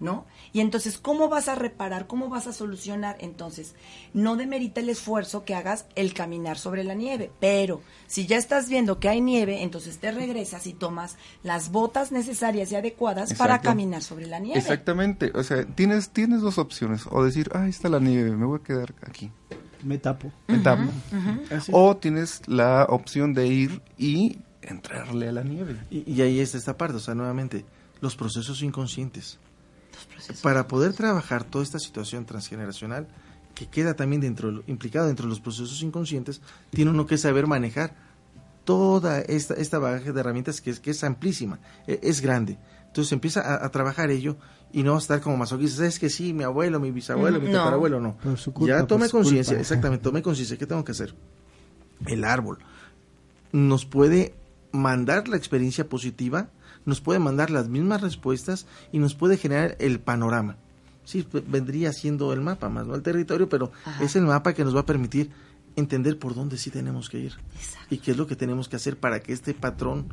¿no? 0.00 0.26
Y 0.52 0.60
entonces, 0.60 0.98
¿cómo 0.98 1.28
vas 1.28 1.48
a 1.48 1.54
reparar? 1.54 2.06
¿Cómo 2.06 2.28
vas 2.28 2.46
a 2.46 2.52
solucionar? 2.52 3.16
Entonces, 3.20 3.74
no 4.12 4.36
demerita 4.36 4.80
el 4.80 4.88
esfuerzo 4.88 5.44
que 5.44 5.54
hagas 5.54 5.86
el 5.94 6.14
caminar 6.14 6.58
sobre 6.58 6.84
la 6.84 6.94
nieve, 6.94 7.30
pero 7.40 7.80
si 8.06 8.26
ya 8.26 8.36
estás 8.36 8.68
viendo 8.68 8.98
que 8.98 9.08
hay 9.08 9.20
nieve, 9.20 9.62
entonces 9.62 9.98
te 9.98 10.10
regresas 10.12 10.66
y 10.66 10.72
tomas 10.72 11.16
las 11.42 11.70
botas 11.70 12.12
necesarias 12.12 12.70
y 12.72 12.76
adecuadas 12.76 13.34
para 13.34 13.60
caminar 13.60 14.02
sobre 14.02 14.26
la 14.26 14.38
nieve. 14.38 14.58
Exactamente. 14.58 15.32
O 15.34 15.42
sea, 15.42 15.64
tienes, 15.64 16.10
tienes 16.10 16.40
dos 16.40 16.58
opciones. 16.58 17.06
O 17.10 17.24
decir, 17.24 17.50
ah, 17.54 17.62
ahí 17.62 17.70
está 17.70 17.88
la 17.88 18.00
nieve, 18.00 18.30
me 18.36 18.46
voy 18.46 18.60
a 18.60 18.62
quedar 18.62 18.94
aquí. 19.06 19.30
Me 19.82 19.98
tapo. 19.98 20.32
Me 20.48 20.58
tapo. 20.58 20.90
O 21.72 21.96
tienes 21.96 22.42
la 22.46 22.86
opción 22.88 23.34
de 23.34 23.46
ir 23.46 23.82
y 23.98 24.38
entrarle 24.62 25.28
a 25.28 25.32
la 25.32 25.42
nieve. 25.42 25.76
Y, 25.90 26.10
y 26.10 26.22
ahí 26.22 26.40
está 26.40 26.56
esta 26.56 26.76
parte, 26.76 26.96
o 26.96 27.00
sea, 27.00 27.14
nuevamente, 27.14 27.64
los 28.00 28.16
procesos 28.16 28.62
inconscientes. 28.62 29.38
Procesos. 30.06 30.42
Para 30.42 30.66
poder 30.68 30.92
trabajar 30.92 31.44
toda 31.44 31.64
esta 31.64 31.78
situación 31.78 32.24
transgeneracional, 32.24 33.06
que 33.54 33.66
queda 33.66 33.94
también 33.94 34.20
dentro, 34.20 34.62
implicado 34.66 35.06
dentro 35.06 35.26
de 35.26 35.30
los 35.30 35.40
procesos 35.40 35.82
inconscientes, 35.82 36.40
tiene 36.70 36.90
uno 36.90 37.06
que 37.06 37.16
saber 37.18 37.46
manejar 37.46 37.94
toda 38.64 39.20
esta, 39.20 39.54
esta 39.54 39.78
bagaje 39.78 40.12
de 40.12 40.20
herramientas 40.20 40.60
que 40.60 40.70
es, 40.70 40.80
que 40.80 40.90
es 40.90 41.04
amplísima, 41.04 41.58
e- 41.86 42.00
es 42.02 42.20
grande. 42.20 42.58
Entonces 42.86 43.12
empieza 43.12 43.40
a, 43.40 43.64
a 43.64 43.70
trabajar 43.70 44.10
ello 44.10 44.36
y 44.72 44.82
no 44.82 44.96
estar 44.98 45.20
como 45.20 45.36
masoquista, 45.36 45.86
es 45.86 45.98
que 45.98 46.08
sí, 46.10 46.32
mi 46.32 46.42
abuelo, 46.44 46.80
mi 46.80 46.90
bisabuelo, 46.90 47.38
mi 47.40 47.46
No. 47.46 47.58
tatarabuelo, 47.58 48.00
no. 48.00 48.16
Culpa, 48.52 48.66
ya 48.66 48.86
tome 48.86 49.08
conciencia, 49.08 49.58
exactamente, 49.60 50.02
tome 50.02 50.22
conciencia, 50.22 50.56
¿qué 50.56 50.66
tengo 50.66 50.84
que 50.84 50.92
hacer? 50.92 51.14
El 52.06 52.24
árbol 52.24 52.58
nos 53.52 53.84
puede 53.84 54.34
mandar 54.72 55.28
la 55.28 55.36
experiencia 55.36 55.88
positiva, 55.88 56.48
nos 56.84 57.00
puede 57.00 57.18
mandar 57.18 57.50
las 57.50 57.68
mismas 57.68 58.00
respuestas 58.00 58.66
y 58.92 58.98
nos 58.98 59.14
puede 59.14 59.36
generar 59.36 59.76
el 59.78 60.00
panorama. 60.00 60.56
Sí, 61.04 61.26
vendría 61.46 61.92
siendo 61.92 62.32
el 62.32 62.40
mapa 62.40 62.68
más, 62.68 62.86
no 62.86 62.94
el 62.94 63.02
territorio, 63.02 63.48
pero 63.48 63.72
Ajá. 63.84 64.02
es 64.02 64.16
el 64.16 64.24
mapa 64.24 64.54
que 64.54 64.64
nos 64.64 64.74
va 64.74 64.80
a 64.80 64.86
permitir 64.86 65.30
entender 65.76 66.18
por 66.18 66.34
dónde 66.34 66.56
sí 66.56 66.70
tenemos 66.70 67.10
que 67.10 67.18
ir 67.18 67.32
Exacto. 67.56 67.94
y 67.94 67.98
qué 67.98 68.12
es 68.12 68.16
lo 68.16 68.26
que 68.26 68.36
tenemos 68.36 68.68
que 68.68 68.76
hacer 68.76 68.96
para 68.96 69.20
que 69.20 69.32
este 69.32 69.54
patrón 69.54 70.06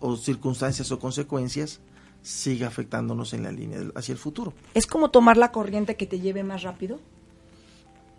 o 0.00 0.16
circunstancias 0.16 0.92
o 0.92 0.98
consecuencias 0.98 1.80
siga 2.22 2.68
afectándonos 2.68 3.32
en 3.34 3.42
la 3.42 3.50
línea 3.50 3.80
hacia 3.96 4.12
el 4.12 4.18
futuro. 4.18 4.52
¿Es 4.74 4.86
como 4.86 5.10
tomar 5.10 5.36
la 5.36 5.50
corriente 5.50 5.96
que 5.96 6.06
te 6.06 6.20
lleve 6.20 6.44
más 6.44 6.62
rápido? 6.62 7.00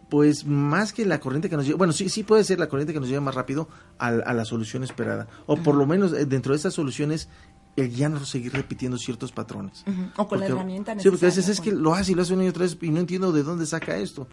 Pues 0.09 0.45
más 0.45 0.93
que 0.93 1.05
la 1.05 1.19
corriente 1.19 1.49
que 1.49 1.55
nos 1.57 1.65
lleva, 1.65 1.77
bueno, 1.77 1.93
sí, 1.93 2.09
sí 2.09 2.23
puede 2.23 2.43
ser 2.43 2.59
la 2.59 2.67
corriente 2.67 2.93
que 2.93 2.99
nos 2.99 3.09
lleva 3.09 3.21
más 3.21 3.33
rápido 3.33 3.67
a, 3.97 4.07
a 4.07 4.33
la 4.33 4.45
solución 4.45 4.83
esperada. 4.83 5.27
O 5.47 5.57
por 5.57 5.75
lo 5.75 5.87
menos 5.87 6.13
eh, 6.13 6.25
dentro 6.25 6.53
de 6.53 6.57
esas 6.57 6.73
soluciones, 6.73 7.29
el 7.75 7.91
ya 7.91 8.09
no 8.09 8.23
seguir 8.25 8.53
repitiendo 8.53 8.97
ciertos 8.97 9.31
patrones. 9.31 9.83
O 10.17 10.27
con 10.27 10.39
la 10.39 10.47
herramienta 10.47 10.97
Sí, 10.99 11.09
porque 11.09 11.25
a 11.25 11.29
veces 11.29 11.47
necesaria, 11.47 11.71
es 11.71 11.75
que 11.75 11.81
lo 11.81 11.93
hace 11.93 12.11
y 12.11 12.15
lo 12.15 12.21
hace 12.21 12.33
una 12.33 12.45
y 12.45 12.47
otra 12.47 12.63
vez 12.63 12.77
y 12.81 12.89
no 12.89 12.99
entiendo 12.99 13.31
de 13.31 13.43
dónde 13.43 13.65
saca 13.65 13.97
esto. 13.97 14.27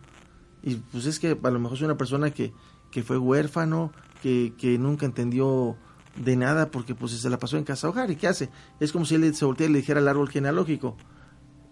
Y 0.63 0.75
pues 0.77 1.07
es 1.07 1.19
que 1.19 1.39
a 1.43 1.51
lo 1.51 1.59
mejor 1.59 1.79
es 1.79 1.83
una 1.83 1.97
persona 1.97 2.31
que, 2.31 2.53
que 2.91 3.03
fue 3.03 3.19
huérfano, 3.19 3.93
que, 4.23 4.55
que 4.59 4.79
nunca 4.79 5.07
entendió 5.07 5.77
de 6.17 6.37
nada 6.37 6.71
porque 6.71 6.95
pues 6.95 7.13
se 7.13 7.31
la 7.31 7.39
pasó 7.39 7.57
en 7.57 7.65
casa 7.65 7.89
hogar. 7.89 8.11
¿Y 8.11 8.17
qué 8.17 8.29
hace? 8.29 8.51
Es 8.79 8.93
como 8.93 9.05
si 9.05 9.15
él 9.15 9.35
se 9.35 9.45
volteara 9.45 9.71
y 9.71 9.73
le 9.73 9.79
dijera 9.81 10.01
al 10.01 10.09
árbol 10.09 10.29
genealógico, 10.29 10.97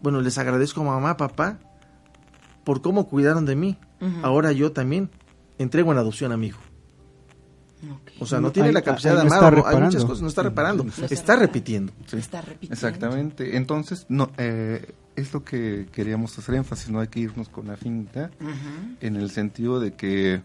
bueno, 0.00 0.20
les 0.20 0.38
agradezco 0.38 0.82
mamá, 0.84 1.16
papá, 1.16 1.58
por 2.64 2.80
cómo 2.82 3.08
cuidaron 3.08 3.44
de 3.44 3.56
mí. 3.56 3.76
Ahora 4.22 4.52
yo 4.52 4.72
también 4.72 5.10
entrego 5.58 5.92
en 5.92 5.98
adopción 5.98 6.32
a 6.32 6.36
mi 6.36 6.48
hijo. 6.48 6.60
O 8.20 8.26
sea, 8.26 8.38
no 8.40 8.48
No, 8.48 8.52
tiene 8.52 8.72
la 8.72 8.82
capacidad 8.82 9.14
de 9.14 9.20
amar, 9.22 9.62
hay 9.66 9.80
muchas 9.80 10.04
cosas, 10.04 10.22
no 10.22 10.28
está 10.28 10.42
reparando, 10.42 10.84
No 10.84 10.90
está 11.08 11.36
repitiendo. 11.36 11.92
Está 12.12 12.40
repitiendo. 12.40 12.74
Exactamente. 12.74 13.56
Entonces, 13.56 14.06
no, 14.08 14.30
eh, 14.38 14.94
es 15.16 15.32
lo 15.32 15.44
que 15.44 15.86
queríamos 15.92 16.38
hacer 16.38 16.54
énfasis, 16.56 16.90
no 16.90 17.00
hay 17.00 17.08
que 17.08 17.20
irnos 17.20 17.48
con 17.48 17.66
la 17.68 17.76
finta, 17.76 18.30
en 19.00 19.16
el 19.16 19.30
sentido 19.30 19.80
de 19.80 19.92
que 19.92 20.34
eh, 20.34 20.42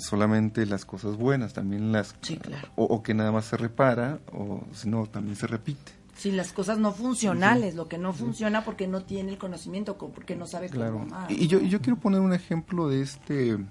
solamente 0.00 0.66
las 0.66 0.84
cosas 0.84 1.16
buenas, 1.16 1.52
también 1.54 1.90
las... 1.92 2.14
Sí, 2.20 2.36
claro. 2.36 2.68
O, 2.76 2.84
o 2.84 3.02
que 3.02 3.14
nada 3.14 3.32
más 3.32 3.44
se 3.46 3.56
repara, 3.56 4.20
o 4.32 4.62
si 4.72 4.88
no, 4.88 5.06
también 5.06 5.36
se 5.36 5.46
repite. 5.46 5.92
Sí, 6.16 6.30
las 6.30 6.52
cosas 6.52 6.78
no 6.78 6.92
funcionales, 6.92 7.74
lo 7.74 7.88
que 7.88 7.98
no 7.98 8.12
funciona 8.12 8.64
porque 8.64 8.86
no 8.86 9.02
tiene 9.02 9.32
el 9.32 9.38
conocimiento, 9.38 9.96
co- 9.98 10.10
porque 10.10 10.36
no 10.36 10.46
sabe 10.46 10.68
Claro. 10.68 10.92
cómo 10.92 11.04
amar. 11.16 11.32
Y 11.32 11.48
yo, 11.48 11.58
y 11.58 11.68
yo 11.68 11.80
quiero 11.80 11.98
poner 11.98 12.20
un 12.20 12.32
ejemplo 12.32 12.88
de 12.88 13.00
este, 13.02 13.56
de 13.56 13.64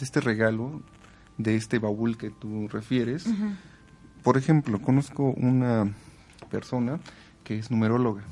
este 0.00 0.20
regalo, 0.20 0.82
de 1.38 1.56
este 1.56 1.78
baúl 1.78 2.16
que 2.16 2.30
tú 2.30 2.68
refieres, 2.68 3.26
por 4.22 4.36
ejemplo, 4.36 4.80
conozco 4.80 5.30
una 5.36 5.92
persona 6.50 7.00
que 7.42 7.58
es 7.58 7.70
numeróloga. 7.70 8.22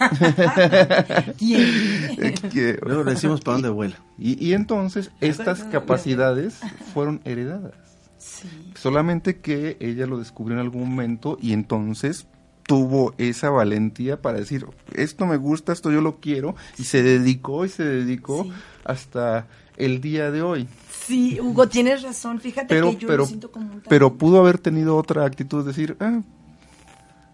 ¿Quién? 1.38 2.34
que- 2.52 2.78
Luego 2.82 3.04
decimos 3.04 3.40
para 3.40 3.54
dónde 3.54 3.68
vuela. 3.70 3.96
y, 4.18 4.44
y 4.44 4.52
entonces 4.54 5.10
estas 5.20 5.64
capacidades 5.64 6.60
fueron 6.92 7.20
heredadas. 7.24 7.74
Sí. 8.18 8.48
Solamente 8.74 9.38
que 9.40 9.76
ella 9.80 10.06
lo 10.06 10.18
descubrió 10.18 10.56
en 10.58 10.60
algún 10.62 10.88
momento 10.90 11.38
y 11.40 11.52
entonces 11.52 12.26
tuvo 12.64 13.14
esa 13.16 13.48
valentía 13.50 14.20
para 14.20 14.38
decir, 14.38 14.66
esto 14.94 15.24
me 15.26 15.36
gusta, 15.36 15.72
esto 15.72 15.90
yo 15.90 16.02
lo 16.02 16.20
quiero, 16.20 16.54
y 16.76 16.84
se 16.84 17.02
dedicó 17.02 17.64
y 17.64 17.68
se 17.70 17.84
dedicó 17.84 18.44
Sí. 18.44 18.52
hasta 18.84 19.46
el 19.76 20.00
día 20.02 20.30
de 20.30 20.42
hoy. 20.42 20.68
Sí, 21.08 21.40
Hugo, 21.40 21.68
tienes 21.68 22.02
razón. 22.02 22.38
Fíjate 22.38 22.66
Pero, 22.68 22.90
que 22.90 22.96
yo 22.98 23.08
pero, 23.08 23.22
lo 23.22 23.26
siento 23.26 23.50
como 23.50 23.72
un 23.72 23.82
pero 23.88 24.14
pudo 24.14 24.38
haber 24.40 24.58
tenido 24.58 24.96
otra 24.96 25.24
actitud, 25.24 25.66
decir, 25.66 25.96
ah, 26.00 26.20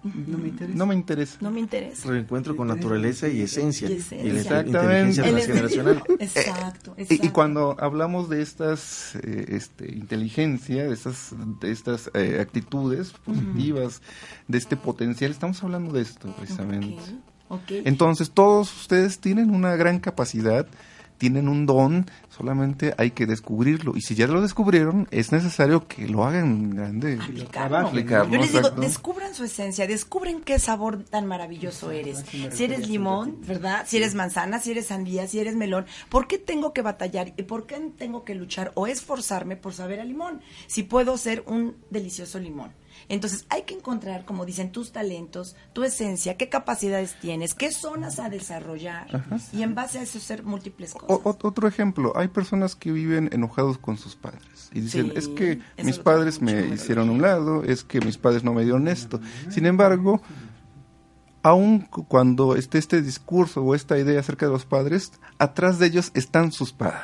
No 0.04 0.38
me 0.38 0.48
interesa. 0.48 0.78
no 0.78 0.86
me 0.86 0.94
interesa. 0.94 1.36
No 1.40 1.50
me 1.50 1.60
interesa. 1.60 2.08
Reencuentro 2.08 2.54
con 2.56 2.68
naturaleza 2.68 3.26
y 3.28 3.40
esencia. 3.42 3.88
Y 3.88 3.94
Y, 3.94 3.96
esencia. 3.96 4.32
la 4.32 4.40
Exactamente. 4.40 5.20
inteligencia. 5.26 6.02
Exacto, 6.20 6.94
Y, 6.98 7.28
cuando 7.30 7.76
hablamos 7.80 8.28
de 8.28 8.42
estas 8.42 9.16
eh, 9.16 9.46
este, 9.48 9.92
inteligencia, 9.92 10.84
de 10.84 10.94
estas, 10.94 11.34
de 11.60 11.72
estas 11.72 12.10
eh, 12.14 12.38
actitudes 12.40 13.12
positivas, 13.12 14.02
de 14.46 14.58
este 14.58 14.76
potencial, 14.76 15.32
estamos 15.32 15.62
hablando 15.64 15.92
de 15.92 16.02
esto 16.02 16.32
precisamente. 16.36 17.02
Ok, 17.48 17.62
ok. 17.62 17.72
Entonces 17.84 18.30
todos 18.30 18.72
ustedes 18.82 19.18
tienen 19.18 19.50
una 19.50 19.74
gran 19.74 19.98
capacidad, 20.00 20.66
tienen 21.24 21.48
un 21.48 21.64
don, 21.64 22.04
solamente 22.28 22.92
hay 22.98 23.12
que 23.12 23.24
descubrirlo. 23.24 23.96
Y 23.96 24.02
si 24.02 24.14
ya 24.14 24.26
lo 24.26 24.42
descubrieron, 24.42 25.08
es 25.10 25.32
necesario 25.32 25.88
que 25.88 26.06
lo 26.06 26.26
hagan 26.26 26.68
grande. 26.68 27.18
Aplicarlo. 27.18 27.78
Aplicarlo, 27.78 28.30
Yo 28.30 28.40
les 28.40 28.48
digo, 28.48 28.58
exacto. 28.58 28.80
descubran 28.82 29.34
su 29.34 29.44
esencia, 29.44 29.86
descubren 29.86 30.42
qué 30.42 30.58
sabor 30.58 31.02
tan 31.04 31.24
maravilloso 31.26 31.90
eres. 31.90 32.26
Si 32.50 32.64
eres 32.64 32.90
limón, 32.90 33.38
¿verdad? 33.46 33.86
Si 33.86 33.96
eres 33.96 34.14
manzana, 34.14 34.58
si 34.58 34.72
eres 34.72 34.88
sandía, 34.88 35.26
si 35.26 35.38
eres 35.40 35.56
melón, 35.56 35.86
¿por 36.10 36.26
qué 36.26 36.36
tengo 36.36 36.74
que 36.74 36.82
batallar 36.82 37.32
y 37.38 37.44
por 37.44 37.64
qué 37.64 37.80
tengo 37.96 38.22
que 38.22 38.34
luchar 38.34 38.72
o 38.74 38.86
esforzarme 38.86 39.56
por 39.56 39.72
saber 39.72 40.00
a 40.00 40.04
limón? 40.04 40.42
Si 40.66 40.82
puedo 40.82 41.16
ser 41.16 41.42
un 41.46 41.74
delicioso 41.88 42.38
limón. 42.38 42.72
Entonces 43.08 43.46
hay 43.50 43.62
que 43.62 43.74
encontrar, 43.74 44.24
como 44.24 44.44
dicen, 44.46 44.72
tus 44.72 44.92
talentos, 44.92 45.56
tu 45.72 45.84
esencia, 45.84 46.36
qué 46.36 46.48
capacidades 46.48 47.16
tienes, 47.20 47.54
qué 47.54 47.70
zonas 47.70 48.18
a 48.18 48.28
desarrollar 48.30 49.24
y 49.52 49.62
en 49.62 49.74
base 49.74 49.98
a 49.98 50.02
eso 50.02 50.18
hacer 50.18 50.42
múltiples 50.42 50.94
cosas. 50.94 51.20
o- 51.24 51.36
otro 51.42 51.68
ejemplo, 51.68 52.12
hay 52.16 52.28
personas 52.28 52.74
que 52.74 52.92
viven 52.92 53.28
enojados 53.32 53.78
con 53.78 53.98
sus 53.98 54.16
padres 54.16 54.70
y 54.72 54.80
dicen, 54.80 55.06
Sí, 55.08 55.12
es 55.16 55.28
que 55.28 55.60
mis 55.82 55.98
padres 55.98 56.40
me 56.40 56.66
hicieron 56.74 57.10
un 57.10 57.20
lado, 57.22 57.62
es 57.64 57.84
que 57.84 58.00
mis 58.00 58.16
padres 58.18 58.42
no 58.44 58.52
me 58.54 58.62
dieron 58.62 58.88
esto. 58.88 59.20
Sin 59.50 59.66
embargo, 59.66 60.20
aun 61.42 61.80
cu- 61.82 62.06
cuando 62.06 62.56
esté 62.56 62.78
este 62.78 63.02
discurso 63.02 63.62
o 63.62 63.74
esta 63.74 63.98
idea 63.98 64.18
acerca 64.20 64.46
de 64.46 64.52
los 64.52 64.64
padres, 64.64 65.12
atrás 65.38 65.78
de 65.78 65.86
ellos 65.86 66.10
están 66.14 66.52
sus 66.52 66.72
padres. 66.72 67.02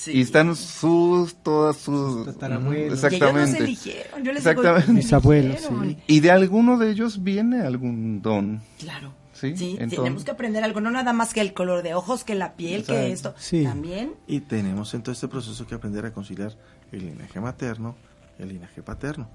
Sí. 0.00 0.12
Y 0.12 0.20
están 0.22 0.56
sus, 0.56 1.34
todas 1.42 1.76
sus... 1.76 2.24
tatarabuelos. 2.24 2.74
Y 2.74 2.86
ellos 2.86 3.02
nos 3.02 3.04
Exactamente. 3.12 3.58
eligieron, 3.58 4.24
yo 4.24 4.32
les 4.32 4.42
digo, 4.44 4.50
Exactamente. 4.62 4.88
me 4.88 4.94
Mis 4.94 5.12
abuelos, 5.12 5.60
sí. 5.60 5.98
Y 6.06 6.20
de 6.20 6.30
alguno 6.30 6.78
de 6.78 6.90
ellos 6.90 7.22
viene 7.22 7.60
algún 7.60 8.22
don. 8.22 8.62
Claro. 8.78 9.12
Sí, 9.34 9.54
Sí, 9.58 9.70
entonces- 9.72 9.98
tenemos 9.98 10.24
que 10.24 10.30
aprender 10.30 10.64
algo, 10.64 10.80
no 10.80 10.90
nada 10.90 11.12
más 11.12 11.34
que 11.34 11.42
el 11.42 11.52
color 11.52 11.82
de 11.82 11.92
ojos, 11.92 12.24
que 12.24 12.34
la 12.34 12.54
piel, 12.54 12.82
que 12.84 13.12
esto. 13.12 13.34
Sí. 13.36 13.62
También. 13.62 14.14
Y 14.26 14.40
tenemos 14.40 14.94
en 14.94 15.02
todo 15.02 15.12
este 15.12 15.28
proceso 15.28 15.66
que 15.66 15.74
aprender 15.74 16.06
a 16.06 16.14
conciliar 16.14 16.56
el 16.92 17.00
linaje 17.04 17.38
materno, 17.38 17.94
el 18.38 18.48
linaje 18.48 18.82
paterno, 18.82 19.28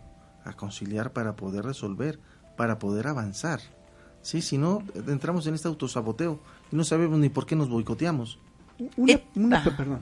a 0.45 0.54
conciliar 0.54 1.13
para 1.13 1.36
poder 1.36 1.63
resolver, 1.63 2.19
para 2.58 2.80
poder 2.80 3.06
avanzar. 3.06 3.60
Sí, 4.23 4.41
si 4.41 4.58
no, 4.58 4.82
entramos 5.08 5.45
en 5.45 5.54
este 5.54 5.67
autosaboteo 5.67 6.39
y 6.71 6.75
no 6.75 6.84
sabemos 6.84 7.19
ni 7.19 7.30
por 7.30 7.45
qué 7.45 7.56
nos 7.56 7.69
boicoteamos. 7.69 8.39
Una, 8.97 9.13
Eh, 9.13 9.23
una- 9.35 9.59
ah. 9.59 9.75
perdón. 9.77 9.99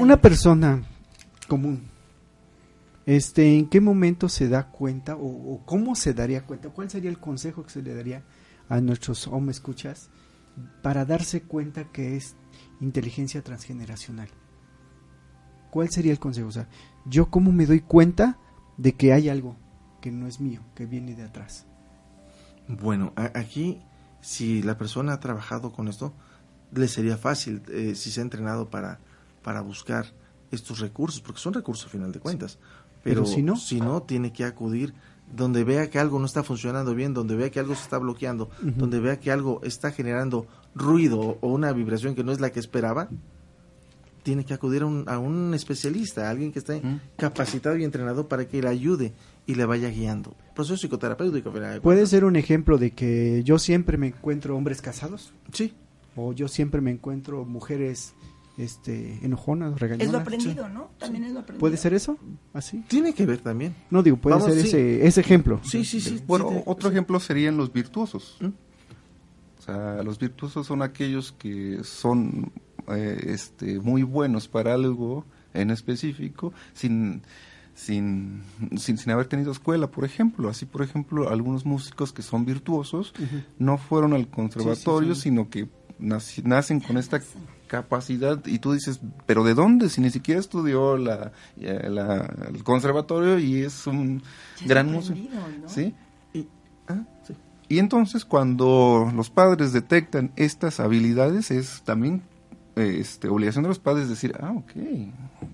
Una, 0.00 0.20
persona 0.20 0.82
común, 1.48 1.82
este, 3.06 3.58
¿en 3.58 3.68
qué 3.68 3.80
momento 3.80 4.28
se 4.28 4.48
da 4.48 4.70
cuenta 4.70 5.16
o, 5.16 5.26
o 5.54 5.62
cómo 5.66 5.94
se 5.94 6.14
daría 6.14 6.44
cuenta? 6.46 6.70
¿Cuál 6.70 6.90
sería 6.90 7.10
el 7.10 7.18
consejo 7.18 7.64
que 7.64 7.70
se 7.70 7.82
le 7.82 7.94
daría 7.94 8.22
a 8.68 8.80
nuestros 8.80 9.26
hombres 9.26 9.56
escuchas 9.56 10.10
para 10.82 11.04
darse 11.04 11.42
cuenta 11.42 11.84
que 11.92 12.16
es 12.16 12.36
inteligencia 12.80 13.42
transgeneracional? 13.42 14.28
¿Cuál 15.70 15.90
sería 15.90 16.12
el 16.12 16.20
consejo? 16.20 16.48
O 16.48 16.52
sea, 16.52 16.68
yo 17.04 17.30
cómo 17.30 17.50
me 17.52 17.66
doy 17.66 17.80
cuenta 17.80 18.38
de 18.76 18.94
que 18.94 19.12
hay 19.12 19.28
algo 19.28 19.56
que 20.00 20.12
no 20.12 20.26
es 20.28 20.40
mío, 20.40 20.60
que 20.74 20.86
viene 20.86 21.14
de 21.14 21.24
atrás. 21.24 21.66
Bueno, 22.68 23.12
a- 23.16 23.32
aquí, 23.38 23.82
si 24.20 24.62
la 24.62 24.78
persona 24.78 25.14
ha 25.14 25.20
trabajado 25.20 25.72
con 25.72 25.88
esto, 25.88 26.14
le 26.74 26.88
sería 26.88 27.16
fácil 27.16 27.62
eh, 27.68 27.94
si 27.94 28.10
se 28.10 28.20
ha 28.20 28.22
entrenado 28.22 28.68
para, 28.70 28.98
para 29.42 29.60
buscar 29.60 30.06
estos 30.50 30.80
recursos, 30.80 31.20
porque 31.20 31.40
son 31.40 31.52
recursos 31.54 31.86
a 31.86 31.90
final 31.90 32.12
de 32.12 32.20
cuentas. 32.20 32.58
Pero 33.02 33.22
Pero, 33.22 33.26
si 33.26 33.42
no- 33.42 33.56
si 33.56 33.80
no, 33.80 34.02
tiene 34.02 34.32
que 34.32 34.44
acudir 34.44 34.94
donde 35.34 35.64
vea 35.64 35.88
que 35.90 35.98
algo 35.98 36.18
no 36.18 36.26
está 36.26 36.42
funcionando 36.42 36.94
bien, 36.94 37.12
donde 37.14 37.34
vea 37.34 37.50
que 37.50 37.58
algo 37.58 37.74
se 37.74 37.82
está 37.82 37.98
bloqueando, 37.98 38.50
donde 38.60 39.00
vea 39.00 39.18
que 39.20 39.30
algo 39.30 39.60
está 39.64 39.90
generando 39.90 40.46
ruido 40.74 41.38
o 41.40 41.48
una 41.52 41.72
vibración 41.72 42.14
que 42.14 42.22
no 42.24 42.30
es 42.32 42.40
la 42.40 42.50
que 42.50 42.60
esperaba, 42.60 43.08
tiene 44.22 44.44
que 44.44 44.54
acudir 44.54 44.82
a 44.82 44.86
un, 44.86 45.04
a 45.06 45.18
un 45.18 45.52
especialista, 45.52 46.26
a 46.28 46.30
alguien 46.30 46.50
que 46.52 46.58
esté 46.58 46.80
capacitado 47.16 47.76
y 47.76 47.84
entrenado 47.84 48.26
para 48.28 48.46
que 48.48 48.62
le 48.62 48.68
ayude 48.68 49.12
y 49.46 49.54
le 49.54 49.66
vaya 49.66 49.90
guiando. 49.90 50.34
Proceso 50.54 50.76
psicoterapéutico. 50.76 51.52
¿Puede 51.82 52.06
ser 52.06 52.24
un 52.24 52.36
ejemplo 52.36 52.78
de 52.78 52.92
que 52.92 53.42
yo 53.44 53.58
siempre 53.58 53.98
me 53.98 54.06
encuentro 54.08 54.56
hombres 54.56 54.80
casados? 54.80 55.32
Sí, 55.52 55.74
o 56.16 56.32
yo 56.32 56.48
siempre 56.48 56.80
me 56.80 56.90
encuentro 56.90 57.44
mujeres 57.44 58.14
este 58.56 59.18
enojonas, 59.24 59.80
regañonas. 59.80 60.06
Es 60.06 60.12
lo 60.12 60.18
aprendido, 60.20 60.68
¿no? 60.68 60.90
También 60.98 61.24
es 61.24 61.32
lo 61.32 61.40
aprendido. 61.40 61.60
¿Puede 61.60 61.76
ser 61.76 61.92
eso? 61.94 62.16
¿Así? 62.52 62.84
tiene 62.88 63.12
que 63.12 63.26
ver 63.26 63.38
también. 63.38 63.74
No 63.90 64.02
digo, 64.02 64.16
puede 64.16 64.36
Vamos, 64.36 64.48
ser 64.52 64.60
sí. 64.62 64.68
ese, 64.68 65.06
ese 65.06 65.20
ejemplo. 65.20 65.60
Sí, 65.64 65.84
sí, 65.84 66.00
sí. 66.00 66.20
Bueno, 66.26 66.48
te- 66.48 66.62
otro 66.66 66.88
sí. 66.88 66.94
ejemplo 66.94 67.18
serían 67.18 67.56
los 67.56 67.72
virtuosos. 67.72 68.36
¿Mm? 68.40 68.46
O 69.58 69.62
sea, 69.62 70.02
los 70.02 70.18
virtuosos 70.18 70.66
son 70.66 70.82
aquellos 70.82 71.32
que 71.32 71.80
son 71.82 72.52
eh, 72.88 73.24
este, 73.28 73.80
muy 73.80 74.02
buenos 74.02 74.46
para 74.46 74.74
algo 74.74 75.24
en 75.54 75.70
específico 75.70 76.52
sin, 76.74 77.22
sin, 77.74 78.42
sin, 78.76 78.98
sin 78.98 79.10
haber 79.10 79.26
tenido 79.26 79.50
escuela, 79.50 79.90
por 79.90 80.04
ejemplo. 80.04 80.48
Así, 80.48 80.64
por 80.66 80.82
ejemplo, 80.82 81.28
algunos 81.30 81.64
músicos 81.66 82.12
que 82.12 82.22
son 82.22 82.44
virtuosos 82.44 83.14
no 83.58 83.78
fueron 83.78 84.12
al 84.12 84.28
conservatorio, 84.28 85.14
Sí, 85.14 85.22
sí, 85.22 85.28
son- 85.28 85.32
sino 85.32 85.48
que 85.50 85.66
nacen 85.98 86.80
con 86.80 86.96
esta 86.98 87.20
capacidad 87.66 88.44
y 88.46 88.58
tú 88.58 88.72
dices, 88.72 89.00
pero 89.26 89.42
¿de 89.44 89.54
dónde? 89.54 89.88
Si 89.88 90.00
ni 90.00 90.10
siquiera 90.10 90.40
estudió 90.40 90.96
la, 90.96 91.32
eh, 91.58 91.88
la- 91.90 92.32
el 92.52 92.62
conservatorio 92.62 93.38
y 93.38 93.62
es 93.62 93.86
un 93.86 94.22
Ya 94.60 94.66
gran 94.66 94.92
músico. 94.92 95.18
¿Sí? 95.66 95.94
Y, 96.32 96.46
ah, 96.88 97.02
sí. 97.26 97.34
Y 97.68 97.78
entonces 97.78 98.24
cuando 98.24 99.10
los 99.14 99.30
padres 99.30 99.72
detectan 99.72 100.30
estas 100.36 100.80
habilidades 100.80 101.50
es 101.50 101.82
también 101.84 102.22
este, 102.76 103.28
obligación 103.28 103.62
de 103.64 103.68
los 103.68 103.78
padres 103.78 104.08
decir, 104.08 104.34
ah, 104.40 104.52
ok, 104.56 104.72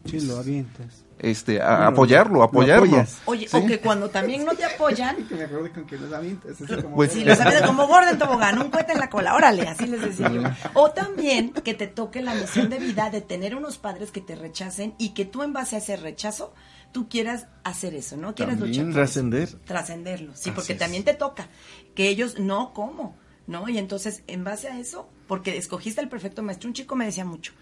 Sí, 0.07 0.21
lo 0.23 0.39
avientas. 0.39 1.05
este, 1.19 1.61
a- 1.61 1.89
apoyarlo, 1.89 2.37
lo 2.39 2.43
apoyarlo. 2.45 3.05
Oye, 3.27 3.47
Sí. 3.49 3.57
o 3.57 3.67
que 3.67 3.79
cuando 3.79 4.09
también 4.09 4.45
no 4.45 4.55
te 4.55 4.65
apoyan, 4.65 5.17
Me 5.31 5.45
acordé 5.45 5.71
con 5.71 5.85
que 5.87 5.99
los 5.99 6.13
avientas. 6.13 6.57
Pues- 6.95 7.13
si 7.13 7.25
lo 7.25 7.35
sabes 7.37 7.61
como 7.63 7.87
gordo 7.87 8.09
en 8.11 8.19
tobogán, 8.19 8.59
un 8.61 8.71
cohete 8.71 8.93
en 8.93 9.01
la 9.01 9.11
cola, 9.11 9.35
órale, 9.35 9.69
así 9.69 9.87
les 9.87 10.01
decía 10.01 10.31
yo. 10.31 10.43
O 10.75 10.91
también 10.93 11.53
que 11.53 11.75
te 11.75 11.87
toque 11.89 12.23
la 12.23 12.35
misión 12.35 12.71
de 12.71 12.79
vida 12.79 13.11
de 13.11 13.21
tener 13.21 13.55
unos 13.55 13.77
padres 13.79 14.11
que 14.11 14.21
te 14.23 14.35
rechacen 14.35 14.95
y 14.99 15.11
que 15.11 15.25
tú 15.27 15.43
en 15.43 15.53
base 15.53 15.77
a 15.77 15.79
ese 15.81 15.97
rechazo, 15.97 16.55
tú 16.93 17.09
quieras 17.09 17.47
hacer 17.65 17.95
eso, 17.95 18.17
¿no? 18.17 18.35
Quieras 18.35 18.59
luchar. 18.59 18.85
por 18.87 18.95
trascender. 18.95 19.49
Trascenderlo, 19.65 20.33
sí, 20.35 20.41
Así 20.41 20.51
porque 20.53 20.73
es. 20.73 20.79
también 20.79 21.05
te 21.05 21.15
toca. 21.15 21.49
Que 21.95 22.09
ellos, 22.09 22.39
no, 22.39 22.73
¿cómo? 22.73 23.15
¿No? 23.51 23.69
Y 23.69 23.79
entonces, 23.79 24.23
en 24.29 24.45
base 24.45 24.69
a 24.69 24.79
eso, 24.79 25.09
porque 25.27 25.57
escogiste 25.57 26.01
el 26.01 26.09
perfecto 26.09 26.41
maestro, 26.43 26.69
un 26.69 26.73
chico 26.75 26.95
me 26.95 27.05
decía 27.05 27.25
mucho, 27.25 27.53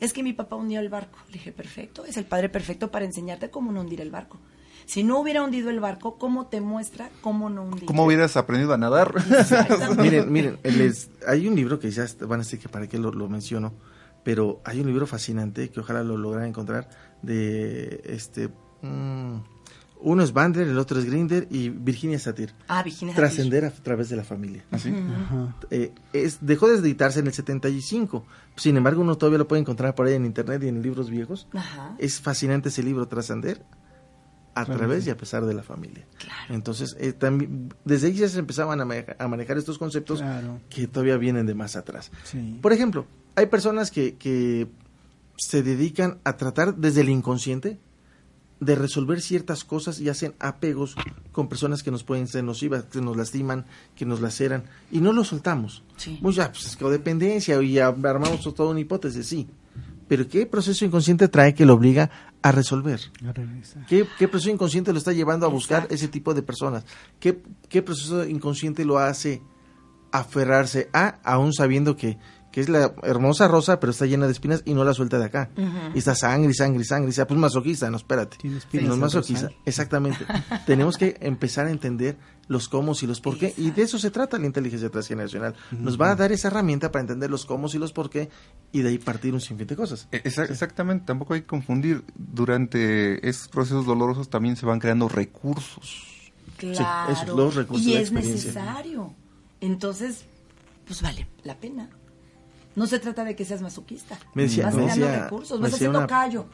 es 0.00 0.12
que 0.12 0.24
mi 0.24 0.32
papá 0.32 0.56
hundió 0.56 0.80
el 0.80 0.88
barco. 0.88 1.18
Le 1.28 1.34
dije, 1.34 1.52
perfecto, 1.52 2.04
es 2.04 2.16
el 2.16 2.24
padre 2.24 2.48
perfecto 2.48 2.90
para 2.90 3.04
enseñarte 3.04 3.48
cómo 3.48 3.70
no 3.70 3.82
hundir 3.82 4.00
el 4.00 4.10
barco. 4.10 4.38
Si 4.86 5.04
no 5.04 5.20
hubiera 5.20 5.42
hundido 5.44 5.70
el 5.70 5.78
barco, 5.78 6.18
¿cómo 6.18 6.48
te 6.48 6.60
muestra 6.60 7.10
cómo 7.20 7.48
no 7.48 7.62
hundir? 7.62 7.84
¿Cómo 7.86 8.04
hubieras 8.04 8.36
aprendido 8.36 8.72
a 8.74 8.76
nadar? 8.76 9.14
Miren, 9.98 10.32
miren, 10.32 10.58
les- 10.64 11.10
hay 11.28 11.46
un 11.46 11.54
libro 11.54 11.78
que 11.78 11.90
ya 11.92 12.06
van 12.22 12.40
a 12.40 12.42
decir 12.42 12.58
que 12.58 12.68
para 12.68 12.88
qué 12.88 12.98
lo, 12.98 13.12
lo 13.12 13.28
menciono, 13.28 13.72
pero 14.24 14.60
hay 14.64 14.80
un 14.80 14.88
libro 14.88 15.06
fascinante 15.06 15.70
que 15.70 15.78
ojalá 15.80 16.02
lo 16.02 16.16
logran 16.16 16.46
encontrar 16.46 16.88
de 17.22 18.00
este 18.04 18.48
mm, 18.82 19.36
uno 20.00 20.22
es 20.22 20.32
Bandler, 20.32 20.68
el 20.68 20.78
otro 20.78 20.98
es 20.98 21.04
Grinder 21.06 21.46
y 21.50 21.68
Virginia 21.70 22.18
Satir. 22.18 22.52
Ah, 22.68 22.82
Virginia 22.82 23.14
Satir. 23.14 23.28
Trascender 23.28 23.64
a 23.64 23.70
través 23.70 24.08
de 24.08 24.16
la 24.16 24.24
familia. 24.24 24.64
Así. 24.70 24.90
Ajá. 24.90 25.56
Eh, 25.70 25.92
es, 26.12 26.38
dejó 26.40 26.68
de 26.68 26.78
editarse 26.78 27.20
en 27.20 27.26
el 27.26 27.32
75. 27.32 28.24
Sin 28.56 28.76
embargo, 28.76 29.00
uno 29.02 29.16
todavía 29.16 29.38
lo 29.38 29.48
puede 29.48 29.60
encontrar 29.62 29.94
por 29.94 30.06
ahí 30.06 30.14
en 30.14 30.26
internet 30.26 30.62
y 30.64 30.68
en 30.68 30.82
libros 30.82 31.10
viejos. 31.10 31.48
Ajá. 31.52 31.94
Es 31.98 32.20
fascinante 32.20 32.68
ese 32.68 32.82
libro, 32.82 33.08
Trascender. 33.08 33.62
a 34.54 34.64
través 34.64 35.06
y 35.06 35.10
a 35.10 35.16
pesar 35.18 35.44
de 35.44 35.52
la 35.52 35.62
familia. 35.62 36.06
Entonces, 36.48 36.96
eh, 36.98 37.12
también, 37.12 37.74
desde 37.84 38.06
ahí 38.06 38.14
ya 38.14 38.26
se 38.28 38.38
empezaban 38.38 38.80
a, 38.80 38.86
maneja- 38.86 39.14
a 39.18 39.28
manejar 39.28 39.58
estos 39.58 39.76
conceptos 39.78 40.20
Claro. 40.20 40.60
que 40.70 40.86
todavía 40.86 41.18
vienen 41.18 41.44
de 41.44 41.54
más 41.54 41.76
atrás. 41.76 42.10
Sí. 42.24 42.58
Por 42.62 42.72
ejemplo, 42.72 43.06
hay 43.34 43.46
personas 43.46 43.90
que, 43.90 44.14
que 44.16 44.66
se 45.36 45.62
dedican 45.62 46.20
a 46.24 46.38
tratar 46.38 46.74
desde 46.76 47.02
el 47.02 47.10
inconsciente 47.10 47.78
de 48.60 48.74
resolver 48.74 49.20
ciertas 49.20 49.64
cosas 49.64 50.00
y 50.00 50.08
hacen 50.08 50.34
apegos 50.38 50.96
con 51.32 51.48
personas 51.48 51.82
que 51.82 51.90
nos 51.90 52.04
pueden 52.04 52.26
ser 52.26 52.44
nocivas, 52.44 52.84
que 52.84 53.00
nos 53.00 53.16
lastiman, 53.16 53.66
que 53.94 54.06
nos 54.06 54.20
laceran, 54.20 54.64
y 54.90 55.00
no 55.00 55.12
lo 55.12 55.24
soltamos. 55.24 55.82
Sí. 55.96 56.18
Pues 56.22 56.36
ya, 56.36 56.50
pues 56.50 56.66
es 56.66 56.76
codependencia, 56.76 57.60
y 57.62 57.72
ya 57.72 57.88
armamos 57.88 58.42
toda 58.54 58.70
una 58.70 58.80
hipótesis, 58.80 59.26
sí. 59.26 59.46
Pero 60.08 60.28
¿qué 60.28 60.46
proceso 60.46 60.84
inconsciente 60.84 61.28
trae 61.28 61.54
que 61.54 61.66
lo 61.66 61.74
obliga 61.74 62.10
a 62.40 62.52
resolver? 62.52 63.00
A. 63.26 63.34
¿Qué, 63.88 64.06
qué 64.18 64.28
proceso 64.28 64.50
inconsciente 64.50 64.92
lo 64.92 64.98
está 64.98 65.12
llevando 65.12 65.46
a 65.46 65.48
buscar 65.48 65.78
Exacto. 65.78 65.94
ese 65.94 66.08
tipo 66.08 66.32
de 66.32 66.42
personas? 66.42 66.84
¿Qué, 67.18 67.42
¿Qué 67.68 67.82
proceso 67.82 68.24
inconsciente 68.24 68.84
lo 68.84 68.98
hace 68.98 69.42
aferrarse 70.12 70.88
a, 70.92 71.18
aún 71.24 71.52
sabiendo 71.52 71.96
que, 71.96 72.18
que 72.56 72.62
es 72.62 72.70
la 72.70 72.94
hermosa 73.02 73.48
rosa, 73.48 73.78
pero 73.80 73.90
está 73.90 74.06
llena 74.06 74.24
de 74.24 74.32
espinas 74.32 74.62
y 74.64 74.72
no 74.72 74.82
la 74.82 74.94
suelta 74.94 75.18
de 75.18 75.26
acá? 75.26 75.50
Y 75.94 75.98
está 75.98 76.14
sangre, 76.14 76.52
y 76.52 76.54
sangre, 76.54 76.84
sangre. 76.84 77.10
Y 77.10 77.12
sea, 77.12 77.26
pues 77.26 77.38
masoquista, 77.38 77.90
no, 77.90 77.98
espérate. 77.98 78.38
Tiene 78.38 78.56
espinas 78.56 78.86
no 78.88 78.94
es 78.94 79.00
masoquista. 79.00 79.50
Exactamente. 79.66 80.24
Tenemos 80.66 80.96
que 80.96 81.18
empezar 81.20 81.66
a 81.66 81.70
entender 81.70 82.16
los 82.48 82.70
cómo 82.70 82.94
y 82.98 83.06
los 83.06 83.20
por 83.20 83.36
qué. 83.36 83.52
Y 83.58 83.72
de 83.72 83.82
eso 83.82 83.98
se 83.98 84.10
trata 84.10 84.38
la 84.38 84.46
inteligencia 84.46 84.88
transgeneracional. 84.88 85.54
Nos 85.70 86.00
va 86.00 86.12
a 86.12 86.16
dar 86.16 86.32
esa 86.32 86.48
herramienta 86.48 86.90
para 86.90 87.02
entender 87.02 87.28
los 87.30 87.44
cómo 87.44 87.68
y 87.70 87.76
los 87.76 87.92
por 87.92 88.08
qué 88.08 88.30
y 88.72 88.80
de 88.80 88.88
ahí 88.88 88.96
partir 88.96 89.34
un 89.34 89.42
sinfín 89.42 89.66
de 89.66 89.76
cosas. 89.76 90.08
E- 90.10 90.22
exa- 90.22 90.48
Exactamente, 90.50 91.04
tampoco 91.04 91.34
hay 91.34 91.42
que 91.42 91.46
confundir. 91.48 92.04
Durante 92.16 93.28
estos 93.28 93.48
procesos 93.48 93.84
dolorosos 93.84 94.30
también 94.30 94.56
se 94.56 94.64
van 94.64 94.78
creando 94.78 95.10
recursos. 95.10 96.06
Claro. 96.56 97.12
esos, 97.12 97.28
los 97.36 97.54
recursos 97.54 97.86
y 97.86 97.96
es 97.96 98.10
necesario. 98.12 99.12
Entonces, 99.60 100.24
pues 100.86 101.02
vale 101.02 101.26
la 101.44 101.54
pena. 101.58 101.90
No 102.76 102.86
se 102.86 102.98
trata 103.00 103.24
de 103.24 103.34
que 103.34 103.44
seas 103.44 103.62
masoquista. 103.62 104.18
Me 104.34 104.42
decía- 104.44 104.66
vas 104.66 104.74
me 104.76 104.82
decía- 104.86 105.24
recursos, 105.24 105.58
me 105.58 105.64
vas 105.64 105.74
haciendo 105.74 105.98
una- 105.98 106.06
callo. 106.06 106.46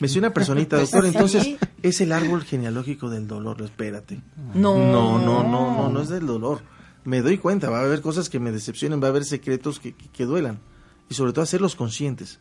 Me 0.00 0.06
decía 0.08 0.20
una 0.20 0.34
personita, 0.34 0.76
doctor, 0.80 1.02
sí. 1.02 1.08
entonces 1.08 1.56
es 1.82 2.00
el 2.00 2.12
árbol 2.12 2.42
genealógico 2.44 3.08
del 3.10 3.26
dolor. 3.26 3.62
Espérate. 3.62 4.20
No. 4.54 4.76
No, 4.76 5.18
no, 5.18 5.42
no, 5.44 5.74
no, 5.76 5.88
no 5.88 6.02
es 6.02 6.08
del 6.08 6.26
dolor. 6.26 6.60
Me 7.04 7.22
doy 7.22 7.38
cuenta, 7.38 7.70
va 7.70 7.78
a 7.80 7.84
haber 7.84 8.02
cosas 8.02 8.28
que 8.28 8.38
me 8.38 8.52
decepcionen, 8.52 9.00
va 9.02 9.06
a 9.06 9.10
haber 9.10 9.24
secretos 9.24 9.80
que, 9.80 9.94
que, 9.94 10.08
que 10.08 10.24
duelan. 10.26 10.60
Y 11.08 11.14
sobre 11.14 11.32
todo 11.32 11.42
hacerlos 11.42 11.74
conscientes. 11.74 12.38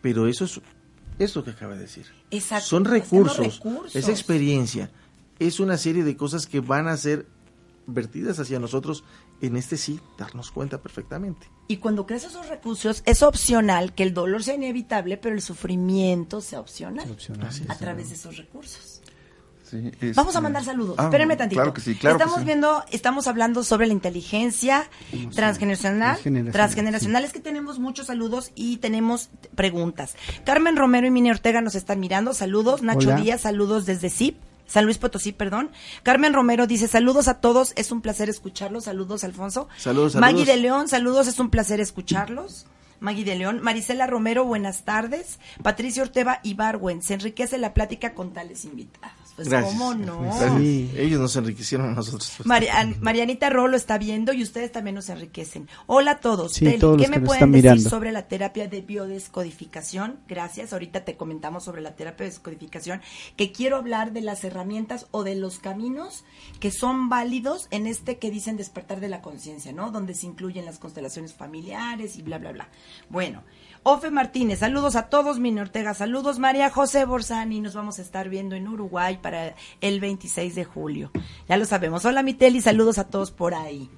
Pero 0.00 0.26
eso 0.26 0.44
es 0.46 0.60
eso 1.18 1.44
que 1.44 1.50
acaba 1.50 1.74
de 1.74 1.80
decir. 1.80 2.06
Exacto, 2.30 2.64
Son 2.66 2.84
recursos, 2.86 3.56
recursos. 3.58 3.94
es 3.94 4.08
experiencia, 4.08 4.90
es 5.38 5.60
una 5.60 5.76
serie 5.76 6.02
de 6.02 6.16
cosas 6.16 6.46
que 6.46 6.60
van 6.60 6.88
a 6.88 6.96
ser 6.96 7.26
vertidas 7.86 8.38
hacia 8.38 8.58
nosotros 8.58 9.04
en 9.40 9.56
este 9.56 9.76
sí, 9.76 10.00
darnos 10.18 10.50
cuenta 10.50 10.80
perfectamente. 10.82 11.48
Y 11.68 11.76
cuando 11.76 12.06
creas 12.06 12.24
esos 12.24 12.48
recursos, 12.48 13.02
es 13.06 13.22
opcional 13.22 13.94
que 13.94 14.02
el 14.02 14.12
dolor 14.12 14.42
sea 14.42 14.54
inevitable, 14.54 15.16
pero 15.16 15.34
el 15.34 15.40
sufrimiento 15.40 16.40
sea 16.40 16.60
opcional. 16.60 17.10
Opcional. 17.10 17.46
Así 17.48 17.64
A 17.68 17.76
través 17.76 18.08
de 18.08 18.16
esos 18.16 18.36
recursos. 18.36 19.00
Sí, 19.62 19.78
este- 19.86 20.12
Vamos 20.14 20.34
a 20.34 20.40
mandar 20.40 20.64
saludos. 20.64 20.96
Ah, 20.98 21.04
Espérenme 21.04 21.36
tantito. 21.36 21.60
Claro 21.60 21.72
que 21.72 21.80
sí, 21.80 21.94
claro 21.94 22.16
que 22.16 22.24
estamos 22.24 22.40
sí. 22.40 22.44
viendo, 22.44 22.84
estamos 22.90 23.28
hablando 23.28 23.62
sobre 23.62 23.86
la 23.86 23.92
inteligencia 23.92 24.90
transgeneracional. 25.32 26.16
Transgeneracional, 26.16 26.52
Transgeneracional 26.52 27.24
es 27.24 27.32
que 27.32 27.38
tenemos 27.38 27.78
muchos 27.78 28.08
saludos 28.08 28.50
y 28.56 28.78
tenemos 28.78 29.30
preguntas. 29.54 30.16
Carmen 30.44 30.76
Romero 30.76 31.06
y 31.06 31.12
Mini 31.12 31.30
Ortega 31.30 31.60
nos 31.60 31.76
están 31.76 32.00
mirando. 32.00 32.34
Saludos. 32.34 32.82
Nacho 32.82 33.10
Hola. 33.10 33.20
Díaz, 33.20 33.42
saludos 33.42 33.86
desde 33.86 34.10
CIP. 34.10 34.38
San 34.70 34.84
Luis 34.84 34.98
Potosí, 34.98 35.32
perdón. 35.32 35.72
Carmen 36.04 36.32
Romero 36.32 36.68
dice, 36.68 36.86
saludos 36.86 37.26
a 37.26 37.40
todos, 37.40 37.72
es 37.74 37.90
un 37.90 38.02
placer 38.02 38.28
escucharlos. 38.28 38.84
Saludos, 38.84 39.24
Alfonso. 39.24 39.68
Saludos, 39.76 40.14
Maggie 40.14 40.44
saludos. 40.44 40.46
de 40.46 40.56
León, 40.56 40.88
saludos, 40.88 41.26
es 41.26 41.40
un 41.40 41.50
placer 41.50 41.80
escucharlos. 41.80 42.66
Maggie 43.00 43.24
de 43.24 43.34
León. 43.34 43.60
Marisela 43.62 44.06
Romero, 44.06 44.44
buenas 44.44 44.84
tardes. 44.84 45.40
Patricio 45.62 46.04
Ortega 46.04 46.38
Ibarwen, 46.44 47.02
se 47.02 47.14
enriquece 47.14 47.58
la 47.58 47.74
plática 47.74 48.14
con 48.14 48.32
tales 48.32 48.64
invitados. 48.64 49.19
Pues, 49.36 49.48
Gracias. 49.48 49.72
¿cómo 49.72 49.94
no? 49.94 50.58
Sí. 50.58 50.90
Ellos 50.96 51.20
nos 51.20 51.34
enriquecieron 51.36 51.90
a 51.90 51.94
nosotros. 51.94 52.32
pues. 52.36 52.46
Marian- 52.46 52.96
Marianita 53.00 53.48
Rolo 53.50 53.76
está 53.76 53.96
viendo 53.98 54.32
y 54.32 54.42
ustedes 54.42 54.70
también 54.72 54.94
nos 54.96 55.08
enriquecen. 55.08 55.68
Hola 55.86 56.12
a 56.12 56.20
todos. 56.20 56.52
Sí, 56.54 56.64
Teli, 56.64 56.78
todos 56.78 57.00
¿qué 57.00 57.08
me 57.08 57.20
pueden 57.20 57.52
decir 57.52 57.64
mirando. 57.70 57.88
sobre 57.90 58.12
la 58.12 58.28
terapia 58.28 58.68
de 58.68 58.80
biodescodificación? 58.82 60.18
Gracias. 60.28 60.72
Ahorita 60.72 61.04
te 61.04 61.16
comentamos 61.16 61.64
sobre 61.64 61.80
la 61.82 61.94
terapia 61.96 62.24
de 62.26 62.30
descodificación, 62.32 63.00
que 63.36 63.52
quiero 63.52 63.76
hablar 63.76 64.12
de 64.12 64.20
las 64.20 64.44
herramientas 64.44 65.06
o 65.10 65.22
de 65.24 65.34
los 65.36 65.58
caminos 65.58 66.24
que 66.58 66.70
son 66.70 67.08
válidos 67.08 67.66
en 67.70 67.86
este 67.86 68.18
que 68.18 68.30
dicen 68.30 68.56
despertar 68.56 69.00
de 69.00 69.08
la 69.08 69.22
conciencia, 69.22 69.72
¿no? 69.72 69.90
Donde 69.90 70.14
se 70.14 70.26
incluyen 70.26 70.64
las 70.64 70.78
constelaciones 70.78 71.34
familiares 71.34 72.16
y 72.16 72.22
bla, 72.22 72.38
bla, 72.38 72.52
bla. 72.52 72.68
Bueno, 73.08 73.42
Ofe 73.82 74.10
Martínez, 74.10 74.58
saludos 74.58 74.94
a 74.94 75.08
todos, 75.08 75.38
Mini 75.38 75.58
Ortega, 75.58 75.94
saludos, 75.94 76.38
María 76.38 76.68
José 76.68 77.06
Borsani, 77.06 77.62
nos 77.62 77.74
vamos 77.74 77.98
a 77.98 78.02
estar 78.02 78.28
viendo 78.28 78.54
en 78.54 78.68
Uruguay 78.68 79.18
para 79.22 79.54
el 79.80 80.00
26 80.00 80.54
de 80.54 80.64
julio. 80.64 81.10
Ya 81.48 81.56
lo 81.56 81.64
sabemos. 81.64 82.04
Hola, 82.04 82.22
Miteli, 82.22 82.60
saludos 82.60 82.98
a 82.98 83.08
todos 83.08 83.30
por 83.30 83.54
ahí. 83.54 83.88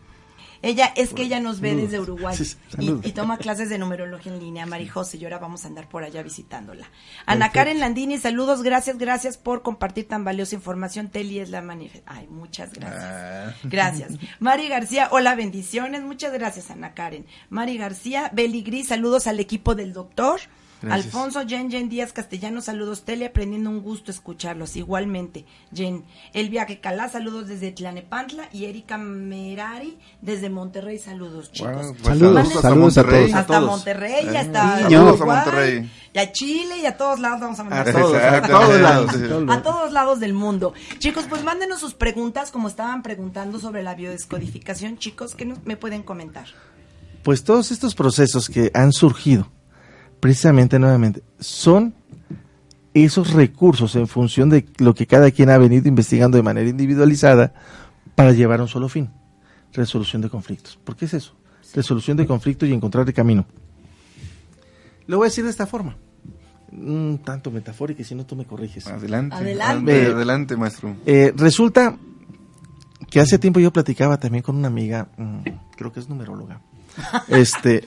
Ella, 0.62 0.92
es 0.96 1.12
que 1.12 1.22
ella 1.22 1.40
nos 1.40 1.60
ve 1.60 1.74
desde 1.74 1.98
Uruguay 1.98 2.36
y, 2.78 3.12
toma 3.12 3.36
clases 3.36 3.68
de 3.68 3.78
numerología 3.78 4.32
en 4.32 4.38
línea, 4.38 4.64
Mari 4.64 4.86
José, 4.86 5.16
y 5.16 5.24
ahora 5.24 5.38
vamos 5.38 5.64
a 5.64 5.68
andar 5.68 5.88
por 5.88 6.04
allá 6.04 6.22
visitándola. 6.22 6.88
Ana 7.26 7.50
Karen 7.50 7.80
Landini, 7.80 8.18
saludos, 8.18 8.62
gracias, 8.62 8.96
gracias 8.96 9.36
por 9.36 9.62
compartir 9.62 10.06
tan 10.06 10.24
valiosa 10.24 10.54
información. 10.54 11.08
Teli 11.08 11.40
es 11.40 11.50
la 11.50 11.62
manifestación. 11.62 12.16
Ay, 12.16 12.28
muchas 12.28 12.72
gracias. 12.72 13.04
Ah. 13.04 13.54
Gracias. 13.64 14.12
Mari 14.38 14.68
García, 14.68 15.08
hola, 15.10 15.34
bendiciones. 15.34 16.02
Muchas 16.02 16.32
gracias, 16.32 16.70
Ana 16.70 16.94
Karen. 16.94 17.26
Mari 17.50 17.76
García, 17.76 18.30
Beli 18.32 18.62
Gris, 18.62 18.88
saludos 18.88 19.26
al 19.26 19.40
equipo 19.40 19.74
del 19.74 19.92
doctor. 19.92 20.40
Gracias. 20.82 21.06
Alfonso 21.06 21.40
Jen 21.46 21.70
Jen 21.70 21.88
Díaz 21.88 22.12
Castellanos, 22.12 22.64
saludos 22.64 23.04
Tele, 23.04 23.26
aprendiendo 23.26 23.70
un 23.70 23.80
gusto 23.82 24.10
escucharlos. 24.10 24.76
Igualmente, 24.76 25.44
Jen. 25.74 26.04
Elvia 26.34 26.66
Quecalá, 26.66 27.08
saludos 27.08 27.46
desde 27.48 27.70
Tlanepantla. 27.72 28.48
Y 28.52 28.64
Erika 28.66 28.98
Merari 28.98 29.96
desde 30.20 30.50
Monterrey, 30.50 30.98
saludos 30.98 31.50
chicos. 31.52 31.72
Wow, 31.72 31.92
pues, 31.94 32.02
Saludos, 32.04 32.38
hasta 32.48 32.60
saludos 32.62 32.98
a 32.98 33.02
Monterrey. 33.02 33.30
todos. 33.30 33.40
Hasta. 33.40 33.60
Monterrey, 33.60 34.24
y 34.24 34.28
Eh, 34.34 34.38
hasta 34.38 34.78
saludos 34.82 35.20
a 35.20 35.24
Monterrey. 35.24 35.90
Y 36.14 36.18
a 36.18 36.32
Chile 36.32 36.78
y 36.82 36.86
a 36.86 36.96
todos 36.96 37.20
lados 37.20 37.40
vamos 37.40 37.58
a 37.58 37.64
mandar 37.64 37.88
A 37.88 37.92
todos, 37.92 38.14
a 38.16 38.42
todos 38.42 38.80
lados. 38.80 39.10
a 39.48 39.62
todos 39.62 39.92
lados 39.92 40.20
del 40.20 40.34
mundo. 40.34 40.74
Chicos, 40.98 41.24
pues 41.28 41.42
mándenos 41.44 41.80
sus 41.80 41.94
preguntas, 41.94 42.50
como 42.50 42.68
estaban 42.68 43.02
preguntando 43.02 43.58
sobre 43.58 43.82
la 43.82 43.94
biodescodificación, 43.94 44.98
chicos, 44.98 45.34
¿qué 45.34 45.44
nos, 45.46 45.64
me 45.64 45.76
pueden 45.76 46.02
comentar? 46.02 46.46
Pues 47.22 47.44
todos 47.44 47.70
estos 47.70 47.94
procesos 47.94 48.48
que 48.48 48.70
han 48.74 48.92
surgido, 48.92 49.48
precisamente 50.22 50.78
nuevamente, 50.78 51.24
son 51.40 51.94
esos 52.94 53.32
recursos 53.32 53.96
en 53.96 54.06
función 54.06 54.50
de 54.50 54.64
lo 54.78 54.94
que 54.94 55.04
cada 55.04 55.32
quien 55.32 55.50
ha 55.50 55.58
venido 55.58 55.88
investigando 55.88 56.36
de 56.36 56.44
manera 56.44 56.70
individualizada 56.70 57.52
para 58.14 58.30
llevar 58.30 58.60
a 58.60 58.62
un 58.62 58.68
solo 58.68 58.88
fin, 58.88 59.10
resolución 59.72 60.22
de 60.22 60.30
conflictos. 60.30 60.78
¿Por 60.84 60.94
qué 60.94 61.06
es 61.06 61.14
eso? 61.14 61.34
Resolución 61.74 62.16
de 62.16 62.24
conflictos 62.24 62.68
y 62.68 62.72
encontrar 62.72 63.04
el 63.04 63.12
camino. 63.12 63.46
Lo 65.08 65.16
voy 65.16 65.26
a 65.26 65.30
decir 65.30 65.42
de 65.42 65.50
esta 65.50 65.66
forma, 65.66 65.96
un 66.70 67.20
tanto 67.24 67.50
metafórica, 67.50 68.02
y 68.02 68.04
si 68.04 68.14
no 68.14 68.24
tú 68.24 68.36
me 68.36 68.44
corriges. 68.44 68.86
Adelante. 68.86 69.34
Adelante. 69.34 69.90
Adelante, 69.90 70.14
adelante, 70.14 70.56
maestro. 70.56 70.96
Eh, 71.04 71.32
resulta 71.36 71.96
que 73.10 73.18
hace 73.18 73.40
tiempo 73.40 73.58
yo 73.58 73.72
platicaba 73.72 74.20
también 74.20 74.42
con 74.44 74.54
una 74.54 74.68
amiga, 74.68 75.08
mm, 75.16 75.40
creo 75.76 75.92
que 75.92 75.98
es 75.98 76.08
numeróloga. 76.08 76.60
Este, 77.28 77.82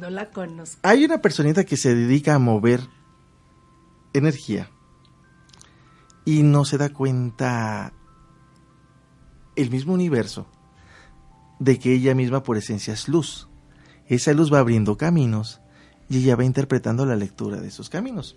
No 0.00 0.10
la 0.10 0.30
conozco. 0.30 0.78
hay 0.82 1.04
una 1.04 1.20
personita 1.20 1.64
que 1.64 1.76
se 1.76 1.94
dedica 1.94 2.34
a 2.34 2.38
mover 2.38 2.80
energía 4.12 4.70
y 6.24 6.42
no 6.42 6.64
se 6.64 6.78
da 6.78 6.90
cuenta 6.90 7.92
el 9.56 9.70
mismo 9.70 9.94
universo 9.94 10.46
de 11.58 11.78
que 11.78 11.92
ella 11.92 12.14
misma 12.14 12.42
por 12.42 12.56
esencia 12.56 12.94
es 12.94 13.08
luz. 13.08 13.48
Esa 14.06 14.32
luz 14.32 14.52
va 14.52 14.60
abriendo 14.60 14.96
caminos 14.96 15.60
y 16.08 16.18
ella 16.18 16.36
va 16.36 16.44
interpretando 16.44 17.04
la 17.04 17.16
lectura 17.16 17.60
de 17.60 17.68
esos 17.68 17.90
caminos. 17.90 18.36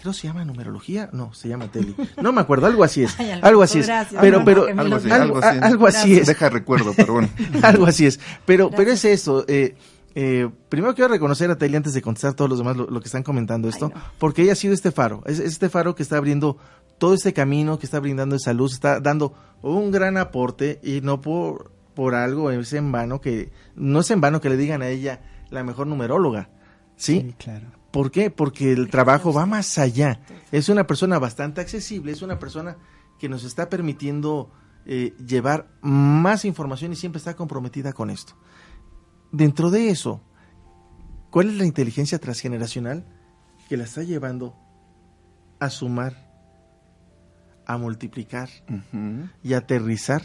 Creo 0.00 0.12
se 0.12 0.26
llama 0.26 0.44
numerología, 0.44 1.08
no, 1.12 1.32
se 1.32 1.48
llama 1.48 1.68
tele. 1.70 1.94
No 2.20 2.32
me 2.32 2.40
acuerdo, 2.40 2.66
algo 2.66 2.82
así 2.82 3.04
es. 3.04 3.14
Ay, 3.20 3.30
algo 3.42 3.62
así 3.62 3.78
es. 3.80 3.86
gracias. 3.86 4.20
Pero 4.20 4.38
Algo 4.38 4.44
pero 4.44 4.66
Algo 4.80 4.96
así, 4.96 5.10
algo, 5.10 5.24
algo 5.36 5.38
así. 5.46 5.58
a- 5.58 5.66
algo 5.66 5.86
así 5.86 6.14
es. 6.18 6.26
Deja 6.26 6.48
recuerdo, 6.48 6.92
pero 6.96 7.12
bueno. 7.14 7.28
Algo 7.62 7.86
así 7.86 8.06
es. 8.06 8.18
Pero, 8.44 8.70
pero 8.70 8.90
es 8.90 9.04
esto. 9.04 9.44
Eh, 9.46 9.76
eh, 10.14 10.48
primero 10.68 10.94
quiero 10.94 11.08
reconocer 11.08 11.50
a 11.50 11.56
Teli 11.56 11.76
antes 11.76 11.94
de 11.94 12.02
contestar 12.02 12.34
todos 12.34 12.48
los 12.48 12.58
demás 12.58 12.76
lo, 12.76 12.86
lo 12.88 13.00
que 13.00 13.06
están 13.06 13.22
comentando 13.22 13.68
esto, 13.68 13.90
Ay, 13.94 14.00
no. 14.00 14.12
porque 14.18 14.42
ella 14.42 14.52
ha 14.52 14.56
sido 14.56 14.74
este 14.74 14.90
faro. 14.90 15.22
Es, 15.26 15.38
es 15.38 15.52
este 15.52 15.68
faro 15.68 15.94
que 15.94 16.02
está 16.02 16.16
abriendo 16.16 16.58
todo 16.98 17.14
este 17.14 17.32
camino, 17.32 17.78
que 17.78 17.86
está 17.86 17.98
brindando 18.00 18.36
esa 18.36 18.52
luz, 18.52 18.74
está 18.74 19.00
dando 19.00 19.34
un 19.62 19.90
gran 19.90 20.16
aporte 20.16 20.80
y 20.82 21.00
no 21.00 21.20
por, 21.20 21.72
por 21.94 22.14
algo 22.14 22.50
es 22.50 22.72
en 22.72 22.92
vano 22.92 23.20
que, 23.20 23.50
no 23.74 24.00
es 24.00 24.10
en 24.10 24.20
vano 24.20 24.40
que 24.40 24.50
le 24.50 24.56
digan 24.56 24.82
a 24.82 24.88
ella 24.88 25.20
la 25.50 25.64
mejor 25.64 25.86
numeróloga. 25.86 26.50
¿sí? 26.96 27.20
Sí, 27.20 27.34
claro. 27.38 27.66
¿Por 27.90 28.10
qué? 28.10 28.30
Porque 28.30 28.72
el 28.72 28.88
trabajo 28.88 29.32
va 29.32 29.46
más 29.46 29.78
allá. 29.78 30.20
Es 30.50 30.68
una 30.68 30.86
persona 30.86 31.18
bastante 31.18 31.60
accesible, 31.60 32.12
es 32.12 32.22
una 32.22 32.38
persona 32.38 32.76
que 33.18 33.28
nos 33.28 33.44
está 33.44 33.68
permitiendo 33.68 34.50
eh, 34.86 35.14
llevar 35.26 35.68
más 35.82 36.44
información 36.44 36.92
y 36.92 36.96
siempre 36.96 37.18
está 37.18 37.36
comprometida 37.36 37.92
con 37.92 38.10
esto. 38.10 38.34
Dentro 39.32 39.70
de 39.70 39.88
eso, 39.90 40.20
¿cuál 41.30 41.48
es 41.48 41.54
la 41.56 41.64
inteligencia 41.64 42.18
transgeneracional 42.18 43.04
que 43.68 43.76
la 43.76 43.84
está 43.84 44.02
llevando 44.02 44.54
a 45.58 45.70
sumar, 45.70 46.14
a 47.66 47.78
multiplicar 47.78 48.50
Ujú. 48.68 49.28
y 49.42 49.54
aterrizar 49.54 50.22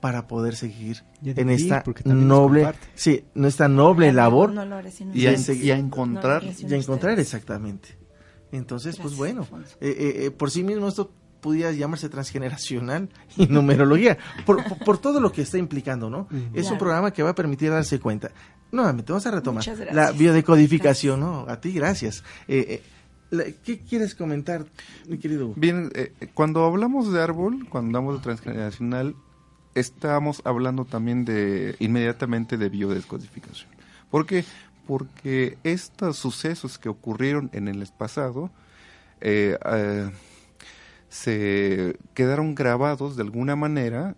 para 0.00 0.26
poder 0.28 0.54
seguir 0.54 1.04
en 1.22 1.50
esta 1.50 1.82
noble, 2.04 2.72
sí, 2.94 3.24
nuestra 3.34 3.66
noble 3.68 4.12
labor 4.12 4.52
No 4.52 4.64
lo 4.64 4.76
haré 4.76 4.92
sin 4.92 5.08
Y 5.14 5.26
a, 5.26 5.32
ustedes. 5.32 5.60
y 5.60 5.70
a 5.72 5.76
encontrar 5.76 6.44
No, 6.44 6.50
y 6.50 6.72
a 6.72 6.76
encontrar 6.76 7.12
ustedes. 7.12 7.18
exactamente. 7.34 7.98
Entonces, 8.52 8.96
pues 8.96 9.16
bueno, 9.16 9.46
eh, 9.52 9.66
eh, 9.80 10.24
eh, 10.26 10.30
por 10.30 10.50
sí 10.50 10.62
mismo 10.64 10.88
esto 10.88 11.12
pudiera 11.40 11.72
llamarse 11.72 12.08
transgeneracional 12.08 13.08
y 13.36 13.46
numerología, 13.46 14.18
por, 14.46 14.64
por- 14.64 14.78
por 14.78 14.98
todo 14.98 15.20
lo 15.20 15.32
que 15.32 15.42
está 15.42 15.58
implicando, 15.58 16.10
¿no? 16.10 16.28
Es 16.54 16.70
un 16.70 16.78
programa 16.78 17.12
que 17.12 17.22
va 17.22 17.30
a 17.30 17.34
permitir 17.34 17.70
darse 17.70 17.98
cuenta. 18.00 18.30
Nuevamente, 18.72 19.12
vamos 19.12 19.26
a 19.26 19.30
retomar 19.30 19.64
la 19.92 20.12
biodecodificación, 20.12 21.20
¿no? 21.20 21.46
A 21.48 21.60
ti, 21.60 21.72
gracias. 21.72 22.22
Eh, 22.48 22.82
eh, 23.30 23.56
¿Qué 23.64 23.78
quieres 23.80 24.14
comentar, 24.14 24.64
mi 25.08 25.18
querido? 25.18 25.52
Bien, 25.56 25.90
eh, 25.94 26.12
cuando 26.34 26.64
hablamos 26.64 27.12
de 27.12 27.22
árbol, 27.22 27.66
cuando 27.68 27.98
hablamos 27.98 28.18
de 28.18 28.22
transgeneracional, 28.24 29.14
estamos 29.74 30.42
hablando 30.44 30.84
también 30.84 31.24
de 31.24 31.76
inmediatamente 31.78 32.56
de 32.56 32.68
biodescodificación. 32.68 33.70
¿Por 34.10 34.26
qué? 34.26 34.44
Porque 34.86 35.58
estos 35.64 36.16
sucesos 36.16 36.78
que 36.78 36.88
ocurrieron 36.88 37.50
en 37.52 37.68
el 37.68 37.86
pasado 37.96 38.50
eh, 39.20 39.58
eh, 39.64 40.10
se 41.08 41.96
quedaron 42.14 42.54
grabados 42.54 43.16
de 43.16 43.22
alguna 43.22 43.56
manera 43.56 44.16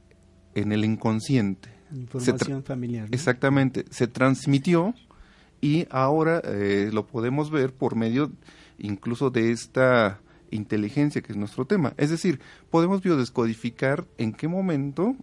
en 0.55 0.73
el 0.73 0.85
inconsciente. 0.85 1.69
Información 1.93 2.63
familiar. 2.63 3.09
¿no? 3.09 3.15
Exactamente, 3.15 3.85
se 3.91 4.07
transmitió 4.07 4.95
y 5.61 5.87
ahora 5.91 6.41
eh, 6.45 6.91
lo 6.93 7.07
podemos 7.07 7.51
ver 7.51 7.73
por 7.75 7.97
medio 7.97 8.33
incluso 8.79 9.31
de 9.31 9.51
esta 9.53 10.21
inteligencia 10.51 11.21
que 11.23 11.33
es 11.33 11.37
nuestro 11.39 11.65
tema. 11.67 11.93
Es 11.97 12.11
decir, 12.11 12.41
podemos 12.71 13.03
biodescodificar 13.03 14.07
en 14.19 14.33
qué 14.33 14.49
momento 14.49 15.15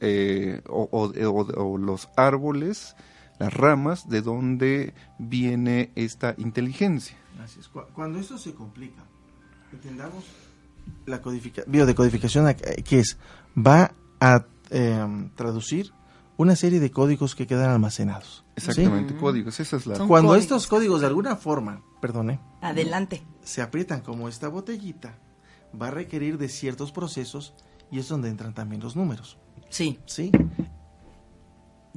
eh, 0.00 0.60
o, 0.68 0.88
o- 0.92 1.12
o- 1.28 1.64
o 1.72 1.78
los 1.78 2.08
árboles, 2.16 2.94
las 3.38 3.52
ramas, 3.54 4.08
de 4.08 4.20
dónde 4.22 4.94
viene 5.18 5.90
esta 5.94 6.34
inteligencia. 6.38 7.16
Así 7.42 7.60
es. 7.60 7.68
Cuando 7.68 8.18
esto 8.18 8.36
se 8.38 8.52
complica, 8.54 9.04
entendamos 9.72 10.24
la 11.06 11.22
codifica 11.22 11.62
biodecodificación, 11.66 12.48
eh, 12.48 12.56
que 12.84 13.00
es, 13.00 13.18
va 13.56 13.94
a 14.20 14.46
eh, 14.70 15.30
traducir 15.34 15.92
una 16.36 16.56
serie 16.56 16.80
de 16.80 16.90
códigos 16.90 17.34
que 17.34 17.46
quedan 17.46 17.70
almacenados. 17.70 18.44
¿sí? 18.56 18.68
Exactamente, 18.68 19.16
códigos, 19.16 19.58
esa 19.60 19.76
es 19.76 19.86
la... 19.86 19.96
Son 19.96 20.08
Cuando 20.08 20.28
códigos. 20.28 20.44
estos 20.44 20.66
códigos 20.66 21.00
de 21.00 21.06
alguna 21.06 21.36
forma, 21.36 21.82
perdone, 22.00 22.40
Adelante. 22.60 23.22
se 23.42 23.62
aprietan 23.62 24.00
como 24.00 24.28
esta 24.28 24.48
botellita, 24.48 25.18
va 25.80 25.88
a 25.88 25.90
requerir 25.90 26.38
de 26.38 26.48
ciertos 26.48 26.92
procesos 26.92 27.54
y 27.90 27.98
es 27.98 28.08
donde 28.08 28.28
entran 28.28 28.54
también 28.54 28.82
los 28.82 28.96
números. 28.96 29.38
Sí. 29.70 29.98
¿sí? 30.06 30.30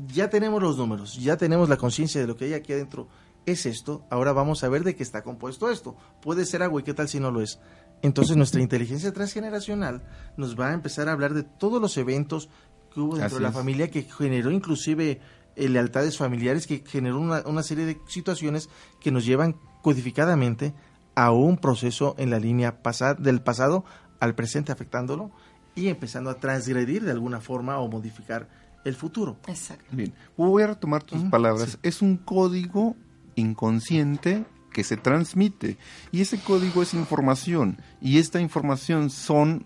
Ya 0.08 0.30
tenemos 0.30 0.62
los 0.62 0.78
números, 0.78 1.16
ya 1.16 1.38
tenemos 1.38 1.68
la 1.68 1.78
conciencia 1.78 2.22
de 2.22 2.28
lo 2.28 2.36
que 2.36 2.46
hay 2.46 2.54
aquí 2.54 2.74
adentro. 2.74 3.08
Es 3.46 3.66
esto, 3.66 4.06
ahora 4.10 4.32
vamos 4.32 4.64
a 4.64 4.70
ver 4.70 4.84
de 4.84 4.96
qué 4.96 5.04
está 5.04 5.24
compuesto 5.24 5.70
esto. 5.70 5.96
Puede 6.22 6.46
ser 6.46 6.62
agua 6.62 6.82
y 6.82 6.84
qué 6.84 6.94
tal 6.94 7.10
si 7.10 7.20
no 7.20 7.32
lo 7.32 7.42
es. 7.42 7.60
Entonces 8.02 8.38
nuestra 8.38 8.62
inteligencia 8.62 9.12
transgeneracional 9.14 10.04
nos 10.38 10.58
va 10.60 10.70
a 10.70 10.74
empezar 10.74 11.10
a 11.10 11.12
hablar 11.12 11.34
de 11.34 11.44
todos 11.44 11.82
los 11.82 11.98
eventos 11.98 12.50
que 12.94 13.00
hubo 13.02 13.16
dentro 13.18 13.26
Así 13.28 13.36
de 13.36 13.42
la 13.42 13.50
es. 13.50 13.54
familia 13.56 13.92
que 13.92 14.04
generó 14.04 14.52
inclusive 14.52 15.20
eh, 15.56 15.70
lealtades 15.70 16.18
familiares, 16.18 16.66
que 16.66 16.84
generó 16.88 17.20
una, 17.20 17.42
una 17.46 17.62
serie 17.64 17.86
de 17.86 18.00
situaciones 18.08 18.70
que 19.02 19.12
nos 19.12 19.26
llevan 19.26 19.58
codificadamente 19.82 20.74
a 21.16 21.32
un 21.32 21.58
proceso 21.58 22.16
en 22.18 22.30
la 22.30 22.40
línea 22.40 22.82
pasa- 22.82 23.14
del 23.16 23.42
pasado 23.42 23.84
al 24.22 24.36
presente 24.36 24.72
afectándolo 24.72 25.32
y 25.76 25.88
empezando 25.88 26.30
a 26.30 26.36
transgredir 26.36 27.04
de 27.04 27.12
alguna 27.12 27.42
forma 27.42 27.80
o 27.80 27.90
modificar 27.90 28.48
el 28.86 28.96
futuro. 28.96 29.38
Exacto. 29.48 29.86
Bien, 29.92 30.14
voy 30.38 30.64
a 30.64 30.68
retomar 30.68 31.04
tus 31.04 31.22
palabras. 31.26 31.72
sí. 31.72 31.78
Es 31.84 32.02
un 32.02 32.16
código 32.18 32.96
inconsciente 33.36 34.46
que 34.70 34.84
se 34.84 34.98
transmite. 34.98 35.78
Y 36.12 36.22
ese 36.22 36.40
código 36.40 36.82
es 36.82 36.94
información. 36.94 37.82
Y 38.02 38.20
esta 38.20 38.40
información 38.40 39.10
son 39.10 39.66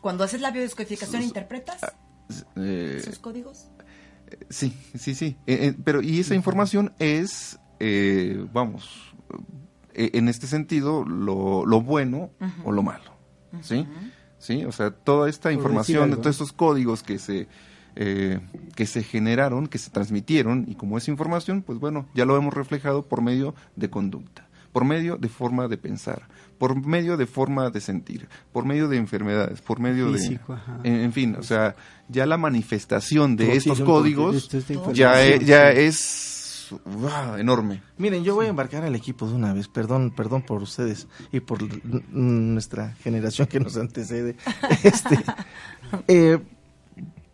Cuando 0.00 0.24
haces 0.24 0.40
la 0.40 0.50
biodescodificación, 0.50 1.22
¿interpretas 1.22 1.80
eh, 2.56 2.96
esos 2.98 3.18
códigos? 3.18 3.68
sí 4.48 4.74
sí 4.94 5.14
sí. 5.14 5.36
Eh, 5.46 5.66
eh, 5.66 5.74
pero 5.84 6.02
y 6.02 6.20
esa 6.20 6.34
información 6.34 6.92
es 6.98 7.58
eh, 7.80 8.46
vamos 8.52 9.14
en 9.94 10.28
este 10.28 10.46
sentido 10.46 11.04
lo, 11.04 11.66
lo 11.66 11.82
bueno 11.82 12.30
o 12.64 12.72
lo 12.72 12.82
malo. 12.82 13.12
Sí 13.60 13.86
sí 14.38 14.64
o 14.64 14.72
sea 14.72 14.90
toda 14.90 15.28
esta 15.28 15.50
decir 15.50 15.60
información 15.60 16.10
todos 16.10 16.26
estos 16.26 16.52
códigos 16.52 17.02
que 17.02 17.18
se 17.18 17.48
eh, 17.96 18.40
que 18.74 18.86
se 18.86 19.02
generaron 19.02 19.66
que 19.66 19.78
se 19.78 19.90
transmitieron 19.90 20.64
y 20.68 20.74
como 20.74 20.98
es 20.98 21.08
información 21.08 21.62
pues 21.62 21.78
bueno 21.78 22.06
ya 22.14 22.24
lo 22.24 22.36
hemos 22.36 22.54
reflejado 22.54 23.02
por 23.02 23.22
medio 23.22 23.54
de 23.76 23.90
conducta 23.90 24.48
por 24.72 24.84
medio 24.84 25.16
de 25.16 25.28
forma 25.28 25.68
de 25.68 25.76
pensar 25.76 26.28
por 26.58 26.74
medio 26.86 27.16
de 27.16 27.26
forma 27.26 27.70
de 27.70 27.80
sentir 27.80 28.28
por 28.52 28.64
medio 28.64 28.88
de 28.88 28.96
enfermedades 28.96 29.60
por 29.60 29.80
medio 29.80 30.12
Físico, 30.12 30.54
ajá. 30.54 30.78
de 30.82 30.88
en, 30.88 31.00
en 31.00 31.12
fin 31.12 31.36
o 31.36 31.42
sea 31.42 31.76
ya 32.08 32.26
la 32.26 32.38
manifestación 32.38 33.36
de 33.36 33.46
Todo 33.46 33.56
estos 33.56 33.80
códigos 33.82 34.48
ya 34.92 35.20
es, 35.72 36.42
enorme 37.38 37.82
Miren, 37.98 38.24
yo 38.24 38.34
voy 38.34 38.46
a 38.46 38.48
embarcar 38.48 38.84
al 38.84 38.94
equipo 38.94 39.28
de 39.28 39.34
una 39.34 39.52
vez, 39.52 39.68
perdón, 39.68 40.10
perdón 40.10 40.42
por 40.42 40.62
ustedes 40.62 41.06
y 41.30 41.40
por 41.40 41.60
nuestra 42.12 42.94
generación 42.94 43.46
que 43.46 43.60
nos 43.60 43.76
antecede. 43.76 44.36
Este, 44.82 45.18
eh, 46.08 46.38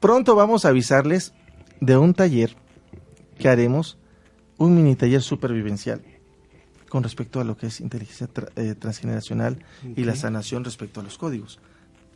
pronto 0.01 0.35
vamos 0.35 0.65
a 0.65 0.69
avisarles 0.69 1.33
de 1.81 1.97
un 1.97 2.15
taller 2.15 2.57
que 3.39 3.49
haremos, 3.49 3.99
un 4.57 4.75
mini 4.75 4.97
taller 4.97 5.23
supervivencial 5.23 6.03
con 6.89 7.03
respecto 7.03 7.41
a 7.41 7.45
lo 7.45 7.57
que 7.57 7.67
es 7.67 7.81
inteligencia 7.81 8.29
tra- 8.33 8.51
eh, 8.57 8.75
transgeneracional 8.75 9.63
y 9.95 10.05
la 10.05 10.17
sanación 10.17 10.65
respecto 10.65 11.01
a 11.01 11.03
los 11.05 11.19
códigos. 11.19 11.61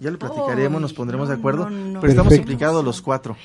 Ya 0.01 0.11
lo 0.11 0.19
platicaremos, 0.19 0.81
nos 0.81 0.95
pondremos 0.95 1.29
no, 1.29 1.35
de 1.35 1.39
acuerdo, 1.39 1.71
no, 1.71 1.93
no. 1.93 2.01
pero 2.01 2.11
estamos 2.11 2.35
implicados 2.35 2.85
los 2.85 3.01
cuatro. 3.03 3.37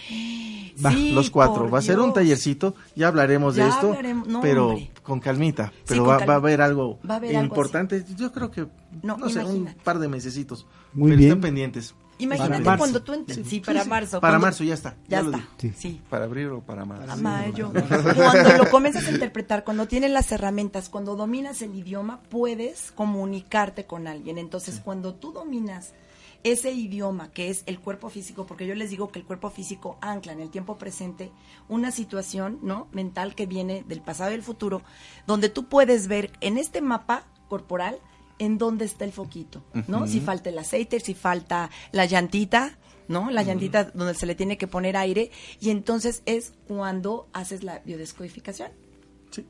Va, 0.84 0.91
Sí, 0.91 1.12
los 1.12 1.30
cuatro. 1.32 1.69
Va 1.69 1.80
a 1.80 1.82
ser 1.82 2.00
un 2.00 2.13
tallercito, 2.13 2.76
ya 2.95 3.08
hablaremos 3.08 3.56
de 3.56 3.67
esto, 3.67 3.88
hablaremos, 3.89 4.28
no, 4.28 4.41
pero 4.41 4.69
hombre. 4.69 4.91
con 5.04 5.19
calmita. 5.19 5.71
Pero 5.88 6.04
con 6.06 6.13
va, 6.13 6.17
calma. 6.19 6.26
va 6.28 6.34
a 6.36 6.38
haber 6.38 6.62
algo 6.62 7.00
Va 7.08 7.15
a 7.15 7.17
haber 7.17 7.36
algo 7.36 7.47
importante. 7.50 8.06
Yo 8.15 8.32
creo 8.32 8.50
que, 8.52 8.67
no, 9.04 9.17
No, 9.17 9.28
sé, 9.30 9.43
un 9.43 9.65
par 9.84 10.00
de 10.00 10.08
mesecitos. 10.08 10.65
Muy 10.93 11.10
pero 11.10 11.17
bien. 11.17 11.30
estén 11.30 11.41
pendientes. 11.41 11.95
Imagínate 12.19 12.63
Para 12.63 12.77
marzo. 12.77 12.77
cuando 12.80 13.03
tú... 13.03 13.13
ent- 13.13 13.43
Sí, 13.45 13.60
para 13.60 13.84
marzo. 13.86 14.19
Para 14.19 14.32
cuando- 14.34 14.47
marzo 14.47 14.63
ya 14.63 14.73
está. 14.73 14.95
Ya, 15.08 15.19
está. 15.19 15.47
Sí. 15.58 15.73
Sí. 15.77 16.01
para 16.10 16.25
abrir 16.25 16.47
o 16.47 16.62
para 16.62 16.84
más 16.86 17.08
A 17.10 17.15
mayo. 17.15 17.71
Cuando 17.71 18.53
lo 18.58 18.69
comienzas 18.71 19.06
a 19.08 19.12
interpretar, 19.12 19.63
cuando 19.63 19.88
tienes 19.88 20.12
las 20.12 20.32
herramientas, 20.32 20.89
cuando 20.89 21.15
dominas 21.15 21.62
el 21.62 21.75
idioma, 21.75 22.21
puedes 22.30 22.91
comunicarte 22.91 23.86
con 23.86 24.08
alguien. 24.08 24.38
Entonces, 24.38 24.80
cuando 24.84 25.13
tú 25.15 25.32
dominas 25.32 25.93
ese 26.43 26.71
idioma 26.71 27.30
que 27.32 27.49
es 27.49 27.63
el 27.65 27.80
cuerpo 27.80 28.10
físico, 28.10 28.45
porque 28.45 28.65
yo 28.67 28.75
les 28.75 28.89
digo 28.91 29.12
que 29.12 29.19
el 29.19 29.25
cuerpo 29.25 29.49
físico 29.49 29.97
ancla 30.01 30.34
en 30.34 30.39
el 30.39 30.49
tiempo 30.49 30.77
presente 30.77 31.32
una 31.67 31.91
situación, 31.91 32.60
¿no? 32.62 32.88
mental 32.91 33.36
que 33.36 33.45
viene 33.47 33.84
del 33.88 34.01
pasado 34.01 34.30
y 34.30 34.34
del 34.34 34.43
futuro, 34.43 34.82
donde 35.26 35.49
tú 35.49 35.65
puedes 35.68 36.07
ver 36.07 36.32
en 36.41 36.57
este 36.57 36.80
mapa 36.82 37.24
corporal 37.49 37.97
en 38.40 38.58
dónde 38.58 38.86
está 38.86 39.06
el 39.06 39.12
foquito, 39.12 39.64
¿no? 39.88 40.08
Si 40.08 40.20
falta 40.20 40.50
el 40.50 40.58
aceite, 40.60 41.00
si 41.00 41.14
falta 41.14 41.70
la 41.92 42.06
llantita, 42.06 42.78
¿no? 43.08 43.32
La 43.32 43.42
llantita 43.44 43.86
donde 43.86 44.14
se 44.14 44.26
le 44.26 44.36
tiene 44.36 44.58
que 44.58 44.68
poner 44.68 44.96
aire 44.98 45.32
y 45.60 45.70
entonces 45.70 46.22
es 46.26 46.54
cuando 46.68 47.28
haces 47.34 47.64
la 47.64 47.80
biodescodificación. 47.86 48.70
Sí. 49.32 49.46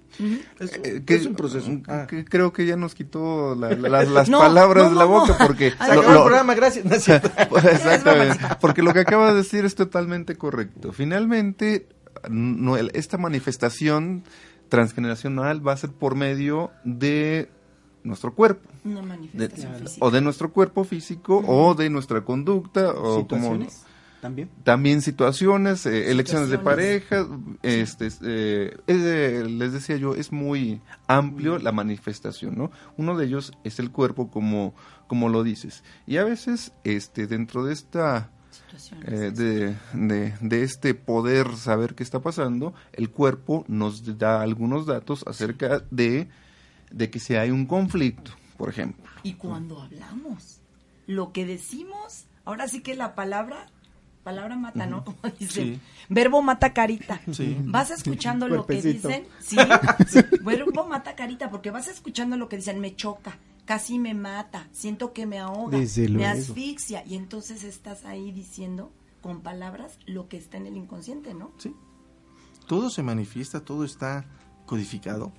Es, 0.59 0.73
Eh, 0.83 1.03
que- 1.05 1.15
es 1.15 1.25
un 1.27 1.35
proceso. 1.35 1.69
Ah. 1.87 2.07
que 2.09 2.25
creo 2.25 2.51
que 2.51 2.65
ya 2.65 2.75
nos 2.75 2.95
quitó 2.95 3.53
la- 3.55 3.69
la- 3.75 3.89
las, 3.89 4.07
las 4.09 4.27
No, 4.29 4.39
palabras 4.39 4.85
no, 4.85 4.89
de 4.89 4.95
la 4.95 5.05
boca 5.05 5.35
no. 5.39 5.45
porque 5.47 5.73
Ay, 5.77 5.89
Se 5.89 5.95
lo- 5.95 6.01
acabó 6.01 6.13
lo- 6.13 6.19
el 6.19 6.25
programa, 6.25 6.55
gracias. 6.55 6.85
Exactamente, 7.71 8.39
porque 8.59 8.81
lo 8.81 8.93
que 8.93 9.01
acabas 9.01 9.33
de 9.33 9.37
decir 9.39 9.65
es 9.65 9.75
totalmente 9.75 10.35
correcto. 10.35 10.93
Finalmente, 10.93 11.87
no, 12.29 12.75
el- 12.77 12.91
esta 12.95 13.17
manifestación 13.17 14.23
transgeneracional 14.69 15.65
va 15.65 15.73
a 15.73 15.77
ser 15.77 15.91
por 15.91 16.15
medio 16.15 16.71
de 16.83 17.49
nuestro 18.07 18.33
cuerpo, 18.33 18.67
Una 18.85 19.01
de- 19.01 19.07
manifestación 19.07 19.75
física. 19.81 20.05
o 20.05 20.11
de 20.11 20.21
nuestro 20.21 20.51
cuerpo 20.51 20.83
físico, 20.83 21.43
o 21.45 21.75
de 21.75 21.89
nuestra 21.89 22.21
conducta, 22.25 22.91
o 22.91 23.27
como 23.27 23.41
¿Situaciones? 23.53 23.83
También. 24.21 24.49
También 24.63 25.01
situaciones, 25.03 25.85
eh, 25.85 26.09
elecciones 26.09 26.49
de 26.49 26.57
Situaciones. 26.57 27.03
pareja, 27.03 27.27
este, 27.61 28.07
eh, 28.23 28.75
es 28.87 29.03
de- 29.03 29.45
les 29.47 29.73
decía 29.73 29.95
yo, 29.97 30.15
es 30.15 30.31
muy 30.31 30.81
amplio 31.07 31.59
la 31.59 31.71
manifestación, 31.71 32.57
¿no? 32.57 32.71
Uno 32.97 33.15
de 33.15 33.25
ellos 33.25 33.51
es 33.63 33.77
el 33.77 33.91
cuerpo, 33.91 34.31
como, 34.31 34.73
como 35.05 35.29
lo 35.29 35.43
dices. 35.43 35.83
Y 36.07 36.17
a 36.17 36.23
veces, 36.23 36.73
este, 36.83 37.27
dentro 37.27 37.63
de 37.63 37.73
esta 37.73 38.31
Situaciones. 38.49 39.07
eh, 39.07 39.31
de, 39.31 39.75
de- 39.93 40.33
de 40.41 40.63
este 40.63 40.95
poder 40.95 41.55
saber 41.55 41.93
qué 41.93 42.01
está 42.01 42.19
pasando, 42.19 42.73
el 42.93 43.11
cuerpo 43.11 43.65
nos 43.67 44.17
da 44.17 44.41
algunos 44.41 44.87
datos 44.87 45.23
acerca 45.27 45.83
de, 45.91 46.27
de 46.91 47.09
que 47.09 47.19
si 47.19 47.35
hay 47.35 47.51
un 47.51 47.65
conflicto, 47.65 48.31
por 48.57 48.69
ejemplo. 48.69 49.03
Y 49.23 49.33
cuando 49.33 49.81
hablamos, 49.81 50.59
lo 51.05 51.31
que 51.33 51.45
decimos, 51.45 52.25
ahora 52.45 52.67
sí 52.67 52.81
que 52.81 52.95
la 52.95 53.15
palabra, 53.15 53.67
palabra 54.23 54.55
mata, 54.55 54.85
¿no? 54.85 55.03
Como 55.05 55.17
dicen, 55.39 55.75
Sí. 55.75 55.79
verbo 56.09 56.41
mata 56.41 56.73
carita. 56.73 57.21
Sí. 57.31 57.57
Vas 57.63 57.91
escuchando 57.91 58.47
lo 58.47 58.65
que 58.65 58.81
dicen, 58.81 59.25
sí, 59.39 59.55
verbo 60.43 60.85
mata 60.87 61.15
carita, 61.15 61.49
porque 61.49 61.71
vas 61.71 61.87
escuchando 61.87 62.37
lo 62.37 62.49
que 62.49 62.57
dicen, 62.57 62.79
me 62.79 62.95
choca, 62.95 63.37
casi 63.65 63.99
me 63.99 64.13
mata, 64.13 64.67
siento 64.71 65.13
que 65.13 65.25
me 65.25 65.39
ahoga, 65.39 65.77
Desde 65.77 66.03
me 66.03 66.09
luego. 66.23 66.29
asfixia, 66.39 67.05
y 67.05 67.15
entonces 67.15 67.63
estás 67.63 68.05
ahí 68.05 68.31
diciendo 68.31 68.91
con 69.21 69.41
palabras 69.41 69.97
lo 70.05 70.29
que 70.29 70.37
está 70.37 70.57
en 70.57 70.67
el 70.67 70.77
inconsciente, 70.77 71.33
¿no? 71.33 71.51
Sí. 71.57 71.73
Todo 72.67 72.89
se 72.89 73.01
manifiesta, 73.03 73.61
todo 73.61 73.83
está 73.85 74.25
codificado. 74.65 75.31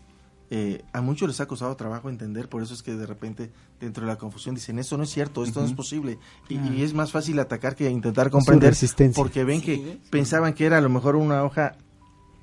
Eh, 0.50 0.82
a 0.94 1.02
muchos 1.02 1.28
les 1.28 1.40
ha 1.42 1.46
costado 1.46 1.76
trabajo 1.76 2.08
entender, 2.08 2.48
por 2.48 2.62
eso 2.62 2.72
es 2.72 2.82
que 2.82 2.94
de 2.94 3.04
repente 3.04 3.50
dentro 3.80 4.06
de 4.06 4.12
la 4.12 4.16
confusión 4.16 4.54
dicen, 4.54 4.78
esto 4.78 4.96
no 4.96 5.02
es 5.04 5.10
cierto, 5.10 5.44
esto 5.44 5.60
no 5.60 5.66
es 5.66 5.74
posible. 5.74 6.18
Y, 6.48 6.58
y 6.70 6.82
es 6.82 6.94
más 6.94 7.12
fácil 7.12 7.38
atacar 7.38 7.76
que 7.76 7.90
intentar 7.90 8.30
comprender, 8.30 8.70
resistencia. 8.70 9.22
porque 9.22 9.44
ven 9.44 9.60
Sí. 9.60 9.66
que 9.66 9.98
pensaban 10.10 10.54
que 10.54 10.64
era 10.64 10.78
a 10.78 10.80
lo 10.80 10.88
mejor 10.88 11.16
una 11.16 11.44
hoja, 11.44 11.76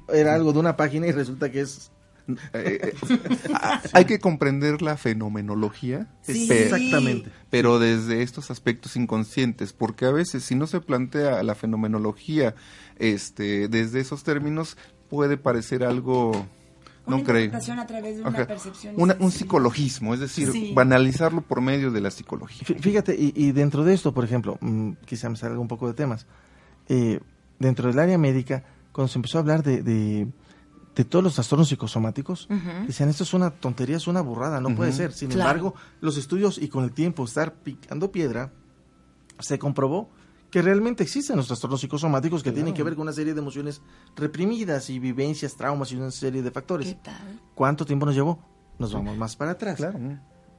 era 0.08 0.36
algo 0.36 0.53
de 0.53 0.60
una 0.60 0.78
página 0.78 1.08
y 1.08 1.12
resulta 1.14 1.51
que 1.51 1.62
es... 1.62 1.91
Eh, 2.53 2.93
eh, 2.93 2.93
hay 3.93 4.06
que 4.06 4.20
comprender 4.20 4.82
la 4.84 4.97
fenomenología, 4.97 6.08
Sí. 6.22 6.45
pe- 6.47 6.64
Exactamente. 6.66 7.32
pero 7.49 7.80
desde 7.80 8.22
estos 8.24 8.49
aspectos 8.51 8.95
inconscientes, 8.95 9.74
porque 9.74 10.06
a 10.06 10.12
veces 10.12 10.43
si 10.43 10.53
no 10.56 10.68
se 10.68 10.80
plantea 10.80 11.41
la 11.43 11.56
fenomenología 11.56 12.53
este, 12.97 13.68
desde 13.68 13.99
esos 13.99 14.24
términos, 14.24 14.78
puede 15.10 15.38
parecer 15.38 15.84
algo, 15.84 16.45
Una 17.08 17.18
no 17.18 17.24
creo. 17.24 17.38
interpretación 17.45 17.80
a 17.80 17.88
través 17.88 18.16
de 18.18 18.22
una 18.22 18.30
Ajá. 18.32 18.47
percepción. 18.47 18.93
Una- 18.97 19.16
un 19.20 19.32
psicologismo, 19.32 20.14
es 20.14 20.20
decir, 20.20 20.51
Sí. 20.51 20.72
banalizarlo 20.74 21.41
por 21.41 21.62
medio 21.62 21.91
de 21.91 22.01
la 22.01 22.12
psicología. 22.12 22.66
Fí- 22.66 22.80
Fíjate, 22.80 23.16
y, 23.16 23.32
y 23.36 23.51
dentro 23.51 23.84
de 23.84 23.93
esto, 23.93 24.14
por 24.14 24.24
ejemplo, 24.24 24.58
mm, 24.62 24.91
quizá 25.06 25.30
me 25.30 25.36
salga 25.36 25.60
un 25.60 25.68
poco 25.68 25.88
de 25.88 25.93
temas, 25.93 26.26
eh, 26.89 27.20
dentro 27.60 27.88
del 27.89 27.99
área 27.99 28.18
médica, 28.18 28.64
cuando 28.91 29.08
se 29.10 29.18
empezó 29.20 29.38
a 29.38 29.41
hablar 29.41 29.62
de, 29.64 29.82
de, 29.84 30.28
de 30.95 31.03
todos 31.06 31.24
los 31.24 31.34
trastornos 31.36 31.68
psicosomáticos, 31.70 32.47
Ujú. 32.49 32.88
decían, 32.88 33.10
esto 33.10 33.24
es 33.24 33.34
una 33.34 33.51
tontería, 33.51 33.97
es 33.97 34.08
una 34.08 34.22
burrada, 34.22 34.62
no 34.62 34.74
puede 34.76 34.91
ser. 34.93 35.12
Sin 35.14 35.30
Claro. 35.30 35.49
embargo, 35.51 35.76
los 36.01 36.18
estudios 36.18 36.58
y 36.58 36.70
con 36.70 36.84
el 36.86 36.91
tiempo 36.91 37.26
estar 37.26 37.53
picando 37.53 38.12
piedra, 38.12 38.51
se 39.39 39.60
comprobó 39.60 40.10
que 40.56 40.62
realmente 40.62 41.03
existen 41.03 41.36
los 41.36 41.47
trastornos 41.47 41.82
psicosomáticos 41.82 42.41
que 42.41 42.53
tienen 42.53 42.74
que 42.74 42.82
ver 42.82 42.95
con 42.95 43.01
una 43.01 43.12
serie 43.12 43.34
de 43.34 43.41
emociones 43.41 43.82
reprimidas 44.16 44.89
y 44.89 44.99
vivencias, 44.99 45.58
traumas 45.58 45.91
y 45.91 45.97
una 45.97 46.12
serie 46.12 46.41
de 46.41 46.49
factores. 46.49 46.88
¿Qué 46.88 46.93
tal? 47.03 47.41
¿Cuánto 47.53 47.86
tiempo 47.86 48.06
nos 48.06 48.16
llevó? 48.16 48.39
Nos 48.80 48.93
vamos 48.93 49.18
más 49.18 49.36
para 49.36 49.51
atrás 49.51 49.76
Claro. 49.76 49.99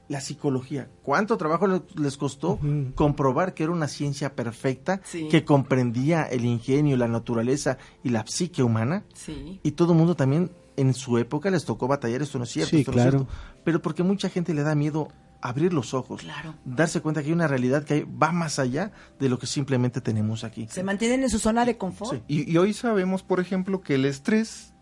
la 0.07 0.21
psicología. 0.21 0.87
¿Cuánto 1.01 1.35
trabajo 1.35 1.65
le- 1.65 1.81
les 1.95 2.15
costó 2.15 2.59
comprobar 2.93 3.55
que 3.55 3.63
era 3.63 3.71
una 3.71 3.87
ciencia 3.87 4.35
perfecta, 4.35 5.01
Sí. 5.03 5.29
que 5.29 5.43
comprendía 5.43 6.25
el 6.25 6.45
ingenio, 6.45 6.95
la 6.95 7.07
naturaleza 7.07 7.79
y 8.03 8.09
la 8.09 8.23
psique 8.27 8.61
humana? 8.61 9.03
Sí. 9.15 9.59
Y 9.63 9.71
todo 9.71 9.93
el 9.93 9.97
mundo 9.97 10.13
también 10.15 10.51
en 10.75 10.93
su 10.93 11.17
época 11.17 11.49
les 11.49 11.65
tocó 11.65 11.87
batallar, 11.87 12.21
esto 12.21 12.37
no 12.37 12.43
es 12.43 12.51
cierto, 12.51 12.69
Sí, 12.69 12.81
esto 12.81 12.91
no 12.91 12.97
es 12.99 13.03
claro. 13.03 13.17
cierto. 13.25 13.33
Pero 13.63 13.81
porque 13.81 14.03
mucha 14.03 14.29
gente 14.29 14.53
le 14.53 14.61
da 14.61 14.75
miedo 14.75 15.07
abrir 15.41 15.71
los 15.73 15.93
ojos, 15.93 16.21
Claro. 16.21 16.55
darse 16.65 17.01
cuenta 17.01 17.21
que 17.21 17.27
hay 17.27 17.33
una 17.33 17.47
realidad 17.47 17.83
que 17.83 18.05
va 18.05 18.31
más 18.31 18.59
allá 18.59 18.91
de 19.19 19.29
lo 19.29 19.37
que 19.39 19.45
simplemente 19.47 20.01
tenemos 20.01 20.43
aquí. 20.43 20.67
Se 20.69 20.83
mantienen 20.83 21.23
en 21.23 21.29
su 21.29 21.39
zona 21.39 21.63
de 21.65 21.77
confort. 21.77 22.13
Sí. 22.13 22.23
Y, 22.27 22.51
y 22.51 22.57
hoy 22.57 22.73
sabemos, 22.73 23.23
por 23.23 23.39
ejemplo, 23.39 23.81
que 23.81 23.95
el 23.95 24.05
estrés 24.05 24.73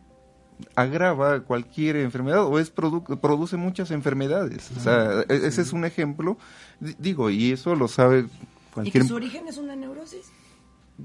agrava 0.75 1.41
cualquier 1.41 1.97
enfermedad 1.97 2.45
o 2.45 2.59
es 2.59 2.73
produ- 2.73 3.19
produce 3.19 3.57
muchas 3.57 3.91
enfermedades. 3.91 4.71
O 4.77 4.79
sea, 4.79 5.21
e- 5.27 5.47
ese 5.47 5.61
es 5.61 5.73
un 5.73 5.83
ejemplo. 5.85 6.37
Di- 6.79 6.95
Digo, 6.97 7.29
y 7.29 7.51
eso 7.51 7.75
lo 7.75 7.87
sabe 7.87 8.19
Y 8.19 8.23
que 8.23 8.71
cualquier... 8.73 9.05
su 9.07 9.15
origen 9.15 9.47
es 9.47 9.57
una 9.57 9.75
neurosis. 9.75 10.25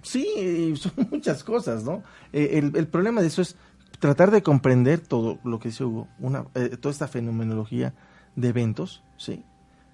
Sí, 0.03 0.27
y 0.39 0.77
son 0.77 0.93
muchas 1.11 1.43
cosas, 1.43 1.83
¿no? 1.85 2.03
Eh, 2.33 2.51
el, 2.59 2.77
el 2.77 2.87
problema 2.87 3.21
de 3.21 3.27
eso 3.27 3.43
es 3.43 3.57
tratar 3.99 4.31
de 4.31 4.43
comprender 4.43 5.01
todo 5.01 5.41
lo 5.45 5.59
que 5.59 5.71
dice 5.71 5.85
Hugo, 5.85 6.07
una, 6.21 6.45
eh, 6.55 6.77
toda 6.81 6.93
esta 6.93 7.09
fenomenología 7.09 7.93
de 8.37 8.49
eventos, 8.49 9.03
¿sí? 9.17 9.45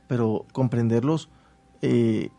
Pero 0.08 0.46
comprenderlos 0.52 1.28
eh, 1.82 2.30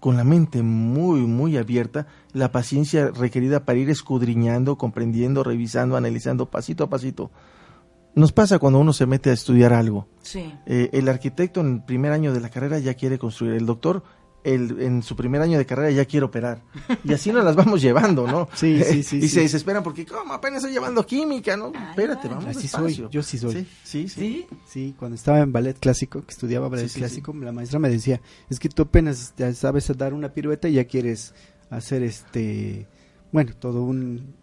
con 0.00 0.16
la 0.16 0.24
mente 0.24 0.62
muy, 0.62 1.20
muy 1.20 1.56
abierta, 1.56 2.06
la 2.32 2.52
paciencia 2.52 3.10
requerida 3.10 3.64
para 3.64 3.78
ir 3.78 3.88
escudriñando, 3.88 4.76
comprendiendo, 4.76 5.42
revisando, 5.42 5.96
analizando 5.96 6.50
pasito 6.50 6.84
a 6.84 6.90
pasito. 6.90 7.30
Nos 8.14 8.32
pasa 8.32 8.58
cuando 8.58 8.78
uno 8.78 8.92
se 8.92 9.06
mete 9.06 9.30
a 9.30 9.32
estudiar 9.32 9.72
algo. 9.72 10.06
Sí. 10.20 10.52
Eh, 10.66 10.90
el 10.92 11.08
arquitecto 11.08 11.60
en 11.62 11.72
el 11.72 11.82
primer 11.82 12.12
año 12.12 12.32
de 12.32 12.40
la 12.40 12.50
carrera 12.50 12.78
ya 12.78 12.94
quiere 12.94 13.18
construir, 13.18 13.54
el 13.54 13.66
doctor 13.66 14.04
el, 14.44 14.80
en 14.80 15.02
su 15.02 15.16
primer 15.16 15.40
año 15.42 15.58
de 15.58 15.66
carrera 15.66 15.90
ya 15.90 16.04
quiere 16.04 16.26
operar. 16.26 16.62
Y 17.02 17.12
así 17.12 17.32
nos 17.32 17.44
las 17.44 17.56
vamos 17.56 17.80
llevando, 17.82 18.26
¿no? 18.26 18.48
Sí, 18.54 18.82
sí, 18.84 19.02
sí, 19.02 19.16
y 19.16 19.22
sí. 19.22 19.28
se 19.28 19.40
desesperan 19.40 19.82
porque, 19.82 20.06
¿cómo? 20.06 20.32
Apenas 20.34 20.58
estoy 20.58 20.72
llevando 20.72 21.04
química, 21.04 21.56
¿no? 21.56 21.72
Ay, 21.74 21.88
Espérate, 21.90 22.28
vamos 22.28 22.46
Así 22.46 22.62
despacio. 22.62 23.06
soy, 23.06 23.08
yo 23.10 23.22
sí 23.22 23.38
soy. 23.38 23.52
Sí, 23.52 23.66
sí, 23.82 24.08
sí. 24.08 24.20
¿Sí? 24.20 24.46
Sí, 24.66 24.94
cuando 24.98 25.16
estaba 25.16 25.40
en 25.40 25.50
ballet 25.52 25.78
clásico, 25.78 26.22
que 26.22 26.32
estudiaba 26.32 26.68
ballet 26.68 26.88
Sí, 26.88 26.94
sí, 26.94 26.98
clásico, 27.00 27.34
la 27.34 27.52
maestra 27.52 27.78
me 27.78 27.88
decía, 27.88 28.20
es 28.50 28.60
que 28.60 28.68
tú 28.68 28.82
apenas 28.82 29.34
ya 29.36 29.52
sabes 29.54 29.90
dar 29.96 30.14
una 30.14 30.28
pirueta 30.32 30.68
y 30.68 30.74
ya 30.74 30.84
quieres 30.84 31.34
hacer 31.70 32.02
este, 32.02 32.86
bueno, 33.32 33.52
todo 33.58 33.82
un, 33.82 34.34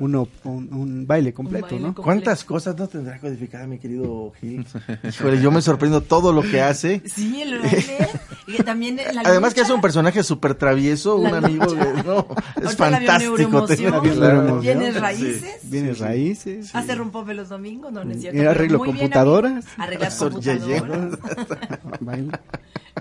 uno, 0.00 0.28
un, 0.44 0.68
un 0.72 1.06
baile 1.06 1.32
completo, 1.34 1.66
baile 1.66 1.78
¿no? 1.80 1.86
completo. 1.88 2.02
¿Cuántas 2.02 2.44
cosas 2.44 2.76
no 2.76 2.86
tendrá 2.88 3.18
codificada 3.18 3.66
mi 3.66 3.78
querido 3.78 4.32
Gil? 4.40 4.64
Híjole, 5.08 5.40
yo 5.40 5.50
me 5.50 5.60
sorprendo 5.62 6.00
todo 6.02 6.32
lo 6.32 6.42
que 6.42 6.60
hace. 6.60 7.02
Sí, 7.06 7.42
el 7.42 7.58
baile. 7.60 8.08
y 8.46 8.52
que 8.56 8.62
también 8.64 8.96
la 8.96 9.20
Además 9.24 9.54
que 9.54 9.60
lucha. 9.60 9.72
es 9.72 9.74
un 9.76 9.80
personaje 9.80 10.22
súper 10.22 10.54
travieso, 10.54 11.16
un 11.16 11.34
amigo, 11.34 11.66
de- 11.74 12.02
no, 12.04 12.26
es 12.62 12.76
fantástico. 12.76 13.66
Claro. 13.66 14.42
neuroemoción. 14.42 14.60
Bienes 14.60 14.94
Sí. 14.94 15.00
raíces. 15.00 15.58
Viene 15.64 15.92
raíces. 15.94 16.74
Hace 16.74 16.94
rompope 16.94 17.34
los 17.34 17.48
domingos, 17.48 17.92
no, 17.92 18.04
no 18.04 18.12
es 18.12 18.20
cierto. 18.20 18.48
Arreglo 18.50 18.78
muy 18.78 18.88
bien, 18.92 18.98
computadoras. 18.98 19.64
Sor- 20.10 20.32
computadoras. 20.32 21.18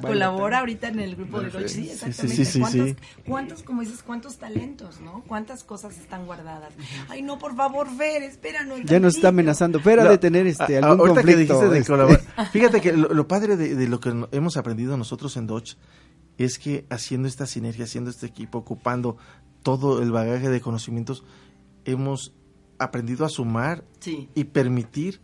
Colabora 0.08 0.60
ahorita 0.60 0.88
en 0.90 1.00
el 1.00 1.16
grupo 1.16 1.42
de 1.42 1.50
Roche. 1.50 1.70
Sí, 1.70 1.90
exactamente. 1.90 2.36
sí, 2.36 2.46
sí, 2.46 2.60
¿Cuántos, 2.60 2.88
sí. 2.90 2.96
cuántos, 3.26 3.64
como 3.64 3.82
dices, 3.82 4.04
cuántos 4.04 4.38
talentos, 4.38 5.00
¿no? 5.02 5.24
Cuántas 5.28 5.64
cosas 5.64 5.98
están 5.98 6.26
guardadas. 6.26 6.74
Ay, 7.10 7.22
no, 7.22 7.38
por 7.40 7.56
favor, 7.56 7.88
Fer, 7.96 8.24
espéranos. 8.24 8.80
Ya 8.86 9.00
nos 9.00 9.16
está 9.16 9.30
amenazando. 9.30 9.80
Fuera 9.80 10.04
No, 10.04 10.10
de 10.12 10.18
tener 10.18 10.48
este, 10.48 10.78
a- 10.78 10.86
algún 10.86 11.10
ahorita 11.10 11.22
que 11.22 11.28
conflicto. 11.28 11.54
dijiste 11.54 11.70
de 11.74 11.80
este, 11.80 11.92
colaborar, 11.92 12.22
fíjate 12.52 12.82
que 12.82 12.94
lo, 12.94 13.10
lo 13.14 13.28
padre 13.28 13.58
de, 13.58 13.76
de 13.76 13.88
lo 13.88 14.00
que 14.00 14.14
hemos 14.32 14.58
aprendido 14.58 14.98
nosotros 14.98 15.36
en 15.38 15.48
Dodge 15.48 15.76
es 16.38 16.58
que 16.60 16.86
haciendo 16.90 17.28
esta 17.28 17.46
sinergia, 17.46 17.84
haciendo 17.86 18.10
este 18.10 18.26
equipo, 18.26 18.58
ocupando 18.60 19.18
todo 19.64 20.02
el 20.02 20.12
bagaje 20.12 20.50
de 20.50 20.62
conocimientos, 20.62 21.24
hemos 21.86 22.34
aprendido 22.78 23.26
a 23.26 23.30
sumar 23.30 23.84
Sí, 24.00 24.30
y 24.36 24.46
permitir 24.46 25.20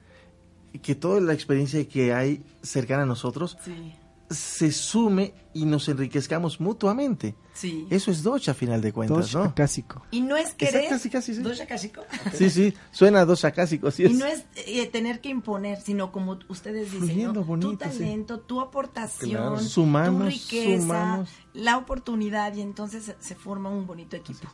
que 0.82 0.94
toda 0.94 1.22
la 1.22 1.32
experiencia 1.32 1.88
que 1.88 2.14
hay 2.14 2.44
cercana 2.62 3.04
a 3.04 3.06
nosotros 3.06 3.58
sí, 3.64 3.96
se 4.30 4.72
sume 4.72 5.34
y 5.54 5.66
nos 5.66 5.88
enriquezcamos 5.88 6.60
mutuamente. 6.60 7.36
sí. 7.54 7.88
Eso 7.90 8.10
es 8.12 8.24
Dodge 8.24 8.50
a 8.50 8.54
final 8.54 8.82
de 8.82 8.92
cuentas, 8.92 9.32
Dos 9.32 9.36
¿no? 9.36 9.54
clásico. 9.56 10.02
Y 10.12 10.22
no 10.22 10.36
es 10.36 10.54
querer. 10.54 10.84
Exacto, 10.86 11.00
sí, 11.04 11.10
casi, 11.10 11.36
sí. 11.36 11.42
Dos 11.42 11.58
chacásico. 11.58 12.02
Sí, 12.34 12.50
sí, 12.50 12.74
suena 12.92 13.22
a 13.22 13.26
dos 13.26 13.46
acásicos. 13.46 13.96
sí 13.96 14.04
Y 14.04 14.06
es. 14.08 14.12
no 14.14 14.26
es 14.26 14.44
eh, 14.56 14.88
tener 14.88 15.22
que 15.22 15.30
imponer, 15.30 15.80
sino 15.80 16.12
como 16.12 16.40
ustedes 16.50 16.86
dicen, 16.92 17.08
Fluyendo 17.08 17.34
¿no? 17.42 17.44
bonito, 17.46 17.70
tu 17.72 17.78
talento, 17.78 18.40
tu 18.40 18.60
aportación, 18.62 19.30
Claro. 19.32 19.60
Sumamos, 19.60 20.24
tu 20.24 20.30
riqueza, 20.30 20.82
sumamos. 20.82 21.30
la 21.54 21.78
oportunidad 21.78 22.54
y 22.56 22.62
entonces 22.62 23.04
se, 23.04 23.16
se 23.20 23.36
forma 23.36 23.70
un 23.70 23.86
bonito 23.88 24.16
equipo. 24.16 24.48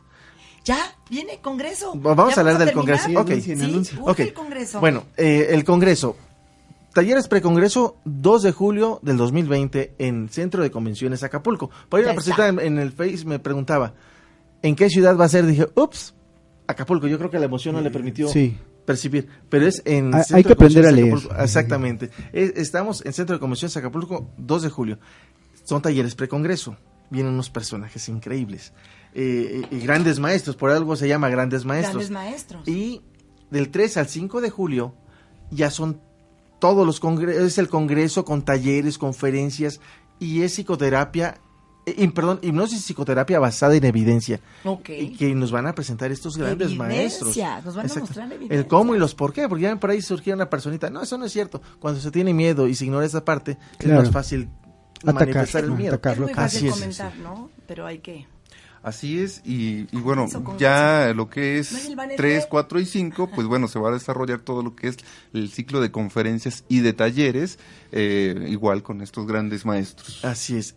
Ya 0.64 0.78
viene 1.10 1.32
el 1.34 1.40
Congreso. 1.40 2.00
Va- 2.00 2.14
vamos 2.14 2.34
¿Ya 2.34 2.40
a 2.40 2.40
hablar 2.42 2.58
del 2.58 2.68
terminar? 2.68 3.00
Congreso. 3.00 3.08
Sí, 3.84 3.96
Ok. 4.00 4.20
el 4.20 4.32
Congreso. 4.34 4.78
Bueno, 4.80 5.04
eh, 5.16 5.48
el 5.50 5.64
Congreso. 5.64 6.16
Talleres 6.94 7.26
Precongreso, 7.28 7.96
2 8.04 8.42
de 8.42 8.52
julio 8.52 9.00
del 9.02 9.16
2020 9.16 9.94
en 9.98 10.28
Centro 10.28 10.62
de 10.62 10.70
Convenciones 10.70 11.22
Acapulco. 11.22 11.70
Por 11.88 11.98
ahí 12.00 12.04
una 12.04 12.14
persona 12.14 12.48
en, 12.48 12.60
en 12.60 12.78
el 12.78 12.92
Face 12.92 13.24
me 13.24 13.38
preguntaba, 13.38 13.94
¿en 14.62 14.76
qué 14.76 14.90
ciudad 14.90 15.16
va 15.16 15.24
a 15.24 15.28
ser? 15.28 15.46
Dije, 15.46 15.68
ups, 15.74 16.14
Acapulco. 16.66 17.06
Yo 17.06 17.18
creo 17.18 17.30
que 17.30 17.38
la 17.38 17.46
emoción 17.46 17.74
no 17.74 17.80
le 17.80 17.90
permitió 17.90 18.28
Sí. 18.28 18.56
percibir, 18.84 19.26
pero 19.48 19.66
es 19.66 19.80
en... 19.86 20.14
Ah, 20.14 20.18
hay 20.18 20.24
Centro 20.24 20.42
que 20.42 20.48
de 20.48 20.52
aprender 20.54 20.86
a 20.86 20.92
leer. 20.92 21.14
Acapulco. 21.14 21.42
Exactamente. 21.42 22.10
Eh, 22.32 22.52
estamos 22.56 23.04
en 23.06 23.12
Centro 23.14 23.36
de 23.36 23.40
Convenciones 23.40 23.76
Acapulco, 23.76 24.30
2 24.36 24.62
de 24.62 24.68
julio. 24.68 24.98
Son 25.64 25.80
talleres 25.80 26.14
Precongreso. 26.14 26.76
vienen 27.10 27.32
unos 27.32 27.48
personajes 27.50 28.08
increíbles. 28.08 28.72
Eh, 29.14 29.62
y 29.70 29.80
grandes 29.80 30.18
maestros, 30.18 30.56
por 30.56 30.70
algo 30.70 30.96
se 30.96 31.08
llama 31.08 31.28
grandes 31.30 31.64
maestros. 31.64 32.08
Grandes 32.08 32.10
maestros. 32.10 32.66
Y 32.68 33.02
del 33.50 33.70
3 33.70 33.96
al 33.98 34.08
5 34.08 34.40
de 34.40 34.50
julio 34.50 34.94
ya 35.50 35.70
son 35.70 36.00
todos 36.62 36.86
los 36.86 37.00
congresos, 37.00 37.42
es 37.42 37.58
el 37.58 37.68
congreso 37.68 38.24
con 38.24 38.42
talleres, 38.42 38.96
conferencias 38.96 39.80
y 40.20 40.42
es 40.42 40.52
psicoterapia, 40.54 41.38
eh, 41.86 41.94
y, 41.98 42.06
perdón, 42.06 42.38
hipnosis 42.40 42.78
y 42.78 42.82
psicoterapia 42.82 43.40
basada 43.40 43.74
en 43.74 43.84
evidencia. 43.84 44.38
Ok. 44.64 44.90
Y 44.90 45.08
que 45.16 45.34
nos 45.34 45.50
van 45.50 45.66
a 45.66 45.74
presentar 45.74 46.12
estos 46.12 46.36
grandes 46.36 46.68
Evidencia, 46.70 46.86
maestros. 46.86 47.36
nos 47.64 47.74
van 47.74 47.90
a 47.90 47.94
mostrar 47.96 48.26
El 48.28 48.32
evidencia. 48.34 48.68
cómo 48.68 48.94
y 48.94 48.98
los 49.00 49.12
por 49.16 49.32
qué, 49.32 49.48
porque 49.48 49.64
ya 49.64 49.74
por 49.74 49.90
ahí 49.90 50.00
surgía 50.00 50.36
una 50.36 50.48
personita. 50.48 50.88
No, 50.88 51.02
eso 51.02 51.18
no 51.18 51.24
es 51.24 51.32
cierto. 51.32 51.60
Cuando 51.80 52.00
se 52.00 52.12
tiene 52.12 52.32
miedo 52.32 52.68
y 52.68 52.76
se 52.76 52.84
ignora 52.84 53.04
esa 53.06 53.24
parte, 53.24 53.58
Claro. 53.78 53.98
es 53.98 54.04
más 54.04 54.12
fácil 54.12 54.48
Atacar, 55.02 55.14
manifestar 55.14 55.64
el 55.64 55.72
miedo. 55.72 56.00
Es 56.00 56.18
muy 56.18 56.32
fácil 56.32 56.58
así 56.58 56.68
es, 56.68 56.74
comentar, 56.74 57.16
¿no? 57.16 57.50
Pero 57.66 57.86
hay 57.86 57.98
que... 57.98 58.28
Así 58.82 59.20
es, 59.20 59.42
y, 59.44 59.86
y 59.96 60.00
bueno, 60.00 60.26
ya 60.58 61.12
lo 61.14 61.30
que 61.30 61.58
es 61.60 61.70
No 61.70 61.78
es 61.78 61.86
el 61.86 61.94
banner 61.96 62.16
3, 62.16 62.42
de- 62.42 62.48
4 62.48 62.80
y 62.80 62.84
5, 62.86 63.30
pues 63.32 63.46
bueno, 63.46 63.68
se 63.68 63.78
va 63.78 63.90
a 63.90 63.92
desarrollar 63.92 64.40
todo 64.40 64.62
lo 64.62 64.74
que 64.74 64.88
es 64.88 64.96
el 65.32 65.50
ciclo 65.50 65.80
de 65.80 65.92
conferencias 65.92 66.64
y 66.68 66.80
de 66.80 66.92
talleres, 66.92 67.60
eh, 67.92 68.46
igual 68.48 68.82
con 68.82 69.00
estos 69.00 69.24
grandes 69.26 69.64
maestros. 69.64 70.24
Así 70.24 70.56
es. 70.56 70.74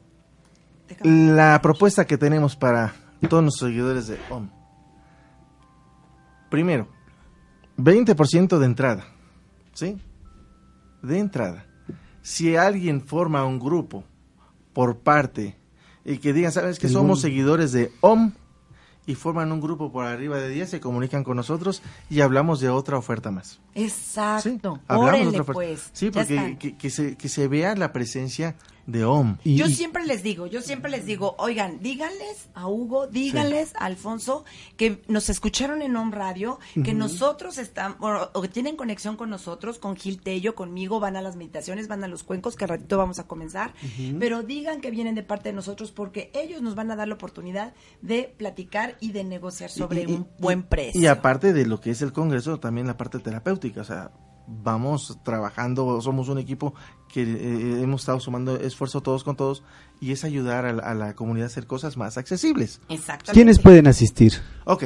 La 1.01 1.59
propuesta 1.63 2.05
que 2.05 2.17
tenemos 2.19 2.55
para 2.55 2.93
todos 3.27 3.41
nuestros 3.41 3.69
seguidores 3.71 4.05
de 4.05 4.19
OM. 4.29 4.49
Primero, 6.49 6.87
20% 7.77 8.59
de 8.59 8.65
entrada. 8.65 9.05
¿Sí? 9.73 9.97
De 11.01 11.17
entrada. 11.19 11.65
Si 12.21 12.55
alguien 12.55 13.01
forma 13.01 13.43
un 13.45 13.59
grupo 13.59 14.03
por 14.73 14.99
parte 14.99 15.57
y 16.05 16.19
que 16.19 16.33
digan, 16.33 16.51
¿sabes 16.51 16.79
que 16.79 16.87
somos 16.87 17.19
seguidores 17.19 17.71
de 17.71 17.91
OM? 18.01 18.31
Y 19.07 19.15
forman 19.15 19.51
un 19.51 19.61
grupo 19.61 19.91
por 19.91 20.05
arriba 20.05 20.37
de 20.37 20.49
10, 20.49 20.69
se 20.69 20.79
comunican 20.79 21.23
con 21.23 21.37
nosotros 21.37 21.81
y 22.09 22.21
hablamos 22.21 22.59
de 22.59 22.69
otra 22.69 22.97
oferta 22.97 23.31
más. 23.31 23.59
Sí, 23.75 23.81
Exacto. 23.83 24.79
hablamos 24.87 25.11
de 25.13 25.19
Órale, 25.27 25.39
otra 25.41 25.53
pues. 25.53 25.89
Sí, 25.93 26.09
porque 26.11 26.57
que, 26.59 26.77
que 26.77 26.89
se, 26.89 27.17
que 27.17 27.29
se 27.29 27.47
vea 27.47 27.75
la 27.75 27.91
presencia 27.91 28.55
de 28.87 29.03
OM. 29.03 29.37
Y- 29.43 29.55
yo 29.55 29.65
siempre 29.67 30.05
les 30.05 30.21
digo, 30.21 30.45
yo 30.45 30.61
siempre 30.61 30.91
les 30.91 31.07
digo, 31.07 31.33
oigan, 31.39 31.79
díganles 31.81 32.49
a 32.53 32.67
Hugo, 32.67 33.07
díganles 33.07 33.73
a 33.77 33.85
Alfonso 33.85 34.45
que 34.77 35.01
nos 35.07 35.27
escucharon 35.31 35.81
en 35.81 35.95
Home 35.95 36.15
Radio, 36.15 36.59
que 36.83 36.93
nosotros 36.93 37.57
estamos, 37.57 37.97
o, 38.33 38.41
que 38.43 38.47
tienen 38.47 38.75
conexión 38.75 39.17
con 39.17 39.31
nosotros, 39.31 39.79
con 39.79 39.95
Gil 39.95 40.21
Tello, 40.21 40.53
conmigo, 40.53 40.99
van 40.99 41.15
a 41.15 41.23
las 41.23 41.35
meditaciones, 41.35 41.87
van 41.87 42.03
a 42.03 42.07
los 42.07 42.21
cuencos, 42.21 42.55
que 42.55 42.65
al 42.65 42.69
ratito 42.69 42.99
vamos 42.99 43.17
a 43.17 43.23
comenzar, 43.25 43.73
pero 44.19 44.43
digan 44.43 44.81
que 44.81 44.91
vienen 44.91 45.15
de 45.15 45.23
parte 45.23 45.49
de 45.49 45.53
nosotros 45.53 45.91
porque 45.91 46.29
ellos 46.35 46.61
nos 46.61 46.75
van 46.75 46.91
a 46.91 46.95
dar 46.95 47.07
la 47.07 47.15
oportunidad 47.15 47.73
de 48.03 48.31
platicar 48.37 48.97
y 48.99 49.13
de 49.13 49.23
negociar 49.23 49.71
sobre 49.71 50.01
Y- 50.03 50.11
y- 50.11 50.13
un 50.13 50.27
buen 50.37 50.61
precio. 50.61 51.01
Y 51.01 51.07
aparte 51.07 51.53
de 51.53 51.65
lo 51.65 51.81
que 51.81 51.89
es 51.89 52.03
el 52.03 52.13
Congreso, 52.13 52.59
también 52.59 52.85
la 52.85 52.97
parte 52.97 53.17
terapéutica, 53.17 53.64
o 53.75 53.83
sea, 53.83 54.11
vamos 54.47 55.17
trabajando, 55.23 55.99
somos 56.01 56.29
un 56.29 56.37
equipo 56.37 56.73
que 57.11 57.23
eh, 57.23 57.81
hemos 57.81 58.01
estado 58.01 58.19
sumando 58.19 58.55
esfuerzo 58.57 59.01
todos 59.01 59.23
con 59.23 59.35
todos 59.35 59.63
y 59.99 60.11
es 60.11 60.23
ayudar 60.23 60.65
a 60.65 60.73
la, 60.73 60.83
a 60.83 60.93
la 60.93 61.15
comunidad 61.15 61.45
a 61.45 61.47
hacer 61.47 61.67
cosas 61.67 61.97
más 61.97 62.17
accesibles. 62.17 62.81
Exactamente. 62.89 63.31
¿Quiénes 63.33 63.59
pueden 63.59 63.87
asistir? 63.87 64.33
Ok, 64.65 64.83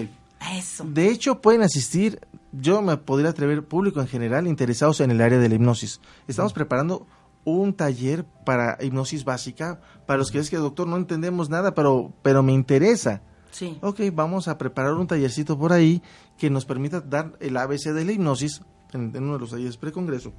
Eso. 0.54 0.86
de 0.86 1.10
hecho 1.10 1.42
pueden 1.42 1.62
asistir, 1.62 2.20
yo 2.52 2.82
me 2.82 2.98
podría 2.98 3.32
atrever, 3.32 3.64
público 3.66 4.00
en 4.02 4.08
general, 4.08 4.48
interesados 4.48 5.02
en 5.02 5.12
el 5.12 5.22
área 5.22 5.40
de 5.40 5.50
la 5.50 5.56
hipnosis. 5.56 6.00
Estamos 6.28 6.54
preparando 6.54 7.08
un 7.46 7.74
taller 7.74 8.26
para 8.46 8.78
hipnosis 8.82 9.24
básica, 9.24 9.82
para 10.06 10.18
los 10.18 10.32
que 10.32 10.40
es 10.40 10.50
que, 10.50 10.58
doctor, 10.58 10.88
no 10.88 10.98
entendemos 10.98 11.50
nada, 11.50 11.74
pero, 11.74 12.14
pero 12.22 12.44
me 12.44 12.54
interesa. 12.54 13.22
Sí. 13.52 13.78
Ok, 13.82 14.02
vamos 14.14 14.48
a 14.48 14.58
preparar 14.58 14.94
un 14.94 15.08
tallercito 15.08 15.58
por 15.58 15.74
ahí 15.74 16.02
que 16.38 16.50
nos 16.50 16.66
permita 16.66 17.02
dar 17.02 17.34
el 17.40 17.58
ABC 17.58 17.92
de 17.92 18.06
la 18.06 18.12
hipnosis 18.12 18.62
en, 18.94 19.16
uno 19.16 19.34
de 19.34 19.40
los 19.40 19.52
talleres 19.52 19.78
pre-congreso. 19.78 20.34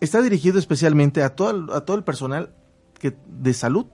Está 0.00 0.22
dirigido 0.22 0.58
especialmente 0.58 1.22
a 1.22 1.34
todo 1.34 1.50
el, 1.50 1.70
a 1.72 1.82
todo 1.82 1.96
el 1.96 2.04
personal 2.04 2.54
que, 2.98 3.16
de 3.26 3.54
salud, 3.54 3.86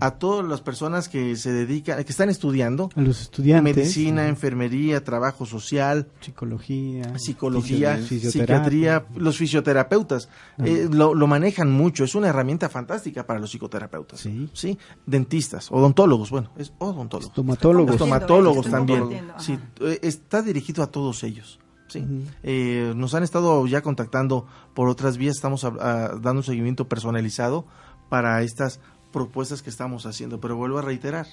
a 0.00 0.12
todas 0.12 0.46
las 0.46 0.60
personas 0.62 1.08
que 1.08 1.36
se 1.36 1.52
dedican, 1.52 2.02
que 2.02 2.10
están 2.10 2.30
estudiando 2.30 2.88
A 2.96 3.00
los 3.02 3.20
estudiantes. 3.20 3.76
medicina, 3.76 4.28
enfermería, 4.28 5.04
trabajo 5.04 5.44
social, 5.44 6.08
Psicología. 6.20 7.18
psicología, 7.18 8.00
psiquiatría, 8.00 9.04
los 9.16 9.36
fisioterapeutas 9.36 10.28
eh, 10.64 10.88
lo, 10.90 11.14
lo 11.14 11.26
manejan 11.26 11.70
mucho, 11.70 12.04
es 12.04 12.14
una 12.14 12.28
herramienta 12.28 12.68
fantástica 12.68 13.26
para 13.26 13.38
los 13.40 13.50
psicoterapeutas. 13.50 14.26
Sí. 14.52 14.78
dentistas, 15.04 15.70
odontólogos, 15.70 16.30
bueno, 16.30 16.50
es 16.56 16.72
odontólogos. 16.78 17.30
Estomatólogos. 17.30 17.92
Estomatólogos 17.94 18.70
también. 18.70 19.30
Sí, 19.38 19.58
eh, 19.80 19.98
está 20.02 20.42
dirigido 20.42 20.82
a 20.82 20.86
todos 20.90 21.22
ellos. 21.24 21.58
Sí. 21.88 22.04
Eh, 22.42 22.92
nos 22.96 23.14
han 23.14 23.22
estado 23.22 23.64
ya 23.66 23.80
contactando 23.82 24.46
por 24.74 24.88
otras 24.88 25.18
vías, 25.18 25.36
estamos 25.36 25.64
ah, 25.64 25.72
ah, 25.80 26.10
dando 26.20 26.40
un 26.40 26.42
seguimiento 26.42 26.88
personalizado 26.88 27.66
para 28.08 28.42
estas 28.42 28.80
propuestas 29.20 29.62
que 29.62 29.70
estamos 29.70 30.04
haciendo, 30.04 30.40
pero 30.40 30.56
vuelvo 30.56 30.76
a 30.78 30.82
reiterar, 30.82 31.26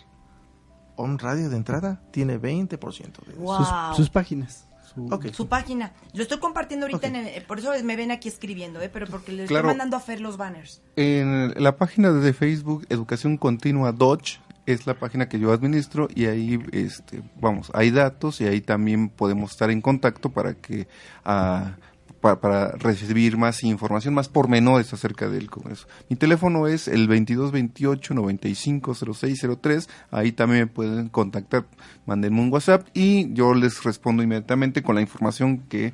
On 0.96 1.20
Radio 1.20 1.50
de 1.50 1.58
entrada 1.58 2.02
tiene 2.12 2.40
20% 2.40 2.78
de. 3.26 3.34
Wow. 3.34 3.58
Sus, 3.58 3.98
sus 3.98 4.10
páginas. 4.10 4.66
Su- 4.96 5.08
Ok. 5.12 5.26
Su 5.34 5.48
página. 5.48 5.92
Lo 6.14 6.22
estoy 6.22 6.38
compartiendo 6.40 6.86
ahorita, 6.86 7.00
Ok. 7.10 7.14
en 7.14 7.16
el- 7.16 7.44
por 7.44 7.60
eso 7.60 7.72
me 7.84 7.96
ven 7.98 8.12
aquí 8.12 8.30
escribiendo, 8.30 8.80
¿eh? 8.80 8.90
pero 8.94 9.08
porque 9.08 9.34
le 9.34 9.46
Claro. 9.48 9.68
estoy 9.68 9.78
mandando 9.78 9.98
a 9.98 10.00
Fer 10.00 10.22
los 10.22 10.38
banners. 10.38 10.82
En 10.96 11.54
la 11.62 11.76
página 11.76 12.12
de 12.14 12.32
Facebook 12.32 12.86
Educación 12.90 13.36
Continua 13.38 13.92
Dodge 13.92 14.40
es 14.66 14.88
la 14.88 14.94
página 14.94 15.28
que 15.28 15.40
yo 15.40 15.52
administro 15.52 16.08
y 16.16 16.28
ahí 16.28 16.58
este 16.72 17.22
vamos 17.42 17.70
hay 17.74 17.92
datos 17.92 18.40
y 18.40 18.46
ahí 18.46 18.62
también 18.62 19.10
podemos 19.10 19.52
estar 19.52 19.70
en 19.72 19.82
contacto 19.82 20.30
para 20.30 20.54
que 20.54 20.88
ah, 21.26 21.76
pa- 22.24 22.40
para, 22.40 22.72
recibir 22.72 23.38
más 23.38 23.64
información 23.64 24.14
más 24.14 24.30
pormenores 24.30 24.94
acerca 24.94 25.28
del 25.30 25.50
congreso. 25.50 25.88
Mi 26.10 26.16
teléfono 26.16 26.68
es 26.68 26.88
el 26.88 27.06
2228 27.08 28.14
950603 28.14 29.90
ahí 30.12 30.32
también 30.32 30.62
me 30.62 30.68
pueden 30.68 31.10
contactar 31.10 31.66
mándenme 32.06 32.40
un 32.42 32.52
WhatsApp 32.52 32.88
y 32.94 33.34
yo 33.34 33.54
les 33.54 33.84
respondo 33.84 34.24
inmediatamente 34.24 34.82
con 34.84 34.96
la 34.96 35.02
información 35.02 35.60
que 35.70 35.94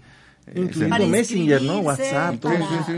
Incluido 0.56 0.80
se- 0.80 0.88
Para 0.90 1.06
Messenger, 1.06 1.62
¿no? 1.62 1.80
WhatsApp, 1.80 2.40
todo 2.40 2.52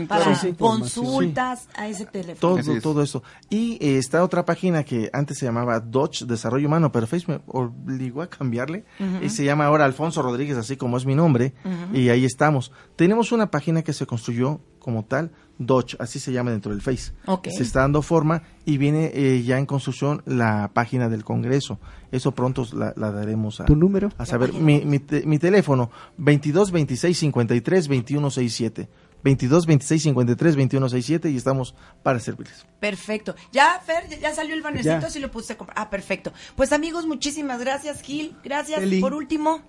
para. 0.08 0.24
Sí, 0.34 0.40
sí. 0.40 0.48
Sí, 0.48 0.52
consultas 0.58 1.68
a 1.74 1.88
ese 1.88 2.06
teléfono. 2.06 2.38
Todo, 2.40 2.58
es. 2.76 2.82
todo 2.82 3.02
eso. 3.02 3.22
Y 3.50 3.74
eh, 3.80 3.98
está 3.98 4.22
otra 4.24 4.44
página 4.44 4.84
que 4.84 5.10
antes 5.12 5.38
se 5.38 5.46
llamaba 5.46 5.80
Dodge 5.80 6.24
Desarrollo 6.26 6.66
Humano, 6.66 6.92
pero 6.92 7.06
Facebook 7.06 7.36
me 7.36 7.40
obligó 7.46 8.22
a 8.22 8.28
cambiarle. 8.28 8.84
Y 9.22 9.28
se 9.28 9.44
llama 9.44 9.66
ahora 9.66 9.84
Alfonso 9.84 10.22
Rodríguez, 10.22 10.56
así 10.56 10.76
como 10.76 10.96
es 10.96 11.06
mi 11.06 11.14
nombre. 11.14 11.54
Y 11.92 12.08
ahí 12.08 12.24
estamos. 12.24 12.72
Tenemos 12.96 13.32
una 13.32 13.50
página 13.50 13.82
que 13.82 13.92
se 13.92 14.06
construyó 14.06 14.60
como 14.78 15.04
tal, 15.04 15.30
Dodge, 15.66 15.96
así 15.98 16.18
se 16.18 16.32
llama 16.32 16.50
dentro 16.50 16.72
del 16.72 16.82
Face. 16.82 17.12
Ok. 17.26 17.48
Se 17.50 17.62
está 17.62 17.80
dando 17.80 18.02
forma 18.02 18.42
y 18.64 18.78
viene 18.78 19.10
eh, 19.14 19.42
ya 19.42 19.58
en 19.58 19.66
construcción 19.66 20.22
la 20.26 20.70
página 20.72 21.08
del 21.08 21.24
Congreso. 21.24 21.78
Eso 22.10 22.32
pronto 22.32 22.66
la, 22.74 22.92
la 22.96 23.10
daremos 23.10 23.60
a, 23.60 23.64
¿Tu 23.64 23.74
número? 23.76 24.10
a 24.18 24.26
saber. 24.26 24.52
Mi, 24.52 24.80
mi, 24.84 24.98
te- 24.98 25.24
mi 25.26 25.38
teléfono, 25.38 25.90
22 26.18 26.70
26 26.72 27.18
53 27.18 27.88
21 27.88 28.30
67. 28.30 28.88
22 29.24 29.66
26 29.66 30.02
53 30.02 30.56
21 30.56 30.88
67 30.88 31.30
y 31.30 31.36
estamos 31.36 31.76
para 32.02 32.18
servirles. 32.18 32.66
Perfecto. 32.80 33.36
Ya, 33.52 33.80
Fer, 33.86 34.08
ya- 34.08 34.18
ya 34.18 34.34
salió 34.34 34.54
el 34.54 34.62
bannercito, 34.62 35.06
así 35.06 35.20
lo 35.20 35.30
puse 35.30 35.52
a 35.52 35.56
comprar. 35.58 35.78
Ah, 35.78 35.90
perfecto. 35.90 36.32
Pues 36.56 36.72
amigos, 36.72 37.06
muchísimas 37.06 37.60
gracias, 37.60 38.02
Gil. 38.02 38.34
Gracias. 38.42 38.82
Eli. 38.82 39.00
Por 39.00 39.14
último, 39.14 39.62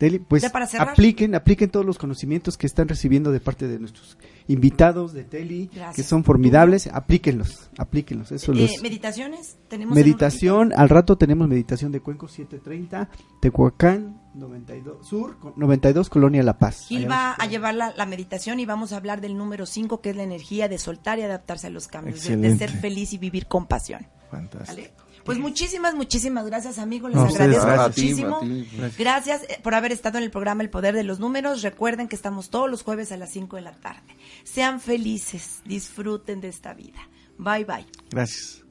Deli, 0.00 0.18
pues 0.18 0.42
Ya 0.42 0.48
para 0.50 0.66
apliquen, 0.78 1.34
apliquen 1.34 1.68
todos 1.68 1.84
los 1.84 1.98
conocimientos 1.98 2.56
que 2.56 2.66
están 2.66 2.88
recibiendo 2.88 3.30
de 3.32 3.38
parte 3.38 3.68
de 3.68 3.78
nuestros 3.78 4.16
invitados 4.48 5.12
de 5.12 5.24
Teli, 5.24 5.66
Gracias. 5.72 5.94
que 5.94 6.02
son 6.02 6.24
formidables, 6.24 6.86
aplíquenlos, 6.86 7.68
aplíquenlos. 7.76 8.32
Eso 8.32 8.52
eh, 8.52 8.62
los 8.62 8.82
meditaciones. 8.82 9.58
Tenemos 9.68 9.94
meditación, 9.94 10.72
al 10.74 10.88
rato 10.88 11.18
tenemos 11.18 11.46
meditación 11.48 11.92
de 11.92 12.00
Cuenco 12.00 12.28
730, 12.28 13.10
Tehuacán 13.42 14.22
92 14.34 15.06
Sur, 15.06 15.38
co- 15.38 15.52
92 15.56 16.08
Colonia 16.08 16.42
La 16.42 16.58
Paz. 16.58 16.86
Gil 16.88 17.08
va 17.08 17.32
a 17.34 17.46
llevar 17.46 17.74
la, 17.74 17.92
la 17.94 18.06
meditación 18.06 18.58
y 18.58 18.64
vamos 18.64 18.92
a 18.94 18.96
hablar 18.96 19.20
del 19.20 19.36
número 19.36 19.66
5, 19.66 20.00
que 20.00 20.10
es 20.10 20.16
la 20.16 20.22
energía 20.22 20.68
de 20.68 20.78
soltar 20.78 21.18
y 21.18 21.22
adaptarse 21.22 21.66
a 21.66 21.70
los 21.70 21.88
cambios, 21.88 22.24
de, 22.24 22.56
ser 22.56 22.70
feliz 22.70 23.12
y 23.12 23.18
vivir 23.18 23.46
con 23.46 23.66
pasión. 23.66 24.06
Fantástico. 24.30 24.80
¿Vale? 24.80 25.09
Pues 25.24 25.38
muchísimas, 25.38 25.94
muchísimas 25.94 26.46
gracias, 26.46 26.78
amigos. 26.78 27.10
Les 27.10 27.16
No, 27.20 27.28
agradezco 27.28 27.66
gracias. 27.66 27.88
A 27.88 27.92
ti, 27.92 28.02
muchísimo. 28.02 28.36
a 28.36 28.40
ti. 28.40 28.94
Gracias 28.98 29.42
eh, 29.44 29.60
por 29.62 29.74
haber 29.74 29.92
estado 29.92 30.18
en 30.18 30.24
el 30.24 30.30
programa 30.30 30.62
El 30.62 30.70
Poder 30.70 30.94
de 30.94 31.04
los 31.04 31.20
Números. 31.20 31.62
Recuerden 31.62 32.08
que 32.08 32.16
estamos 32.16 32.50
todos 32.50 32.70
los 32.70 32.82
jueves 32.82 33.12
a 33.12 33.16
las 33.16 33.30
5 33.30 33.56
de 33.56 33.62
la 33.62 33.72
tarde. 33.72 34.16
Sean 34.44 34.80
felices, 34.80 35.60
disfruten 35.64 36.40
de 36.40 36.48
esta 36.48 36.74
vida. 36.74 37.00
Bye, 37.38 37.64
bye. 37.64 37.86
Gracias. 38.10 38.64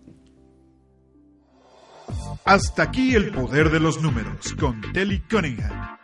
Hasta 2.46 2.84
aquí 2.84 3.14
el 3.16 3.32
poder 3.32 3.70
de 3.70 3.80
los 3.80 4.02
números 4.02 4.54
con 4.60 4.82
Telly 4.94 5.22
Cunningham. 5.30 5.98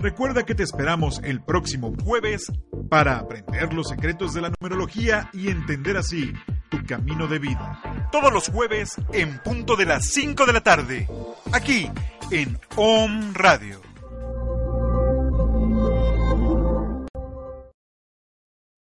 Recuerda 0.00 0.46
que 0.46 0.54
te 0.54 0.62
esperamos 0.62 1.20
el 1.24 1.42
próximo 1.42 1.92
jueves 2.02 2.50
para 2.88 3.18
aprender 3.18 3.74
los 3.74 3.88
secretos 3.88 4.32
de 4.32 4.40
la 4.40 4.50
numerología 4.58 5.28
y 5.34 5.48
entender 5.48 5.98
así 5.98 6.32
tu 6.70 6.82
camino 6.86 7.26
de 7.26 7.38
vida. 7.38 8.08
todos 8.10 8.32
los 8.32 8.48
jueves 8.48 8.96
en 9.12 9.38
punto 9.40 9.76
de 9.76 9.84
las 9.84 10.06
5 10.06 10.46
de 10.46 10.52
la 10.54 10.62
tarde, 10.62 11.08
aquí 11.52 11.90
en 12.30 12.58
OM 12.76 13.34
Radio. 13.34 13.89